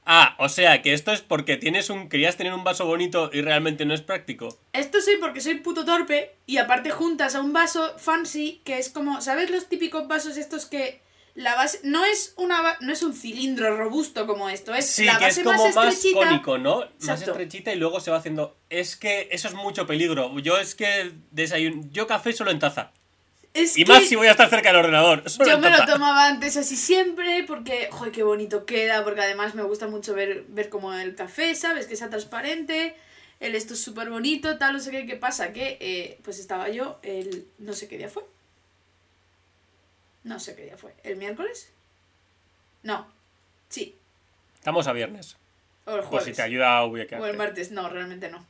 Ah, 0.04 0.34
o 0.38 0.48
sea, 0.48 0.82
que 0.82 0.94
esto 0.94 1.12
es 1.12 1.20
porque 1.20 1.56
tienes 1.56 1.88
un 1.88 2.08
querías 2.08 2.36
tener 2.36 2.52
un 2.52 2.64
vaso 2.64 2.86
bonito 2.86 3.30
y 3.32 3.40
realmente 3.40 3.84
no 3.84 3.94
es 3.94 4.00
práctico. 4.00 4.58
Esto 4.72 5.00
soy 5.00 5.16
porque 5.18 5.40
soy 5.40 5.56
puto 5.56 5.84
torpe 5.84 6.34
y 6.46 6.58
aparte 6.58 6.90
juntas 6.90 7.36
a 7.36 7.40
un 7.40 7.52
vaso 7.52 7.96
fancy 7.98 8.60
que 8.64 8.78
es 8.78 8.88
como, 8.88 9.20
¿sabes 9.20 9.50
los 9.50 9.68
típicos 9.68 10.08
vasos 10.08 10.36
estos 10.36 10.66
que 10.66 11.00
la 11.34 11.54
base 11.54 11.80
no 11.82 12.04
es 12.04 12.34
una 12.36 12.76
no 12.80 12.92
es 12.92 13.02
un 13.02 13.14
cilindro 13.14 13.76
robusto 13.76 14.26
como 14.26 14.50
esto, 14.50 14.74
es 14.74 14.90
Sí, 14.90 15.04
la 15.04 15.18
que 15.18 15.28
es 15.28 15.42
base 15.42 15.44
como 15.44 15.68
más 15.70 16.04
cónico, 16.12 16.58
¿no? 16.58 16.84
Más 17.00 17.22
estrechita 17.22 17.72
y 17.72 17.76
luego 17.76 18.00
se 18.00 18.10
va 18.10 18.18
haciendo. 18.18 18.56
Es 18.68 18.96
que 18.96 19.28
eso 19.30 19.48
es 19.48 19.54
mucho 19.54 19.86
peligro. 19.86 20.38
Yo 20.40 20.58
es 20.58 20.74
que 20.74 21.12
desayuno. 21.30 21.82
Yo 21.90 22.06
café 22.06 22.32
solo 22.32 22.50
en 22.50 22.58
taza. 22.58 22.92
Es 23.54 23.76
Y 23.76 23.84
que 23.84 23.92
más 23.92 24.04
si 24.04 24.16
voy 24.16 24.28
a 24.28 24.32
estar 24.32 24.48
cerca 24.48 24.70
del 24.70 24.78
ordenador. 24.78 25.28
Solo 25.28 25.48
yo 25.48 25.54
en 25.56 25.60
me 25.60 25.70
lo 25.70 25.84
tomaba 25.84 26.26
antes 26.26 26.56
así 26.56 26.76
siempre 26.76 27.44
porque, 27.46 27.88
joder, 27.90 28.12
qué 28.12 28.22
bonito 28.22 28.64
queda, 28.64 29.04
porque 29.04 29.20
además 29.20 29.54
me 29.54 29.62
gusta 29.62 29.88
mucho 29.88 30.14
ver 30.14 30.44
ver 30.48 30.68
como 30.68 30.92
el 30.94 31.14
café, 31.14 31.54
¿sabes? 31.54 31.86
Que 31.86 31.96
sea 31.96 32.10
transparente. 32.10 32.94
El 33.40 33.54
esto 33.54 33.74
es 33.74 33.82
súper 33.82 34.08
bonito, 34.08 34.56
tal, 34.56 34.74
no 34.74 34.80
sé 34.80 34.90
qué, 34.90 35.04
qué 35.04 35.16
pasa, 35.16 35.52
que 35.52 35.76
eh, 35.80 36.18
pues 36.22 36.38
estaba 36.38 36.68
yo 36.68 37.00
el 37.02 37.46
no 37.58 37.72
sé 37.72 37.88
qué 37.88 37.98
día 37.98 38.08
fue. 38.08 38.22
No 40.24 40.38
sé 40.40 40.54
qué 40.54 40.64
día 40.64 40.76
fue. 40.76 40.94
¿El 41.02 41.16
miércoles? 41.16 41.70
No. 42.82 43.06
Sí. 43.68 43.96
Estamos 44.54 44.86
a 44.86 44.92
viernes. 44.92 45.36
O 45.84 45.92
el 45.92 45.96
Pues 45.98 46.08
jueves. 46.08 46.26
si 46.26 46.32
te 46.34 46.42
ayuda 46.42 46.76
a 46.78 46.84
ubicarte. 46.84 47.24
O 47.24 47.26
el 47.26 47.36
martes, 47.36 47.70
no, 47.72 47.88
realmente 47.88 48.28
no. 48.28 48.46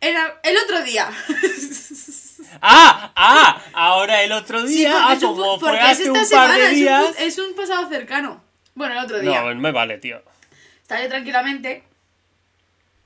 Era 0.00 0.40
el 0.42 0.56
otro 0.56 0.82
día. 0.82 1.10
¡Ah! 2.62 3.12
¡Ah! 3.14 3.62
Ahora 3.74 4.22
el 4.22 4.32
otro 4.32 4.62
día, 4.62 4.92
ah, 4.96 5.14
un 5.14 5.20
como 5.20 5.58
fue 5.60 5.76
es 5.76 5.84
hace 5.84 6.10
un 6.10 6.30
par 6.30 6.56
de 6.56 6.62
es 6.64 6.68
un 6.70 6.70
fu- 6.70 6.74
días. 6.76 7.14
Es 7.18 7.38
un, 7.38 7.54
pasado 7.54 7.88
cercano. 7.88 8.42
Bueno, 8.74 8.94
el 8.94 9.04
otro 9.04 9.18
día. 9.20 9.42
No, 9.42 9.54
me 9.56 9.72
vale, 9.72 9.98
tío. 9.98 10.22
Estaba 10.82 11.02
yo 11.02 11.08
tranquilamente 11.08 11.82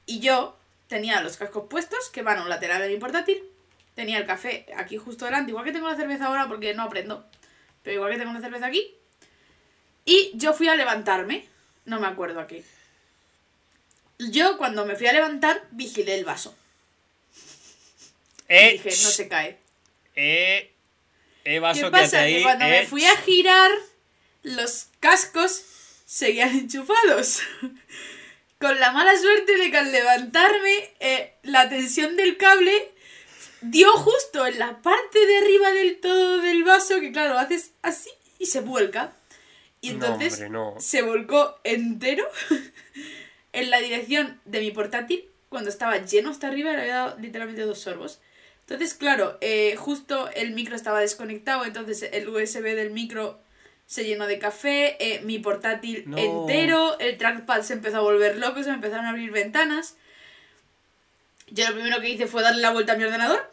y 0.06 0.20
yo 0.20 0.56
tenía 0.88 1.20
los 1.22 1.36
cascos 1.38 1.64
puestos 1.68 2.10
que 2.10 2.22
van 2.22 2.38
a 2.38 2.42
un 2.42 2.48
lateral 2.48 2.80
de 2.82 2.88
mi 2.88 2.98
portátil. 2.98 3.42
Tenía 3.94 4.18
el 4.18 4.26
café 4.26 4.66
aquí 4.76 4.96
justo 4.96 5.24
delante, 5.26 5.50
igual 5.50 5.64
que 5.64 5.72
tengo 5.72 5.88
la 5.88 5.96
cerveza 5.96 6.26
ahora 6.26 6.48
porque 6.48 6.74
no 6.74 6.82
aprendo. 6.84 7.26
Pero 7.82 7.96
igual 7.96 8.12
que 8.12 8.18
tengo 8.18 8.32
la 8.32 8.40
cerveza 8.40 8.66
aquí. 8.66 8.94
Y 10.04 10.30
yo 10.34 10.54
fui 10.54 10.68
a 10.68 10.76
levantarme. 10.76 11.46
No 11.84 12.00
me 12.00 12.06
acuerdo 12.06 12.40
a 12.40 12.46
qué. 12.46 12.64
Yo 14.18 14.56
cuando 14.56 14.86
me 14.86 14.96
fui 14.96 15.06
a 15.08 15.12
levantar 15.12 15.62
vigilé 15.72 16.14
el 16.14 16.24
vaso. 16.24 16.56
Y 18.48 18.54
Eh, 18.54 18.72
dije, 18.72 18.88
no 18.90 19.10
se 19.10 19.28
cae. 19.28 19.58
eh, 20.14 20.72
eh, 21.44 21.58
vaso, 21.58 21.86
¿Qué 21.86 21.90
pasa? 21.90 22.20
ahí. 22.20 22.36
que 22.36 22.42
cuando 22.42 22.64
eh, 22.66 22.70
me 22.82 22.86
fui 22.86 23.04
a 23.04 23.16
girar, 23.18 23.70
los 24.42 24.86
cascos 25.00 25.64
seguían 26.06 26.50
enchufados. 26.50 27.40
Con 28.58 28.78
la 28.78 28.92
mala 28.92 29.18
suerte 29.18 29.56
de 29.56 29.70
que 29.72 29.76
al 29.78 29.90
levantarme, 29.90 30.90
eh, 31.00 31.34
la 31.42 31.68
tensión 31.68 32.16
del 32.16 32.36
cable 32.36 32.91
dio 33.62 33.90
justo 33.92 34.46
en 34.46 34.58
la 34.58 34.82
parte 34.82 35.24
de 35.26 35.38
arriba 35.38 35.70
del 35.72 36.00
todo 36.00 36.38
del 36.40 36.64
vaso, 36.64 37.00
que 37.00 37.12
claro, 37.12 37.38
haces 37.38 37.72
así 37.82 38.10
y 38.38 38.46
se 38.46 38.60
vuelca. 38.60 39.12
Y 39.80 39.88
No, 39.90 39.94
entonces 40.06 40.34
hombre, 40.34 40.50
no. 40.50 40.74
se 40.78 41.02
volcó 41.02 41.58
entero 41.64 42.24
en 43.52 43.70
la 43.70 43.80
dirección 43.80 44.40
de 44.44 44.60
mi 44.60 44.70
portátil 44.70 45.24
cuando 45.48 45.70
estaba 45.70 45.98
lleno 45.98 46.30
hasta 46.30 46.48
arriba 46.48 46.72
le 46.72 46.82
había 46.82 46.94
dado 46.94 47.18
literalmente 47.18 47.62
dos 47.62 47.80
sorbos. 47.80 48.20
Entonces, 48.60 48.94
claro, 48.94 49.36
eh, 49.40 49.74
justo 49.76 50.30
el 50.34 50.52
micro 50.52 50.76
estaba 50.76 51.00
desconectado, 51.00 51.64
entonces 51.64 52.08
el 52.12 52.28
USB 52.28 52.62
del 52.74 52.90
micro 52.90 53.38
se 53.86 54.04
llenó 54.04 54.26
de 54.26 54.38
café, 54.38 54.96
eh, 55.00 55.20
mi 55.24 55.38
portátil 55.40 56.04
No. 56.06 56.16
entero, 56.16 56.98
el 56.98 57.18
trackpad 57.18 57.62
se 57.62 57.74
empezó 57.74 57.98
a 57.98 58.02
volver 58.02 58.38
loco, 58.38 58.62
se 58.62 58.70
me 58.70 58.76
empezaron 58.76 59.04
a 59.04 59.10
abrir 59.10 59.30
ventanas. 59.32 59.96
Yo 61.54 61.68
lo 61.68 61.74
primero 61.74 62.00
que 62.00 62.08
hice 62.08 62.26
fue 62.26 62.42
darle 62.42 62.62
la 62.62 62.70
vuelta 62.70 62.94
a 62.94 62.96
mi 62.96 63.04
ordenador 63.04 63.50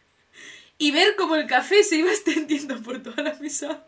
y 0.78 0.90
ver 0.90 1.16
cómo 1.16 1.36
el 1.36 1.46
café 1.46 1.82
se 1.82 1.96
iba 1.96 2.10
extendiendo 2.12 2.80
por 2.82 3.02
toda 3.02 3.22
la 3.22 3.34
mesa. 3.40 3.84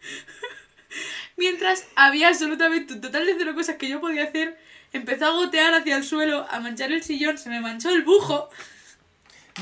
Mientras 1.36 1.86
había 1.96 2.28
absolutamente 2.28 2.94
un 2.94 3.00
total 3.00 3.24
de 3.24 3.34
cero 3.38 3.54
cosas 3.54 3.76
que 3.76 3.88
yo 3.88 4.00
podía 4.00 4.24
hacer, 4.24 4.58
empezó 4.92 5.26
a 5.26 5.30
gotear 5.30 5.72
hacia 5.72 5.96
el 5.96 6.04
suelo, 6.04 6.46
a 6.50 6.60
manchar 6.60 6.92
el 6.92 7.02
sillón, 7.02 7.38
se 7.38 7.48
me 7.48 7.60
manchó 7.60 7.88
el 7.90 8.02
bujo. 8.02 8.50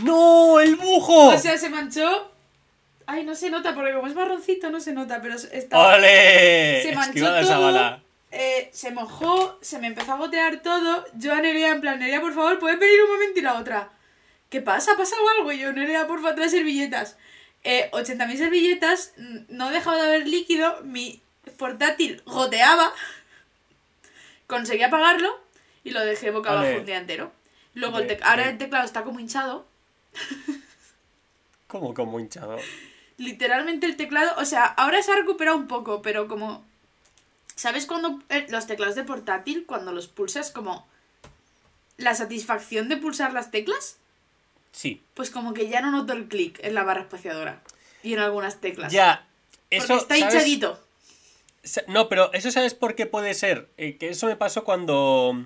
¡No! 0.02 0.58
¡El 0.58 0.74
bujo! 0.74 1.28
O 1.28 1.38
sea, 1.38 1.56
se 1.56 1.70
manchó. 1.70 2.32
Ay, 3.06 3.24
no 3.24 3.34
se 3.34 3.48
nota, 3.48 3.74
porque 3.74 3.92
como 3.94 4.08
es 4.08 4.14
marroncito 4.14 4.70
no 4.70 4.80
se 4.80 4.92
nota, 4.92 5.22
pero 5.22 5.36
está. 5.36 5.78
¡Ole! 5.78 6.82
Se 6.82 6.92
manchó 6.92 7.10
Esquivada 7.10 7.40
esa 7.40 7.54
todo. 7.54 7.64
bala. 7.66 8.02
Eh, 8.30 8.70
se 8.72 8.90
mojó, 8.90 9.58
se 9.62 9.78
me 9.78 9.86
empezó 9.86 10.12
a 10.12 10.18
gotear 10.18 10.62
todo. 10.62 11.04
Yo 11.14 11.34
a 11.34 11.40
Nerea, 11.40 11.72
en 11.72 11.80
plan, 11.80 11.98
Nerea, 11.98 12.20
por 12.20 12.34
favor, 12.34 12.58
¿puedes 12.58 12.78
venir 12.78 13.02
un 13.02 13.10
momento? 13.10 13.38
Y 13.38 13.42
la 13.42 13.58
otra, 13.58 13.90
¿qué 14.50 14.60
pasa? 14.60 14.92
¿Ha 14.92 14.96
pasado 14.96 15.22
algo? 15.38 15.52
Y 15.52 15.58
yo, 15.58 15.72
Nerea, 15.72 16.06
por 16.06 16.20
favor, 16.20 16.34
trae 16.34 16.48
servilletas. 16.48 17.16
Eh, 17.64 17.90
80.000 17.92 18.36
servilletas, 18.36 19.12
no 19.48 19.70
dejaba 19.70 19.96
de 19.96 20.02
haber 20.02 20.28
líquido, 20.28 20.80
mi 20.84 21.22
portátil 21.56 22.22
goteaba. 22.26 22.92
Conseguí 24.46 24.82
apagarlo 24.82 25.40
y 25.84 25.90
lo 25.90 26.00
dejé 26.04 26.30
boca 26.30 26.52
abajo 26.52 26.78
un 26.78 26.86
día 26.86 26.98
entero. 26.98 27.32
Luego, 27.74 27.98
el 27.98 28.18
ahora 28.22 28.48
el 28.48 28.58
teclado 28.58 28.84
está 28.84 29.04
como 29.04 29.20
hinchado. 29.20 29.66
¿Cómo 31.66 31.94
como 31.94 32.18
hinchado? 32.18 32.58
Literalmente 33.18 33.86
el 33.86 33.96
teclado, 33.96 34.34
o 34.38 34.44
sea, 34.44 34.64
ahora 34.64 35.02
se 35.02 35.12
ha 35.12 35.16
recuperado 35.16 35.56
un 35.56 35.68
poco, 35.68 36.02
pero 36.02 36.28
como... 36.28 36.66
¿Sabes 37.58 37.86
cuando 37.86 38.20
eh, 38.28 38.46
los 38.50 38.68
teclados 38.68 38.94
de 38.94 39.02
portátil, 39.02 39.64
cuando 39.66 39.90
los 39.90 40.06
pulsas, 40.06 40.52
como... 40.52 40.86
La 41.96 42.14
satisfacción 42.14 42.88
de 42.88 42.96
pulsar 42.96 43.32
las 43.32 43.50
teclas? 43.50 43.98
Sí. 44.70 45.02
Pues 45.14 45.32
como 45.32 45.54
que 45.54 45.68
ya 45.68 45.80
no 45.80 45.90
noto 45.90 46.12
el 46.12 46.28
clic 46.28 46.60
en 46.62 46.74
la 46.74 46.84
barra 46.84 47.00
espaciadora. 47.00 47.60
Y 48.04 48.12
en 48.12 48.20
algunas 48.20 48.60
teclas. 48.60 48.92
Ya. 48.92 49.26
Porque 49.68 49.76
Eso, 49.76 49.96
está 49.96 50.16
¿sabes? 50.16 50.34
hinchadito. 50.34 50.80
No, 51.88 52.08
pero 52.08 52.32
eso 52.32 52.52
sabes 52.52 52.74
por 52.74 52.94
qué 52.94 53.06
puede 53.06 53.34
ser. 53.34 53.68
Eh, 53.76 53.96
que 53.96 54.10
eso 54.10 54.28
me 54.28 54.36
pasó 54.36 54.62
cuando. 54.62 55.44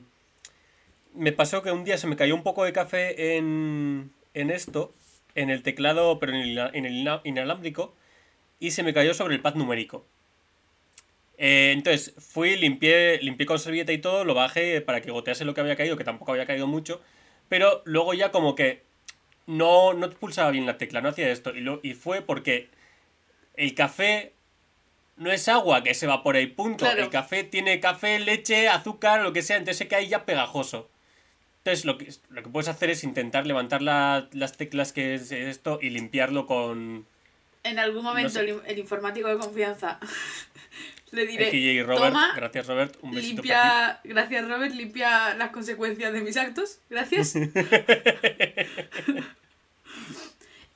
Me 1.15 1.33
pasó 1.33 1.63
que 1.63 1.73
un 1.73 1.85
día 1.85 1.97
se 1.97 2.07
me 2.07 2.17
cayó 2.17 2.35
un 2.35 2.43
poco 2.43 2.65
de 2.65 2.75
café 2.75 3.39
en, 3.39 4.13
en 4.35 4.51
esto, 4.51 4.93
en 5.35 5.49
el 5.49 5.63
teclado, 5.63 6.19
pero 6.19 6.33
en 6.33 6.41
el, 6.41 6.59
en 6.75 6.85
el 6.85 6.93
ina- 6.93 7.23
inalámbrico, 7.25 7.95
y 8.61 8.73
se 8.73 8.83
me 8.83 8.93
cayó 8.93 9.15
sobre 9.15 9.35
el 9.35 9.41
pad 9.41 9.55
numérico. 9.55 10.05
Eh, 11.45 11.72
entonces 11.72 12.14
fui, 12.18 12.57
limpié, 12.57 13.18
limpié 13.20 13.47
con 13.47 13.59
servilleta 13.59 13.93
y 13.93 13.99
todo, 13.99 14.24
lo 14.24 14.32
bajé 14.32 14.80
para 14.80 15.01
que 15.01 15.11
gotease 15.11 15.45
lo 15.45 15.55
que 15.55 15.61
había 15.61 15.74
caído, 15.74 15.97
que 15.97 16.05
tampoco 16.05 16.30
había 16.30 16.47
caído 16.47 16.68
mucho, 16.68 17.01
pero 17.49 17.82
luego 17.84 18.14
ya 18.14 18.30
como 18.30 18.55
que 18.55 18.82
no, 19.49 19.93
no 19.93 20.09
pulsaba 20.11 20.53
bien 20.53 20.66
la 20.66 20.78
tecla, 20.78 21.01
no 21.01 21.09
hacía 21.09 21.28
esto, 21.32 21.51
y, 21.53 21.61
lo, 21.61 21.80
y 21.82 21.95
fue 21.95 22.22
porque 22.22 22.68
el 23.57 23.74
café 23.74 24.34
no 25.16 25.32
es 25.32 25.49
agua 25.49 25.82
que 25.82 25.95
se 25.95 26.07
evapora 26.07 26.40
y 26.40 26.47
punto. 26.47 26.84
Claro. 26.84 27.03
El 27.03 27.11
café 27.11 27.43
tiene 27.43 27.80
café, 27.80 28.20
leche, 28.20 28.68
azúcar, 28.68 29.20
lo 29.22 29.32
que 29.32 29.43
sea, 29.43 29.57
entonces 29.57 29.78
se 29.78 29.88
cae 29.88 30.07
ya 30.07 30.24
pegajoso. 30.24 30.88
Entonces 31.59 31.84
lo 31.84 31.99
que, 31.99 32.09
lo 32.30 32.43
que 32.45 32.49
puedes 32.51 32.68
hacer 32.68 32.88
es 32.90 33.03
intentar 33.03 33.47
levantar 33.49 33.82
la- 33.82 34.28
las 34.32 34.57
teclas 34.57 34.93
que 34.93 35.14
es 35.14 35.32
esto 35.32 35.80
y 35.82 35.90
limpiarlo 35.90 36.47
con 36.47 37.05
En 37.64 37.78
algún 37.78 38.03
momento 38.05 38.30
sé. 38.30 38.40
el, 38.40 38.49
in- 38.51 38.61
el 38.66 38.78
informático 38.78 39.26
de 39.28 39.36
confianza 39.38 39.99
le 41.13 41.27
diré... 41.27 41.51
XJ 41.51 41.87
Robert. 41.87 42.13
Toma, 42.13 42.33
Gracias 42.35 42.67
Robert, 42.67 42.97
un 43.03 43.13
besito 43.13 43.43
para 43.43 43.55
limpia... 43.95 44.01
Gracias, 44.05 44.49
Robert. 44.49 44.75
Limpia 44.75 45.35
las 45.35 45.51
consecuencias 45.51 46.13
de 46.13 46.21
mis 46.23 46.37
actos. 46.37 46.79
Gracias. 46.91 47.35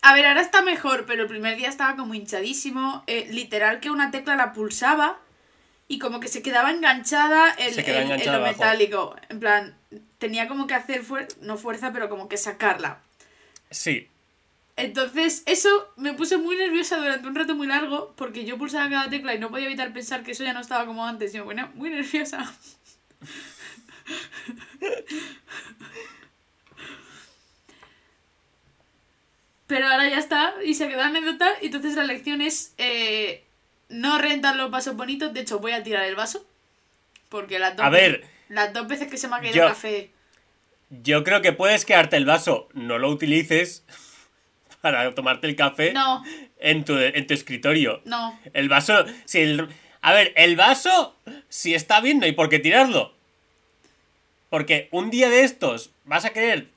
A 0.02 0.14
ver, 0.14 0.26
ahora 0.26 0.40
está 0.40 0.62
mejor, 0.62 1.04
pero 1.06 1.22
el 1.22 1.28
primer 1.28 1.56
día 1.56 1.68
estaba 1.68 1.96
como 1.96 2.14
hinchadísimo. 2.14 3.02
eh, 3.06 3.26
literal 3.30 3.80
que 3.80 3.90
una 3.90 4.10
tecla 4.10 4.36
la 4.36 4.52
pulsaba 4.52 5.18
y 5.88 5.98
como 5.98 6.20
que 6.20 6.28
se 6.28 6.42
quedaba 6.42 6.70
enganchada 6.70 7.52
en, 7.58 7.74
Se 7.74 7.80
en- 7.80 8.12
en 8.12 8.26
lo 8.26 8.32
abajo. 8.34 8.52
metálico. 8.52 9.16
En 9.28 9.40
plan, 9.40 9.74
tenía 10.18 10.46
como 10.48 10.66
que 10.66 10.74
hacer, 10.74 11.02
fuer- 11.04 11.34
no 11.40 11.56
fuerza, 11.56 11.92
pero 11.92 12.08
como 12.08 12.28
que 12.28 12.36
sacarla. 12.36 12.98
Sí, 13.70 14.08
Entonces, 14.76 15.42
eso 15.46 15.70
me 15.96 16.12
puso 16.12 16.38
muy 16.38 16.54
nerviosa 16.56 16.98
durante 16.98 17.26
un 17.26 17.34
rato 17.34 17.54
muy 17.54 17.66
largo 17.66 18.12
porque 18.16 18.44
yo 18.44 18.58
pulsaba 18.58 18.90
cada 18.90 19.08
tecla 19.08 19.34
y 19.34 19.38
no 19.38 19.48
podía 19.50 19.66
evitar 19.66 19.92
pensar 19.92 20.22
que 20.22 20.32
eso 20.32 20.44
ya 20.44 20.52
no 20.52 20.60
estaba 20.60 20.84
como 20.84 21.06
antes 21.06 21.34
y 21.34 21.38
me 21.38 21.44
ponía 21.44 21.66
muy 21.74 21.88
nerviosa. 21.90 22.54
Pero 29.66 29.86
ahora 29.88 30.08
ya 30.08 30.18
está 30.18 30.54
y 30.64 30.74
se 30.74 30.88
queda 30.88 31.06
anécdota. 31.06 31.48
y 31.60 31.66
Entonces 31.66 31.94
la 31.96 32.04
lección 32.04 32.40
es 32.40 32.74
eh, 32.78 33.44
no 33.88 34.18
rentar 34.18 34.56
los 34.56 34.70
vasos 34.70 34.96
bonitos. 34.96 35.32
De 35.34 35.40
hecho, 35.40 35.58
voy 35.58 35.72
a 35.72 35.82
tirar 35.82 36.04
el 36.04 36.14
vaso. 36.14 36.46
Porque 37.28 37.58
las 37.58 37.76
dos, 37.76 37.84
A 37.84 37.90
ver, 37.90 38.24
las 38.48 38.72
dos 38.72 38.86
veces 38.86 39.08
que 39.08 39.16
se 39.18 39.26
me 39.28 39.36
ha 39.36 39.40
caído 39.40 39.54
yo- 39.56 39.62
el 39.64 39.68
café. 39.70 40.10
yo 40.90 41.24
creo 41.24 41.42
que 41.42 41.52
puedes 41.52 41.84
quedarte 41.84 42.16
el 42.16 42.24
vaso, 42.24 42.68
no 42.72 42.98
lo 42.98 43.10
utilices 43.10 43.82
para 44.92 45.12
tomarte 45.14 45.46
el 45.48 45.56
café 45.56 45.92
No, 45.92 46.22
en, 46.60 46.84
tu, 46.84 46.96
en 46.96 47.26
tu 47.26 47.34
escritorio. 47.34 48.00
no. 48.04 48.38
El 48.52 48.68
vaso, 48.68 49.04
si 49.24 49.40
el, 49.40 49.68
a 50.00 50.12
ver, 50.12 50.32
el 50.36 50.54
vaso, 50.54 51.16
si 51.48 51.74
está 51.74 52.00
bien, 52.00 52.20
no 52.20 52.26
hay 52.26 52.32
por 52.32 52.48
qué 52.48 52.58
tirarlo. 52.60 53.12
Porque 54.48 54.88
un 54.92 55.10
día 55.10 55.28
de 55.28 55.42
estos 55.42 55.90
vas 56.04 56.24
a 56.24 56.30
querer 56.30 56.68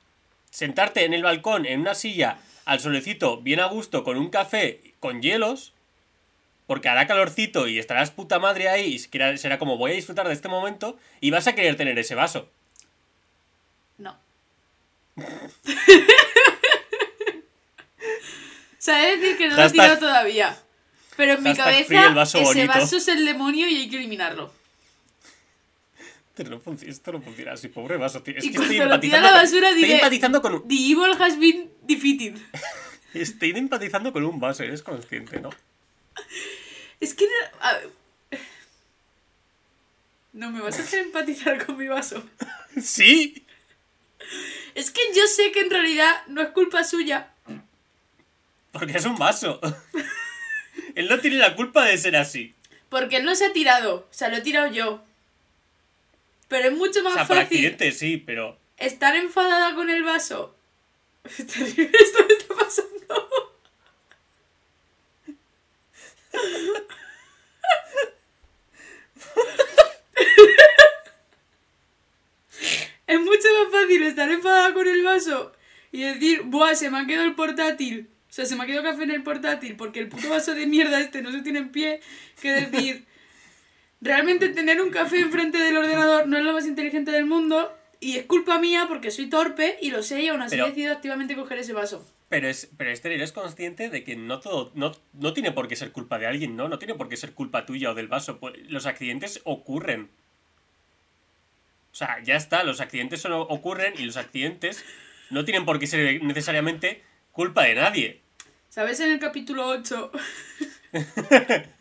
sentarte 0.50 1.04
en 1.04 1.14
el 1.14 1.22
balcón, 1.22 1.66
en 1.66 1.80
una 1.80 1.94
silla, 1.94 2.38
al 2.64 2.80
solecito, 2.80 3.36
bien 3.40 3.60
a 3.60 3.66
gusto, 3.66 4.02
con 4.02 4.16
un 4.16 4.28
café 4.30 4.80
con 4.98 5.22
hielos, 5.22 5.72
porque 6.66 6.88
hará 6.88 7.06
calorcito 7.06 7.68
y 7.68 7.78
estarás 7.78 8.10
puta 8.10 8.38
madre 8.40 8.68
ahí 8.68 8.94
y 8.94 8.98
será- 8.98 9.36
será 9.36 9.58
como 9.58 9.76
voy 9.76 9.92
a 9.92 9.94
disfrutar 9.94 10.26
de 10.26 10.34
este 10.34 10.48
momento 10.48 10.98
y 11.20 11.30
vas 11.30 11.46
a 11.46 11.54
querer 11.54 11.76
tener 11.76 11.96
ese 11.98 12.14
vaso. 12.16 12.48
No. 13.98 14.16
sea, 18.82 18.96
decir 19.16 19.36
que 19.36 19.48
no 19.48 19.56
lo 19.56 19.62
he 19.62 19.64
Hashtag- 19.66 19.72
tirado 19.72 19.98
todavía. 19.98 20.58
Pero 21.16 21.34
en 21.34 21.42
mi 21.42 21.50
hashtag 21.50 21.64
cabeza, 21.66 21.86
free 21.86 21.96
el 21.98 22.14
vaso 22.14 22.38
ese 22.38 22.46
bonito. 22.46 22.66
vaso 22.78 22.96
es 22.96 23.08
el 23.08 23.24
demonio 23.26 23.68
y 23.68 23.76
hay 23.76 23.90
que 23.90 23.96
eliminarlo. 23.96 24.52
Pero 26.34 26.50
no 26.50 26.62
func- 26.62 26.88
esto 26.88 27.12
no 27.12 27.20
funciona 27.20 27.52
así, 27.52 27.68
pobre 27.68 27.96
vaso, 27.98 28.22
tío. 28.22 28.34
Es 28.38 28.44
Y 28.44 28.50
que 28.52 28.56
estoy 28.58 28.76
cuando 28.78 28.94
lo 28.94 29.00
tira 29.00 29.16
a 29.16 29.20
empatizando, 29.20 29.26
la 29.26 29.32
con- 29.32 29.42
basura 29.42 29.68
estoy 29.68 29.82
diré- 29.84 29.94
empatizando 29.96 30.42
con 30.42 30.54
un, 30.54 30.68
The 30.68 30.74
evil 30.74 31.12
has 31.22 31.38
been 31.38 31.70
defeated. 31.82 32.36
estoy 33.14 33.50
empatizando 33.50 34.12
con 34.12 34.24
un 34.24 34.40
vaso, 34.40 34.62
eres 34.62 34.82
consciente, 34.82 35.40
¿no? 35.40 35.50
Es 37.00 37.14
que 37.14 37.24
no... 37.26 37.58
a 37.66 37.72
ver. 37.74 37.90
No 40.32 40.50
me 40.52 40.60
vas 40.60 40.78
a 40.78 40.82
hacer 40.82 41.00
empatizar 41.00 41.64
con 41.66 41.76
mi 41.76 41.86
vaso. 41.88 42.22
Sí. 42.80 43.44
Es 44.76 44.92
que 44.92 45.00
yo 45.14 45.26
sé 45.26 45.50
que 45.50 45.58
en 45.60 45.70
realidad 45.70 46.22
no 46.28 46.40
es 46.40 46.50
culpa 46.50 46.84
suya. 46.84 47.29
Porque 48.72 48.96
es 48.98 49.04
un 49.04 49.16
vaso. 49.16 49.60
Él 50.94 51.08
no 51.08 51.18
tiene 51.20 51.36
la 51.36 51.54
culpa 51.56 51.84
de 51.84 51.98
ser 51.98 52.16
así. 52.16 52.54
Porque 52.88 53.16
él 53.18 53.24
no 53.24 53.34
se 53.36 53.46
ha 53.46 53.52
tirado, 53.52 54.08
o 54.10 54.12
sea, 54.12 54.28
lo 54.28 54.36
he 54.36 54.40
tirado 54.40 54.66
yo. 54.72 55.04
Pero 56.48 56.68
es 56.68 56.76
mucho 56.76 57.00
O 57.00 57.02
más 57.04 57.14
sea, 57.14 57.26
por 57.26 57.36
fácil 57.36 57.58
accidente 57.58 57.92
sí, 57.92 58.16
pero. 58.16 58.58
estar 58.76 59.14
enfadada 59.14 59.74
con 59.76 59.88
el 59.90 60.02
vaso. 60.02 60.56
Esto 61.24 61.54
me 61.60 62.34
está 62.34 62.54
pasando. 62.58 63.54
Es 73.06 73.18
mucho 73.20 73.48
más 73.64 73.72
fácil 73.72 74.02
estar 74.04 74.30
enfadada 74.30 74.72
con 74.72 74.86
el 74.86 75.02
vaso 75.02 75.52
y 75.90 76.02
decir, 76.02 76.42
buah, 76.44 76.74
se 76.76 76.90
me 76.90 76.98
ha 77.00 77.06
quedado 77.06 77.26
el 77.26 77.34
portátil. 77.34 78.08
O 78.30 78.32
sea, 78.32 78.46
se 78.46 78.54
me 78.54 78.62
ha 78.62 78.66
quedado 78.66 78.84
café 78.84 79.02
en 79.02 79.10
el 79.10 79.22
portátil 79.24 79.74
porque 79.76 79.98
el 79.98 80.08
puto 80.08 80.30
vaso 80.30 80.54
de 80.54 80.66
mierda 80.66 81.00
este 81.00 81.20
no 81.20 81.32
se 81.32 81.42
tiene 81.42 81.58
en 81.58 81.70
pie. 81.70 82.00
Que 82.40 82.52
decir, 82.52 83.04
realmente 84.00 84.48
tener 84.50 84.80
un 84.80 84.90
café 84.90 85.18
enfrente 85.18 85.58
del 85.58 85.76
ordenador 85.76 86.28
no 86.28 86.38
es 86.38 86.44
lo 86.44 86.52
más 86.52 86.64
inteligente 86.66 87.10
del 87.10 87.26
mundo 87.26 87.76
y 87.98 88.16
es 88.18 88.26
culpa 88.26 88.58
mía 88.60 88.86
porque 88.88 89.10
soy 89.10 89.28
torpe 89.28 89.76
y 89.82 89.90
lo 89.90 90.02
sé 90.04 90.22
y 90.22 90.28
aún 90.28 90.42
así 90.42 90.52
Pero- 90.52 90.66
he 90.66 90.68
decidido 90.68 90.92
activamente 90.92 91.34
coger 91.34 91.58
ese 91.58 91.72
vaso. 91.72 92.06
Pero, 92.28 92.46
es, 92.48 92.70
pero 92.76 92.90
Esther, 92.90 93.10
eres 93.10 93.32
consciente 93.32 93.90
de 93.90 94.04
que 94.04 94.14
no 94.14 94.38
todo. 94.38 94.70
No, 94.76 94.92
no 95.14 95.32
tiene 95.32 95.50
por 95.50 95.66
qué 95.66 95.74
ser 95.74 95.90
culpa 95.90 96.16
de 96.20 96.28
alguien, 96.28 96.54
¿no? 96.54 96.68
No 96.68 96.78
tiene 96.78 96.94
por 96.94 97.08
qué 97.08 97.16
ser 97.16 97.32
culpa 97.32 97.66
tuya 97.66 97.90
o 97.90 97.94
del 97.94 98.06
vaso. 98.06 98.38
pues, 98.38 98.54
Los 98.70 98.86
accidentes 98.86 99.40
ocurren. 99.42 100.08
O 101.92 101.96
sea, 101.96 102.22
ya 102.22 102.36
está, 102.36 102.62
los 102.62 102.80
accidentes 102.80 103.20
solo 103.20 103.40
ocurren 103.42 103.94
y 103.98 104.04
los 104.04 104.16
accidentes 104.16 104.84
no 105.30 105.44
tienen 105.44 105.64
por 105.64 105.80
qué 105.80 105.88
ser 105.88 106.22
necesariamente 106.22 107.02
culpa 107.40 107.62
de 107.64 107.74
nadie. 107.74 108.20
¿Sabes 108.68 109.00
en 109.00 109.12
el 109.12 109.18
capítulo 109.18 109.66
8? 109.66 110.12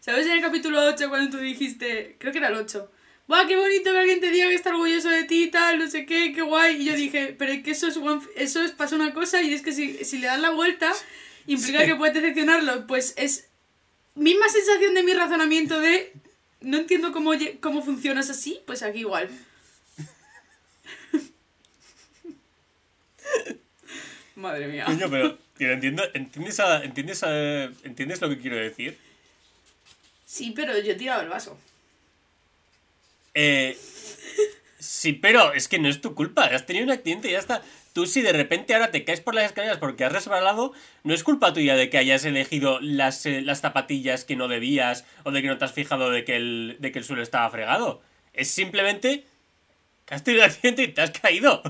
¿Sabes 0.00 0.26
en 0.26 0.32
el 0.32 0.40
capítulo 0.40 0.82
8 0.86 1.10
cuando 1.10 1.36
tú 1.36 1.42
dijiste, 1.42 2.16
creo 2.18 2.32
que 2.32 2.38
era 2.38 2.48
el 2.48 2.54
8? 2.54 2.90
¡Buah, 3.28 3.46
qué 3.46 3.56
bonito 3.56 3.92
que 3.92 3.98
alguien 3.98 4.20
te 4.20 4.30
diga 4.30 4.48
que 4.48 4.54
está 4.54 4.70
orgulloso 4.70 5.10
de 5.10 5.24
ti 5.24 5.44
y 5.44 5.50
tal, 5.50 5.78
no 5.78 5.90
sé 5.90 6.06
qué, 6.06 6.32
qué 6.34 6.40
guay! 6.40 6.80
Y 6.80 6.86
yo 6.86 6.94
dije, 6.96 7.34
pero 7.38 7.52
es 7.52 7.62
que 7.62 7.72
eso 7.72 7.86
es, 7.86 7.98
one- 7.98 8.22
eso 8.36 8.62
es 8.62 8.70
pasa 8.72 8.96
una 8.96 9.12
cosa 9.12 9.42
y 9.42 9.52
es 9.52 9.60
que 9.60 9.72
si, 9.72 10.04
si 10.06 10.16
le 10.18 10.26
das 10.28 10.40
la 10.40 10.50
vuelta 10.50 10.90
implica 11.46 11.80
Sí. 11.80 11.86
que 11.86 11.96
puedes 11.96 12.14
decepcionarlo. 12.14 12.86
Pues 12.86 13.12
es 13.18 13.48
misma 14.14 14.48
sensación 14.48 14.94
de 14.94 15.02
mi 15.02 15.12
razonamiento 15.12 15.80
de 15.80 16.14
no 16.62 16.78
entiendo 16.78 17.12
cómo, 17.12 17.32
cómo 17.60 17.82
funcionas 17.82 18.30
así, 18.30 18.60
pues 18.66 18.82
aquí 18.82 19.00
igual. 19.00 19.28
Madre 24.36 24.66
mía. 24.66 24.84
Coño, 24.86 25.08
pero, 25.10 25.38
entiendo, 25.58 26.02
¿entiendes, 26.14 26.58
a- 26.60 26.82
entiendes, 26.82 27.22
a- 27.22 27.64
¿entiendes 27.84 28.20
lo 28.20 28.28
que 28.28 28.38
quiero 28.38 28.56
decir? 28.56 28.98
Sí, 30.26 30.52
pero 30.56 30.76
yo 30.78 30.92
he 30.92 30.96
tirado 30.96 31.22
el 31.22 31.28
vaso. 31.28 31.56
Eh, 33.34 33.76
sí, 34.78 35.12
pero 35.12 35.52
es 35.52 35.68
que 35.68 35.78
no 35.78 35.88
es 35.88 36.00
tu 36.00 36.14
culpa. 36.14 36.44
Has 36.44 36.66
tenido 36.66 36.84
un 36.84 36.90
accidente 36.92 37.28
y 37.28 37.32
ya 37.32 37.38
está. 37.38 37.62
Tú 37.92 38.06
si 38.06 38.22
de 38.22 38.32
repente 38.32 38.74
ahora 38.74 38.90
te 38.90 39.04
caes 39.04 39.20
por 39.20 39.36
las 39.36 39.44
escaleras 39.44 39.78
porque 39.78 40.04
has 40.04 40.12
resbalado, 40.12 40.72
no 41.04 41.14
es 41.14 41.22
culpa 41.22 41.52
tuya 41.52 41.76
de 41.76 41.90
que 41.90 41.98
hayas 41.98 42.24
elegido 42.24 42.80
las, 42.80 43.24
eh, 43.26 43.40
las 43.40 43.60
zapatillas 43.60 44.24
que 44.24 44.34
no 44.34 44.48
debías 44.48 45.04
o 45.22 45.30
de 45.30 45.42
que 45.42 45.48
no 45.48 45.58
te 45.58 45.64
has 45.64 45.72
fijado 45.72 46.10
de 46.10 46.24
que, 46.24 46.34
el, 46.34 46.76
de 46.80 46.90
que 46.90 46.98
el 46.98 47.04
suelo 47.04 47.22
estaba 47.22 47.48
fregado. 47.50 48.02
Es 48.32 48.50
simplemente 48.50 49.24
que 50.06 50.14
has 50.14 50.24
tenido 50.24 50.42
un 50.44 50.50
accidente 50.50 50.82
y 50.82 50.88
te 50.88 51.02
has 51.02 51.12
caído. 51.12 51.62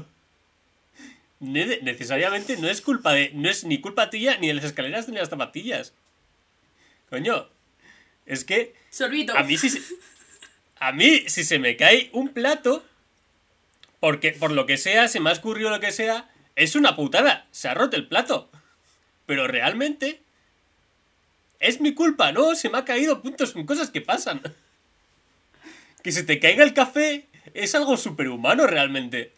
Ne- 1.44 1.80
Necesariamente 1.82 2.56
no 2.56 2.68
es 2.68 2.80
culpa 2.80 3.12
de... 3.12 3.30
No 3.34 3.48
es 3.48 3.64
ni 3.64 3.80
culpa 3.80 4.10
tuya 4.10 4.38
ni 4.38 4.48
de 4.48 4.54
las 4.54 4.64
escaleras 4.64 5.08
ni 5.08 5.14
de 5.14 5.20
las 5.20 5.30
zapatillas. 5.30 5.92
Coño. 7.10 7.48
Es 8.26 8.44
que... 8.44 8.74
Sorbito. 8.90 9.36
A 9.36 9.42
mí 9.42 9.56
si 9.58 9.70
se, 9.70 9.80
a 10.78 10.92
mí 10.92 11.24
si 11.28 11.44
se 11.44 11.58
me 11.58 11.76
cae 11.76 12.10
un 12.12 12.28
plato, 12.28 12.84
porque 14.00 14.32
por 14.32 14.50
lo 14.52 14.66
que 14.66 14.76
sea, 14.76 15.08
se 15.08 15.20
me 15.20 15.30
ha 15.30 15.32
escurrido 15.32 15.70
lo 15.70 15.80
que 15.80 15.92
sea, 15.92 16.30
es 16.56 16.76
una 16.76 16.96
putada, 16.96 17.46
se 17.50 17.68
ha 17.68 17.74
roto 17.74 17.96
el 17.96 18.06
plato. 18.06 18.50
Pero 19.26 19.46
realmente 19.46 20.20
es 21.60 21.80
mi 21.80 21.94
culpa, 21.94 22.32
¿no? 22.32 22.54
Se 22.54 22.68
me 22.68 22.78
ha 22.78 22.84
caído, 22.84 23.20
puntos, 23.22 23.50
son 23.50 23.66
cosas 23.66 23.90
que 23.90 24.00
pasan. 24.00 24.40
Que 26.02 26.12
se 26.12 26.22
te 26.22 26.38
caiga 26.38 26.64
el 26.64 26.74
café 26.74 27.26
es 27.54 27.74
algo 27.74 27.96
superhumano 27.96 28.66
realmente. 28.66 29.32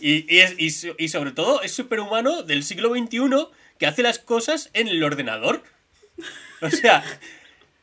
Y, 0.00 0.34
y, 0.34 0.40
es- 0.40 0.54
y 0.58 1.04
y 1.04 1.08
sobre 1.08 1.32
todo 1.32 1.62
es 1.62 1.72
superhumano 1.72 2.42
del 2.42 2.62
siglo 2.64 2.90
XXI 2.94 3.20
que 3.78 3.86
hace 3.86 4.02
las 4.02 4.18
cosas 4.18 4.70
en 4.72 4.88
el 4.88 5.02
ordenador. 5.04 5.62
O 6.62 6.70
sea, 6.70 7.02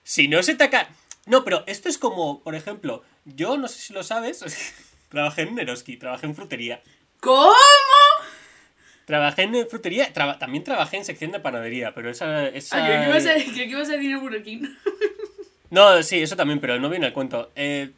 si 0.03 0.27
no 0.27 0.41
se 0.43 0.55
te 0.55 0.69
ca... 0.69 0.89
No, 1.25 1.43
pero 1.43 1.63
esto 1.67 1.89
es 1.89 1.97
como, 1.97 2.41
por 2.43 2.55
ejemplo, 2.55 3.03
yo 3.25 3.57
no 3.57 3.67
sé 3.67 3.79
si 3.79 3.93
lo 3.93 4.03
sabes, 4.03 4.43
trabajé 5.09 5.43
en 5.43 5.55
Neroski, 5.55 5.97
trabajé 5.97 6.25
en 6.27 6.35
frutería. 6.35 6.81
¿Cómo? 7.19 7.51
Trabajé 9.05 9.43
en 9.43 9.67
frutería, 9.69 10.11
traba- 10.13 10.37
también 10.37 10.63
trabajé 10.63 10.97
en 10.97 11.05
sección 11.05 11.31
de 11.31 11.39
panadería, 11.39 11.93
pero 11.93 12.09
esa... 12.09 12.47
esa... 12.47 12.77
Ah, 12.83 12.87
creo 12.87 13.01
que 13.01 13.09
ibas 13.09 13.25
a, 13.25 13.33
creo 13.35 13.53
que 13.55 13.63
ibas 13.71 13.89
a 13.89 13.93
decir 13.93 14.17
Burger 14.17 14.43
King. 14.43 14.63
No, 15.69 16.01
sí, 16.03 16.21
eso 16.21 16.35
también, 16.35 16.59
pero 16.59 16.79
no 16.79 16.89
viene 16.89 17.05
al 17.07 17.13
cuento. 17.13 17.51
Eh, 17.55 17.91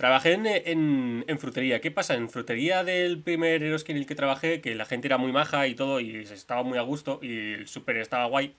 trabajé 0.00 0.32
en, 0.32 0.46
en, 0.46 1.24
en 1.28 1.38
frutería. 1.38 1.80
¿Qué 1.80 1.92
pasa? 1.92 2.14
En 2.14 2.28
frutería 2.28 2.82
del 2.82 3.20
primer 3.20 3.62
Eroski 3.62 3.92
en 3.92 3.98
el 3.98 4.06
que 4.06 4.16
trabajé, 4.16 4.60
que 4.60 4.74
la 4.74 4.84
gente 4.86 5.06
era 5.06 5.16
muy 5.18 5.30
maja 5.30 5.68
y 5.68 5.74
todo, 5.76 6.00
y 6.00 6.16
estaba 6.16 6.64
muy 6.64 6.76
a 6.78 6.82
gusto, 6.82 7.20
y 7.22 7.52
el 7.52 7.68
súper 7.68 7.98
estaba 7.98 8.24
guay. 8.24 8.52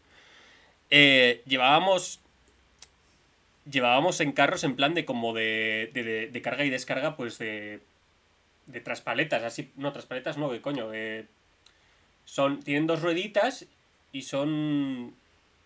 eh, 0.89 1.41
llevábamos. 1.45 2.19
Llevábamos 3.69 4.19
en 4.21 4.31
carros 4.31 4.63
en 4.63 4.75
plan 4.75 4.95
de 4.95 5.05
como 5.05 5.33
de, 5.33 5.91
de, 5.93 6.03
de- 6.03 6.27
de 6.27 6.41
carga 6.41 6.63
y 6.65 6.69
descarga, 6.69 7.15
pues 7.15 7.37
de. 7.37 7.79
De 8.65 8.79
traspaletas, 8.79 9.43
así. 9.43 9.69
No, 9.75 9.91
traspaletas 9.91 10.37
no, 10.37 10.49
¿qué 10.49 10.61
coño? 10.61 10.91
Eh, 10.93 11.25
son, 12.25 12.61
tienen 12.63 12.87
dos 12.87 13.01
rueditas 13.01 13.65
y 14.11 14.21
son. 14.23 15.13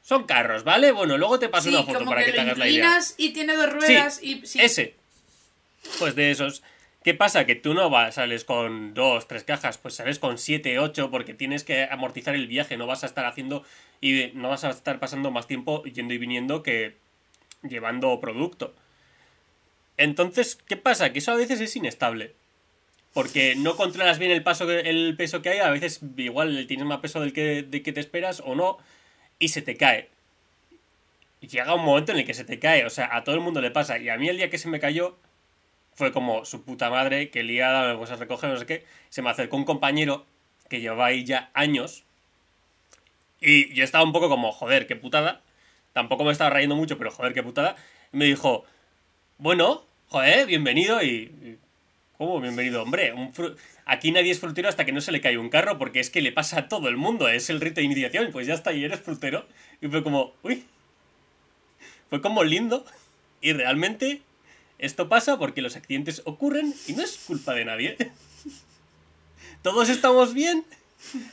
Son 0.02 0.26
carros, 0.26 0.64
¿vale? 0.64 0.92
Bueno, 0.92 1.18
luego 1.18 1.40
te 1.40 1.50
paso 1.50 1.70
Sí, 1.70 1.76
una 1.76 1.84
foto 1.84 2.00
como 2.00 2.12
para 2.12 2.22
que, 2.22 2.28
que, 2.28 2.34
te 2.34 2.42
hagas 2.42 2.58
la 2.58 2.68
idea. 2.70 3.00
y 3.18 3.30
tiene 3.32 3.56
dos 3.56 3.72
ruedas 3.74 4.22
y... 4.22 4.46
Sí. 4.46 4.60
Ese. 4.62 4.94
Pues 6.00 6.16
de 6.16 6.32
esos. 6.32 6.64
¿Qué 7.04 7.14
pasa? 7.14 7.46
Que 7.46 7.56
tú 7.56 7.76
no 7.76 7.90
vas, 7.90 8.16
sales 8.16 8.44
con 8.44 8.96
dos, 8.96 9.28
tres 9.28 9.44
cajas, 9.44 9.78
pues 9.78 9.94
sales 9.94 10.18
con 10.18 10.40
siete, 10.40 10.80
ocho, 10.80 11.12
porque 11.12 11.36
tienes 11.36 11.64
que 11.64 11.84
amortizar 11.84 12.34
el 12.34 12.48
viaje, 12.48 12.78
no 12.78 12.88
vas 12.88 13.04
a 13.04 13.06
estar 13.06 13.26
haciendo 13.26 13.64
y 14.02 14.32
no 14.34 14.50
vas 14.50 14.64
a 14.64 14.72
estar 14.72 15.00
pasando 15.00 15.30
más 15.30 15.46
tiempo 15.46 15.84
yendo 15.84 16.16
y 16.16 16.18
viniendo 16.18 16.64
que 16.64 16.98
llevando 17.62 18.20
producto. 18.20 18.74
Entonces, 19.98 20.56
¿qué 20.68 20.78
pasa? 20.78 21.14
Que 21.14 21.20
eso 21.20 21.32
a 21.32 21.36
veces 21.36 21.62
es 21.62 21.76
inestable. 21.76 22.34
Porque 23.14 23.56
no 23.56 23.78
controlas 23.78 24.20
bien 24.20 24.32
el, 24.32 24.44
paso, 24.44 24.68
peso 25.16 25.42
que 25.42 25.50
hay, 25.50 25.60
a 25.60 25.70
veces 25.70 26.02
igual 26.18 26.66
tienes 26.68 26.86
más 26.86 27.00
peso 27.00 27.22
del 27.22 27.32
que, 27.32 27.64
del 27.64 27.82
que 27.82 27.94
te 27.94 28.02
esperas 28.02 28.42
o 28.44 28.56
no, 28.56 28.78
y 29.40 29.50
se 29.50 29.62
te 29.62 29.78
cae. 29.78 30.10
Y 31.40 31.48
llega 31.48 31.76
un 31.76 31.86
momento 31.86 32.12
en 32.12 32.18
el 32.18 32.26
que 32.26 32.34
se 32.34 32.44
te 32.44 32.60
cae, 32.60 32.86
o 32.86 32.90
sea, 32.90 33.16
a 33.16 33.24
todo 33.24 33.36
el 33.36 33.42
mundo 33.42 33.62
le 33.62 33.72
pasa. 33.72 34.00
Y 34.00 34.10
a 34.10 34.18
mí 34.18 34.28
el 34.28 34.38
día 34.38 34.50
que 34.50 34.58
se 34.58 34.68
me 34.68 34.82
cayó, 34.82 35.18
fue 35.96 36.12
como 36.12 36.46
su 36.46 36.64
puta 36.64 36.90
madre, 36.90 37.30
que 37.30 37.44
liada, 37.44 37.98
pues 37.98 38.12
a 38.12 38.18
recoger, 38.18 38.50
no 38.50 38.58
sé 38.58 38.66
qué. 38.66 38.86
Se 39.10 39.22
me 39.22 39.30
acercó 39.30 39.58
un 39.58 39.64
compañero 39.64 40.26
que 40.70 40.82
llevaba 40.82 41.08
ahí 41.08 41.24
ya 41.24 41.50
años. 41.54 42.04
Y 43.40 43.74
yo 43.74 43.84
estaba 43.84 44.04
un 44.04 44.12
poco 44.12 44.30
como, 44.30 44.52
joder, 44.52 44.88
qué 44.88 44.96
putada. 44.96 45.42
Tampoco 45.94 46.26
me 46.26 46.34
estaba 46.34 46.50
rayando 46.50 46.76
mucho, 46.76 46.98
pero 46.98 47.12
joder, 47.12 47.34
qué 47.34 47.44
putada. 47.44 47.78
Me 48.12 48.26
dijo, 48.26 48.66
bueno, 49.38 49.86
joder, 50.08 50.46
bienvenido 50.48 51.02
y... 51.02 51.58
¿Cómo 52.18 52.40
bienvenido? 52.40 52.82
Hombre, 52.82 53.12
un 53.12 53.34
aquí 53.86 54.12
nadie 54.14 54.32
es 54.32 54.40
frutero 54.40 54.70
hasta 54.70 54.86
que 54.86 54.94
no 54.94 55.02
se 55.02 55.12
le 55.12 55.20
cae 55.20 55.38
un 55.38 55.50
carro, 55.50 55.78
porque 55.78 56.00
es 56.00 56.10
que 56.10 56.22
le 56.22 56.32
pasa 56.32 56.60
a 56.60 56.68
todo 56.70 56.88
el 56.88 56.96
mundo, 56.96 57.28
es 57.28 57.50
el 57.50 57.60
rito 57.60 57.82
de 57.82 57.84
iniciación, 57.84 58.32
pues 58.32 58.48
ya 58.48 58.54
está, 58.54 58.72
y 58.72 58.86
eres 58.86 59.02
frutero. 59.02 59.46
Y 59.82 59.88
fue 59.90 60.02
como, 60.02 60.34
uy, 60.42 60.66
fue 62.10 62.22
como 62.22 62.46
lindo. 62.46 62.86
Y 63.42 63.52
realmente 63.52 64.22
esto 64.78 65.08
pasa 65.10 65.38
porque 65.38 65.62
los 65.62 65.76
accidentes 65.76 66.22
ocurren 66.26 66.74
y 66.88 66.94
no 66.94 67.04
es 67.04 67.18
culpa 67.26 67.54
de 67.54 67.66
nadie. 67.66 67.98
Todos 69.62 69.90
estamos 69.90 70.34
bien. 70.34 70.66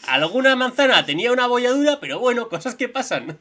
Alguna 0.06 0.54
manzana 0.56 1.04
tenía 1.06 1.32
una 1.32 1.46
bolladura, 1.46 1.98
pero 2.00 2.18
bueno, 2.18 2.48
cosas 2.48 2.74
que 2.74 2.88
pasan. 2.88 3.38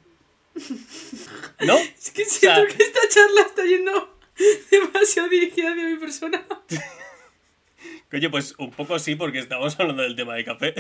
¿No? 1.60 1.78
Es 1.78 2.12
que 2.12 2.26
siento 2.26 2.62
sea- 2.62 2.68
que 2.68 2.84
esta 2.84 3.00
charla 3.10 3.42
está 3.42 3.64
yendo 3.64 4.18
demasiado 4.70 5.30
dirigida 5.30 5.72
hacia 5.72 5.84
mi 5.86 5.96
persona. 5.98 6.46
Coño, 8.12 8.30
pues 8.32 8.56
un 8.58 8.72
poco 8.72 9.00
sí, 9.00 9.16
porque 9.16 9.40
estamos 9.40 9.80
hablando 9.80 10.04
del 10.04 10.16
tema 10.16 10.36
de 10.36 10.44
café. 10.44 10.74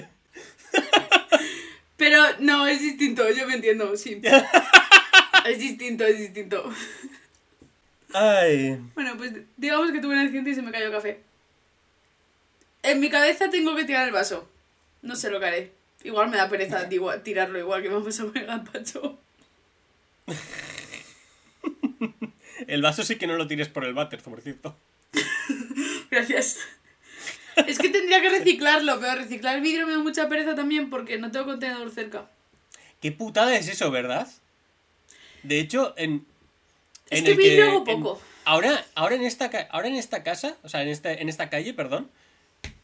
Pero 1.98 2.22
no, 2.40 2.68
es 2.68 2.82
distinto, 2.82 3.30
yo 3.30 3.46
me 3.48 3.54
entiendo, 3.56 3.96
sí. 3.96 4.22
es 5.46 5.60
distinto, 5.60 6.04
es 6.04 6.18
distinto. 6.18 6.70
Ay. 8.14 8.80
Bueno, 8.96 9.16
pues 9.18 9.34
digamos 9.58 9.92
que 9.92 10.00
tuve 10.00 10.14
un 10.14 10.20
accidente 10.20 10.52
y 10.52 10.56
se 10.56 10.62
me 10.62 10.72
cayó 10.72 10.92
café. 10.92 11.22
En 12.84 13.00
mi 13.00 13.10
cabeza 13.10 13.50
tengo 13.50 13.76
que 13.76 13.86
tirar 13.86 14.08
el 14.08 14.14
vaso. 14.14 14.50
No 15.02 15.16
sé 15.16 15.30
lo 15.30 15.40
que 15.40 15.46
haré. 15.46 15.72
Igual 16.04 16.30
me 16.30 16.38
da 16.38 16.50
pereza 16.50 16.90
tirarlo 17.24 17.60
igual 17.60 17.82
que 17.82 17.90
vamos 17.90 18.20
a 18.20 18.26
ver 18.26 18.46
gazpacho. 18.46 19.20
El 22.68 22.82
vaso 22.82 23.04
sí 23.04 23.16
que 23.16 23.28
no 23.28 23.36
lo 23.36 23.48
tires 23.48 23.68
por 23.68 23.86
el 23.86 23.94
váter, 23.94 24.22
por 24.22 24.42
cierto. 24.42 24.76
Gracias. 26.12 26.60
Es 27.68 27.80
que 27.80 27.90
tendría 27.90 28.22
que 28.22 28.30
reciclarlo, 28.30 29.00
pero 29.00 29.16
reciclar 29.16 29.56
el 29.56 29.62
vidrio 29.62 29.86
me 29.86 29.94
da 29.94 30.00
mucha 30.00 30.30
pereza 30.30 30.56
también 30.56 30.90
porque 30.90 31.18
no 31.18 31.32
tengo 31.32 31.46
contenedor 31.46 31.92
cerca. 31.92 32.30
Qué 33.02 33.12
putada 33.12 33.56
es 33.56 33.68
eso, 33.68 33.92
¿verdad? 33.92 34.28
De 35.44 35.60
hecho, 35.60 35.94
en. 35.98 36.26
Es 37.12 37.24
que 37.38 37.62
hago 37.64 37.78
en- 37.80 37.84
poco. 38.04 38.22
ahora, 38.46 38.86
ahora, 38.96 39.16
en 39.16 39.24
esta, 39.24 39.50
ahora 39.70 39.88
en 39.88 39.96
esta 39.96 40.24
casa, 40.24 40.58
o 40.64 40.70
sea, 40.70 40.82
en 40.82 40.90
esta, 40.90 41.14
en 41.14 41.30
esta 41.30 41.50
calle, 41.50 41.74
perdón, 41.74 42.10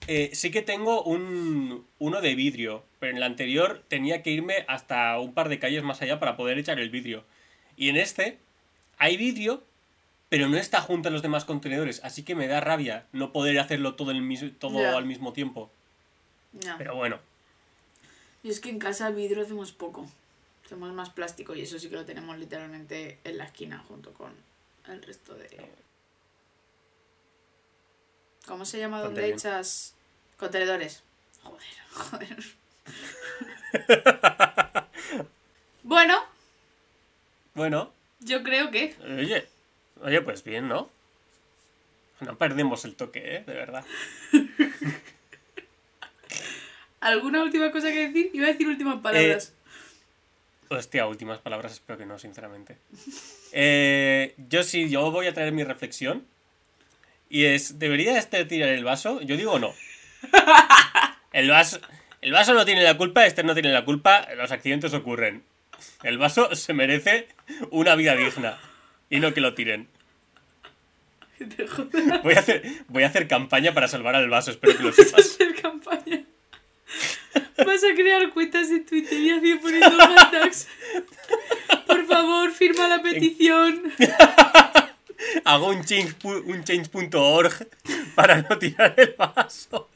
eh, 0.08 0.30
sí 0.34 0.52
que 0.52 0.62
tengo 0.62 1.04
un, 1.04 1.86
uno 2.00 2.22
de 2.22 2.36
vidrio, 2.36 2.84
pero 3.00 3.14
en 3.14 3.20
la 3.20 3.26
anterior 3.26 3.84
tenía 3.88 4.24
que 4.24 4.32
irme 4.32 4.64
hasta 4.68 5.20
un 5.20 5.34
par 5.34 5.50
de 5.50 5.60
calles 5.60 5.84
más 5.84 6.02
allá 6.02 6.20
para 6.20 6.38
poder 6.38 6.58
echar 6.58 6.80
el 6.80 6.90
vidrio. 6.90 7.24
Y 7.76 7.90
en 7.90 7.98
este 7.98 8.38
hay 8.98 9.18
vidrio, 9.18 9.64
pero 10.30 10.48
no 10.50 10.58
está 10.58 10.82
junto 10.82 11.10
a 11.10 11.12
los 11.12 11.22
demás 11.22 11.46
contenedores, 11.46 12.02
así 12.04 12.24
que 12.24 12.36
me 12.36 12.48
da 12.48 12.60
rabia 12.62 13.06
no 13.12 13.32
poder 13.32 13.60
hacerlo 13.60 13.96
todo, 13.96 14.12
el 14.12 14.22
mis- 14.22 14.58
todo 14.60 14.96
al 14.98 15.06
mismo 15.06 15.34
tiempo. 15.34 15.70
Ya. 16.54 16.76
Pero 16.78 16.96
bueno, 16.96 17.20
Y 18.44 18.50
es 18.50 18.60
que 18.62 18.70
en 18.70 18.80
casa 18.80 19.10
vidrio 19.10 19.44
hacemos 19.44 19.72
poco. 19.74 20.08
Hacemos 20.68 20.92
más 20.92 21.10
plástico 21.12 21.56
y 21.56 21.62
eso 21.62 21.80
sí 21.80 21.88
que 21.88 21.96
lo 21.96 22.04
tenemos 22.04 22.38
literalmente 22.38 23.20
en 23.24 23.38
la 23.38 23.46
esquina 23.46 23.82
junto 23.88 24.12
con 24.12 24.34
el 24.90 25.02
resto 25.02 25.34
de... 25.34 25.48
¿Cómo 28.46 28.66
se 28.66 28.78
llama 28.78 29.02
donde 29.02 29.22
Contenedor. 29.22 29.40
echas 29.40 29.96
contenedores? 30.36 31.04
Joder, 31.42 31.64
joder. 31.94 32.44
bueno, 35.84 36.22
bueno, 37.56 37.94
yo 38.20 38.44
creo 38.44 38.70
que... 38.70 38.94
Oye, 39.06 39.48
oye, 40.02 40.22
pues 40.22 40.44
bien, 40.44 40.68
¿no? 40.68 40.90
No 42.20 42.38
perdemos 42.38 42.84
el 42.84 42.96
toque, 42.96 43.38
¿eh? 43.38 43.44
De 43.48 43.54
verdad. 43.54 43.86
¿Alguna 47.00 47.42
última 47.42 47.72
cosa 47.72 47.90
que 47.90 48.10
decir? 48.10 48.32
Iba 48.34 48.48
a 48.48 48.52
decir 48.52 48.68
últimas 48.68 49.00
palabras. 49.00 49.54
Hostia, 50.70 51.08
últimas 51.08 51.40
palabras, 51.40 51.74
espero 51.74 51.98
que 51.98 52.06
no, 52.06 52.20
sinceramente. 52.20 52.78
Eh, 53.54 54.36
yo 54.50 54.64
sí, 54.64 54.90
yo 54.90 55.10
voy 55.12 55.28
a 55.28 55.34
traer 55.34 55.54
mi 55.54 55.64
reflexión. 55.64 56.26
Y 57.30 57.46
es, 57.46 57.80
¿debería 57.80 58.18
este 58.18 58.44
tirar 58.46 58.70
el 58.70 58.84
vaso? 58.84 59.22
Yo 59.22 59.38
digo 59.38 59.60
no. 59.60 59.74
El 61.34 61.50
vaso, 61.50 61.80
el 62.22 62.32
vaso 62.32 62.54
no 62.54 62.66
tiene 62.66 62.84
la 62.84 62.98
culpa, 62.98 63.26
este 63.26 63.44
no 63.44 63.54
tiene 63.54 63.72
la 63.72 63.86
culpa, 63.86 64.28
los 64.36 64.52
accidentes 64.52 64.94
ocurren. 64.94 65.44
El 66.04 66.18
vaso 66.18 66.56
se 66.56 66.74
merece 66.74 67.28
una 67.70 67.96
vida 67.96 68.16
digna. 68.16 68.58
Y 69.10 69.20
no 69.20 69.34
que 69.34 69.42
lo 69.42 69.54
tiren. 69.54 69.88
Voy 72.24 72.34
a 72.34 72.40
hacer, 72.40 72.64
voy 72.88 73.04
a 73.04 73.08
hacer 73.08 73.28
campaña 73.28 73.74
para 73.74 73.88
salvar 73.88 74.16
al 74.16 74.30
vaso, 74.30 74.52
espero 74.52 74.76
que 74.76 74.84
lo 74.84 74.92
sepas. 74.92 75.14
hacer 75.20 75.56
campaña. 75.62 76.24
Crear 78.08 78.30
cuentas 78.32 78.70
de 78.70 78.80
Twitter 78.80 79.20
y 79.20 79.32
así 79.32 79.56
poniendo 79.56 79.98
hashtags. 80.00 80.70
Por 81.86 82.06
favor, 82.06 82.54
firma 82.54 82.88
la 82.88 83.02
petición. 83.02 83.84
Hago 85.44 85.68
un 85.72 85.84
change, 85.84 86.18
pu- 86.18 86.42
un 86.46 86.64
change.org 86.64 87.68
para 88.16 88.44
no 88.44 88.58
tirar 88.58 88.94
el 88.96 89.14
vaso. 89.18 89.90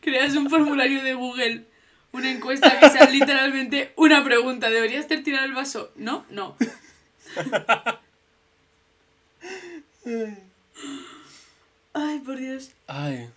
Creas 0.00 0.36
un 0.36 0.48
formulario 0.48 1.02
de 1.02 1.14
Google. 1.14 1.64
Una 2.12 2.30
encuesta 2.30 2.78
que 2.78 2.88
sea 2.90 3.10
literalmente 3.10 3.92
una 3.96 4.22
pregunta. 4.22 4.70
¿Deberías 4.70 5.06
hacer 5.06 5.24
tirar 5.24 5.42
el 5.42 5.54
vaso? 5.54 5.90
¿No? 5.96 6.24
No. 6.30 6.56
Ay, 11.94 12.18
por 12.20 12.36
Dios. 12.38 12.70
Ay, 12.86 13.28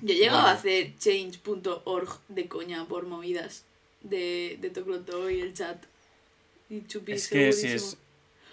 Yo 0.00 0.14
llegado 0.14 0.38
Bueno. 0.38 0.48
a 0.48 0.52
hacer 0.52 0.96
change.org 0.98 2.08
de 2.28 2.48
coña 2.48 2.84
por 2.84 3.06
movidas 3.06 3.64
de, 4.02 4.56
de 4.60 4.70
Tocloto 4.70 5.28
y 5.30 5.40
el 5.40 5.54
chat. 5.54 5.82
Y 6.70 6.86
Chupi, 6.86 7.12
es 7.12 7.28
que 7.28 7.52
si 7.52 7.66
es, 7.68 7.96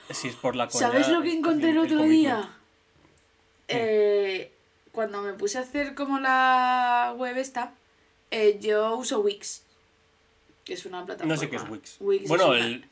si 0.10 0.30
es 0.30 0.36
por 0.36 0.56
la 0.56 0.68
coña... 0.68 0.88
¿Sabes 0.88 1.10
lo 1.10 1.22
que 1.22 1.34
encontré 1.34 1.70
el 1.72 1.78
otro 1.78 2.02
día? 2.04 2.50
Eh, 3.68 4.52
cuando 4.92 5.22
me 5.22 5.34
puse 5.34 5.58
a 5.58 5.62
hacer 5.62 5.96
como 5.96 6.20
la 6.20 7.14
web 7.18 7.38
esta, 7.38 7.74
eh, 8.32 8.58
yo 8.62 8.96
uso 8.96 9.20
Wix. 9.20 9.64
Que 10.64 10.74
es 10.74 10.86
una 10.86 11.06
plataforma. 11.06 11.34
No 11.36 11.40
sé 11.40 11.50
qué 11.50 11.58
es 11.58 11.70
Wix. 11.70 11.98
Wix 12.00 12.28
bueno, 12.28 12.54
es, 12.56 12.60
una- 12.62 12.66
el... 12.66 12.86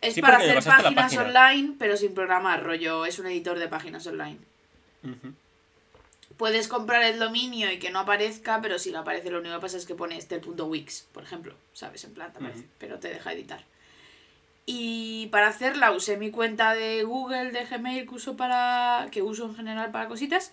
es 0.00 0.14
sí, 0.14 0.20
para 0.20 0.38
hacer 0.38 0.62
páginas 0.64 1.14
página. 1.14 1.22
online, 1.22 1.74
pero 1.78 1.96
sin 1.96 2.14
programar, 2.14 2.62
rollo. 2.64 3.04
Es 3.06 3.18
un 3.18 3.26
editor 3.26 3.58
de 3.58 3.68
páginas 3.68 4.06
online. 4.06 4.38
Ujú. 5.04 5.32
Puedes 6.40 6.68
comprar 6.68 7.02
el 7.02 7.18
dominio 7.18 7.70
y 7.70 7.78
que 7.78 7.90
no 7.90 7.98
aparezca, 7.98 8.62
pero 8.62 8.78
si 8.78 8.90
no 8.90 9.00
aparece, 9.00 9.28
lo 9.30 9.40
único 9.40 9.54
que 9.56 9.60
pasa 9.60 9.76
es 9.76 9.84
que 9.84 9.94
pone 9.94 10.16
este 10.16 10.38
punto 10.38 10.64
Wix, 10.64 11.06
por 11.12 11.22
ejemplo, 11.22 11.52
¿sabes? 11.74 12.02
En 12.04 12.14
plan, 12.14 12.32
te 12.32 12.38
aparece, 12.38 12.64
pero 12.78 12.98
te 12.98 13.08
deja 13.08 13.34
editar. 13.34 13.62
Y 14.64 15.26
para 15.32 15.48
hacerla 15.48 15.92
usé 15.92 16.16
mi 16.16 16.30
cuenta 16.30 16.74
de 16.74 17.02
Google, 17.04 17.50
de 17.52 17.66
Gmail, 17.66 18.08
que 18.08 18.14
uso, 18.14 18.38
para, 18.38 19.08
que 19.10 19.20
uso 19.20 19.44
en 19.44 19.54
general 19.54 19.90
para 19.90 20.08
cositas, 20.08 20.52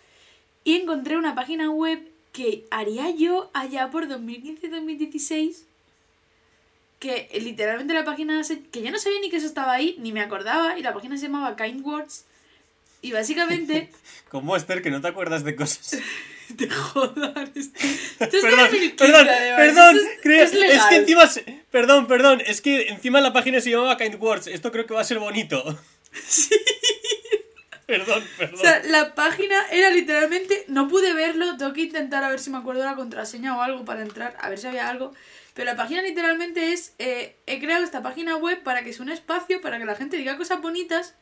y 0.66 0.76
encontré 0.76 1.16
una 1.16 1.36
página 1.36 1.70
web 1.70 2.06
que 2.34 2.66
haría 2.70 3.10
yo 3.12 3.50
allá 3.54 3.90
por 3.90 4.10
2015-2016, 4.10 5.64
que 7.00 7.30
literalmente 7.42 7.94
la 7.94 8.04
página, 8.04 8.44
se- 8.44 8.62
que 8.64 8.82
yo 8.82 8.92
no 8.92 8.98
sabía 9.00 9.22
ni 9.22 9.30
que 9.30 9.38
eso 9.38 9.46
estaba 9.48 9.72
ahí, 9.72 9.96
ni 10.00 10.12
me 10.12 10.20
acordaba, 10.20 10.78
y 10.78 10.84
la 10.84 10.94
página 10.94 11.16
se 11.16 11.28
llamaba 11.28 11.56
Kind 11.56 11.86
Words, 11.86 12.26
y 13.02 13.12
básicamente... 13.12 13.90
¿Cómo, 14.30 14.56
Esther, 14.56 14.82
que 14.82 14.92
no 14.92 15.02
te 15.02 15.08
acuerdas 15.08 15.44
de 15.44 15.56
cosas? 15.56 15.98
Te 16.58 16.66
de 16.66 16.68
perdón, 16.68 18.70
2015, 18.72 18.96
perdón, 18.96 19.28
perdón, 19.58 20.00
es, 20.72 20.84
que 20.86 20.96
encima... 20.96 21.28
se- 21.28 21.64
Perdón, 21.72 22.08
perdón, 22.08 22.42
es 22.46 22.62
que 22.62 22.88
encima 22.88 23.22
la 23.22 23.34
página 23.34 23.60
se 23.62 23.72
llamaba 23.72 23.98
Kind 23.98 24.22
Words, 24.22 24.48
esto 24.48 24.72
creo 24.72 24.86
que 24.86 24.94
va 24.94 25.02
a 25.02 25.06
ser 25.06 25.20
bonito. 25.20 25.64
Perdón, 27.86 28.22
perdón. 28.38 28.56
O 28.56 28.62
sea, 28.62 28.82
la 28.84 29.16
página 29.16 29.56
era 29.72 29.90
literalmente. 29.90 30.66
No 30.68 30.90
pude 30.90 31.14
verlo, 31.14 31.56
tengo 31.56 31.72
que 31.72 31.84
intentar 31.84 32.22
a 32.22 32.30
ver 32.30 32.40
si 32.40 32.50
me 32.50 32.58
acuerdo 32.58 32.84
la 32.84 32.96
contraseña 32.96 33.58
o 33.58 33.62
algo 33.62 33.86
para 33.86 34.02
entrar, 34.02 34.36
a 34.42 34.50
ver 34.50 34.60
si 34.60 34.68
había 34.68 34.90
algo. 34.90 35.14
Pero 35.54 35.72
la 35.72 35.78
página 35.78 36.02
literalmente 36.02 36.74
es. 36.74 36.94
eh, 37.00 37.38
he 37.48 37.62
creado 37.62 37.86
esta 37.86 38.04
página 38.04 38.36
web 38.36 38.62
para 38.62 38.84
que 38.84 38.92
sea 38.92 39.04
un 39.04 39.10
espacio 39.12 39.62
para 39.62 39.80
que 39.80 39.86
la 39.86 39.96
gente 39.96 40.18
diga 40.18 40.36
cosas 40.36 40.62
bonitas. 40.62 41.16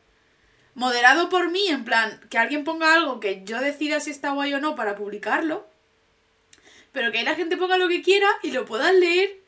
Moderado 0.76 1.28
por 1.28 1.50
mí, 1.50 1.66
en 1.68 1.84
plan, 1.84 2.20
que 2.30 2.38
alguien 2.38 2.62
ponga 2.62 2.94
algo 2.94 3.18
que 3.18 3.42
yo 3.44 3.60
decida 3.60 3.98
si 3.98 4.10
está 4.10 4.30
guay 4.30 4.54
o 4.54 4.60
no 4.60 4.76
para 4.76 4.94
publicarlo. 4.94 5.66
Pero 6.92 7.10
que 7.10 7.18
ahí 7.18 7.24
la 7.24 7.34
gente 7.34 7.56
ponga 7.56 7.76
lo 7.78 7.88
que 7.88 8.02
quiera 8.02 8.28
y 8.42 8.50
lo 8.52 8.64
puedan 8.64 9.00
leer 9.00 9.40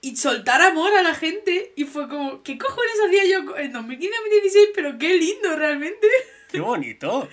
y 0.00 0.16
soltar 0.16 0.62
amor 0.62 0.92
a 0.94 1.02
la 1.02 1.14
gente. 1.14 1.72
Y 1.76 1.84
fue 1.84 2.08
como, 2.08 2.42
¿qué 2.42 2.56
cojones 2.58 2.94
hacía 3.06 3.24
yo 3.26 3.56
en 3.58 3.72
2015-2016? 3.74 4.70
Pero 4.74 4.98
qué 4.98 5.14
lindo 5.14 5.54
realmente. 5.56 6.06
Qué 6.50 6.60
bonito. 6.60 7.28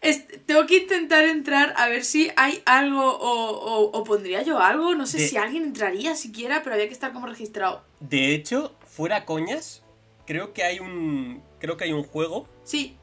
Es- 0.00 0.28
tengo 0.46 0.64
que 0.66 0.76
intentar 0.78 1.24
entrar 1.24 1.74
a 1.76 1.88
ver 1.88 2.04
si 2.04 2.30
hay 2.36 2.62
algo 2.66 3.02
o, 3.04 3.50
o- 3.50 3.90
o 3.98 4.04
pondría 4.04 4.42
yo 4.42 4.60
algo. 4.60 4.94
No 4.94 5.06
sé 5.08 5.18
De- 5.18 5.26
si 5.28 5.36
alguien 5.36 5.64
entraría 5.64 6.14
siquiera, 6.14 6.62
pero 6.62 6.74
había 6.76 6.86
que 6.86 6.92
estar 6.94 7.12
como 7.12 7.26
registrado. 7.26 7.82
De 7.98 8.32
hecho, 8.34 8.72
fuera 8.86 9.24
coñas, 9.24 9.82
creo 10.26 10.52
que 10.52 10.62
hay 10.62 10.78
un... 10.78 11.42
Creo 11.64 11.78
que 11.78 11.84
hay 11.84 11.94
un 11.94 12.02
juego 12.02 12.46
Sí. 12.62 12.94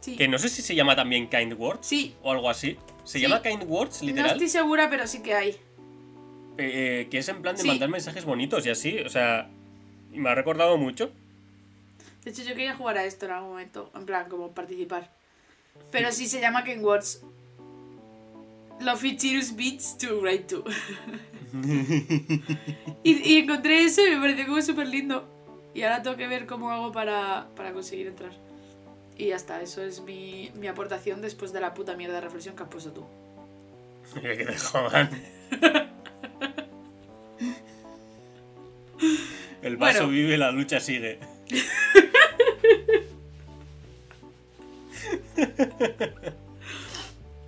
Sí. 0.00 0.16
que 0.16 0.28
no 0.28 0.38
sé 0.38 0.50
si 0.50 0.60
se 0.60 0.74
llama 0.74 0.94
también 0.94 1.30
Kind 1.30 1.54
Words 1.54 1.86
Sí. 1.86 2.14
o 2.22 2.30
algo 2.30 2.50
así. 2.50 2.76
Se 3.04 3.18
Sí. 3.18 3.20
llama 3.24 3.40
Kind 3.40 3.64
Words, 3.66 4.02
No 4.02 4.08
literal. 4.08 4.32
estoy 4.32 4.48
segura, 4.50 4.90
pero 4.90 5.06
sí 5.06 5.22
que 5.22 5.32
hay. 5.34 5.56
eh, 6.58 7.06
que 7.10 7.18
es 7.18 7.28
en 7.28 7.40
plan 7.40 7.54
de 7.56 7.62
Sí. 7.62 7.68
mandar 7.68 7.88
mensajes 7.88 8.24
bonitos 8.26 8.66
y 8.66 8.70
así, 8.70 8.98
o 8.98 9.08
sea, 9.08 9.48
me 10.12 10.28
ha 10.28 10.34
recordado 10.34 10.76
mucho. 10.76 11.10
De 12.24 12.32
hecho, 12.32 12.42
yo 12.42 12.48
quería 12.50 12.74
jugar 12.76 12.98
a 12.98 13.04
esto 13.04 13.24
en 13.26 13.32
algún 13.32 13.50
momento. 13.50 13.90
En 13.94 14.04
plan, 14.04 14.28
como 14.28 14.50
participar. 14.50 15.10
Pero 15.92 16.10
sí 16.12 16.26
se 16.26 16.40
llama 16.40 16.64
Ken 16.64 16.84
Words. 16.84 17.22
Cheers 19.16 19.56
Beats 19.56 19.96
to 19.98 20.20
Write 20.20 20.44
to. 20.54 20.64
y, 23.04 23.32
y 23.32 23.38
encontré 23.38 23.84
eso 23.84 24.06
y 24.06 24.10
me 24.10 24.20
pareció 24.20 24.46
como 24.46 24.60
súper 24.60 24.88
lindo. 24.88 25.26
Y 25.74 25.82
ahora 25.82 26.02
tengo 26.02 26.16
que 26.16 26.26
ver 26.26 26.46
cómo 26.46 26.70
hago 26.70 26.92
para, 26.92 27.48
para 27.54 27.72
conseguir 27.72 28.06
entrar. 28.08 28.32
Y 29.16 29.28
ya 29.28 29.36
está, 29.36 29.60
eso 29.60 29.82
es 29.82 30.00
mi, 30.00 30.50
mi 30.54 30.66
aportación 30.68 31.20
después 31.20 31.52
de 31.52 31.60
la 31.60 31.74
puta 31.74 31.96
mierda 31.96 32.14
de 32.14 32.20
reflexión 32.22 32.54
que 32.56 32.62
has 32.62 32.68
puesto 32.68 32.92
tú. 32.92 33.04
que 34.20 34.44
te 34.44 34.56
jodan. 34.58 35.10
El 39.62 39.76
vaso 39.76 40.04
Bueno. 40.04 40.12
vive, 40.12 40.38
la 40.38 40.50
lucha 40.52 40.80
sigue. 40.80 41.18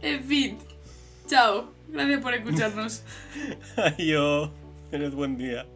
En 0.03 0.25
fin, 0.25 0.59
chao. 1.27 1.71
Gracias 1.89 2.21
por 2.23 2.35
escucharnos. 2.35 3.03
Adiós. 3.77 4.51
Tened 4.91 5.13
buen 5.13 5.37
día. 5.37 5.67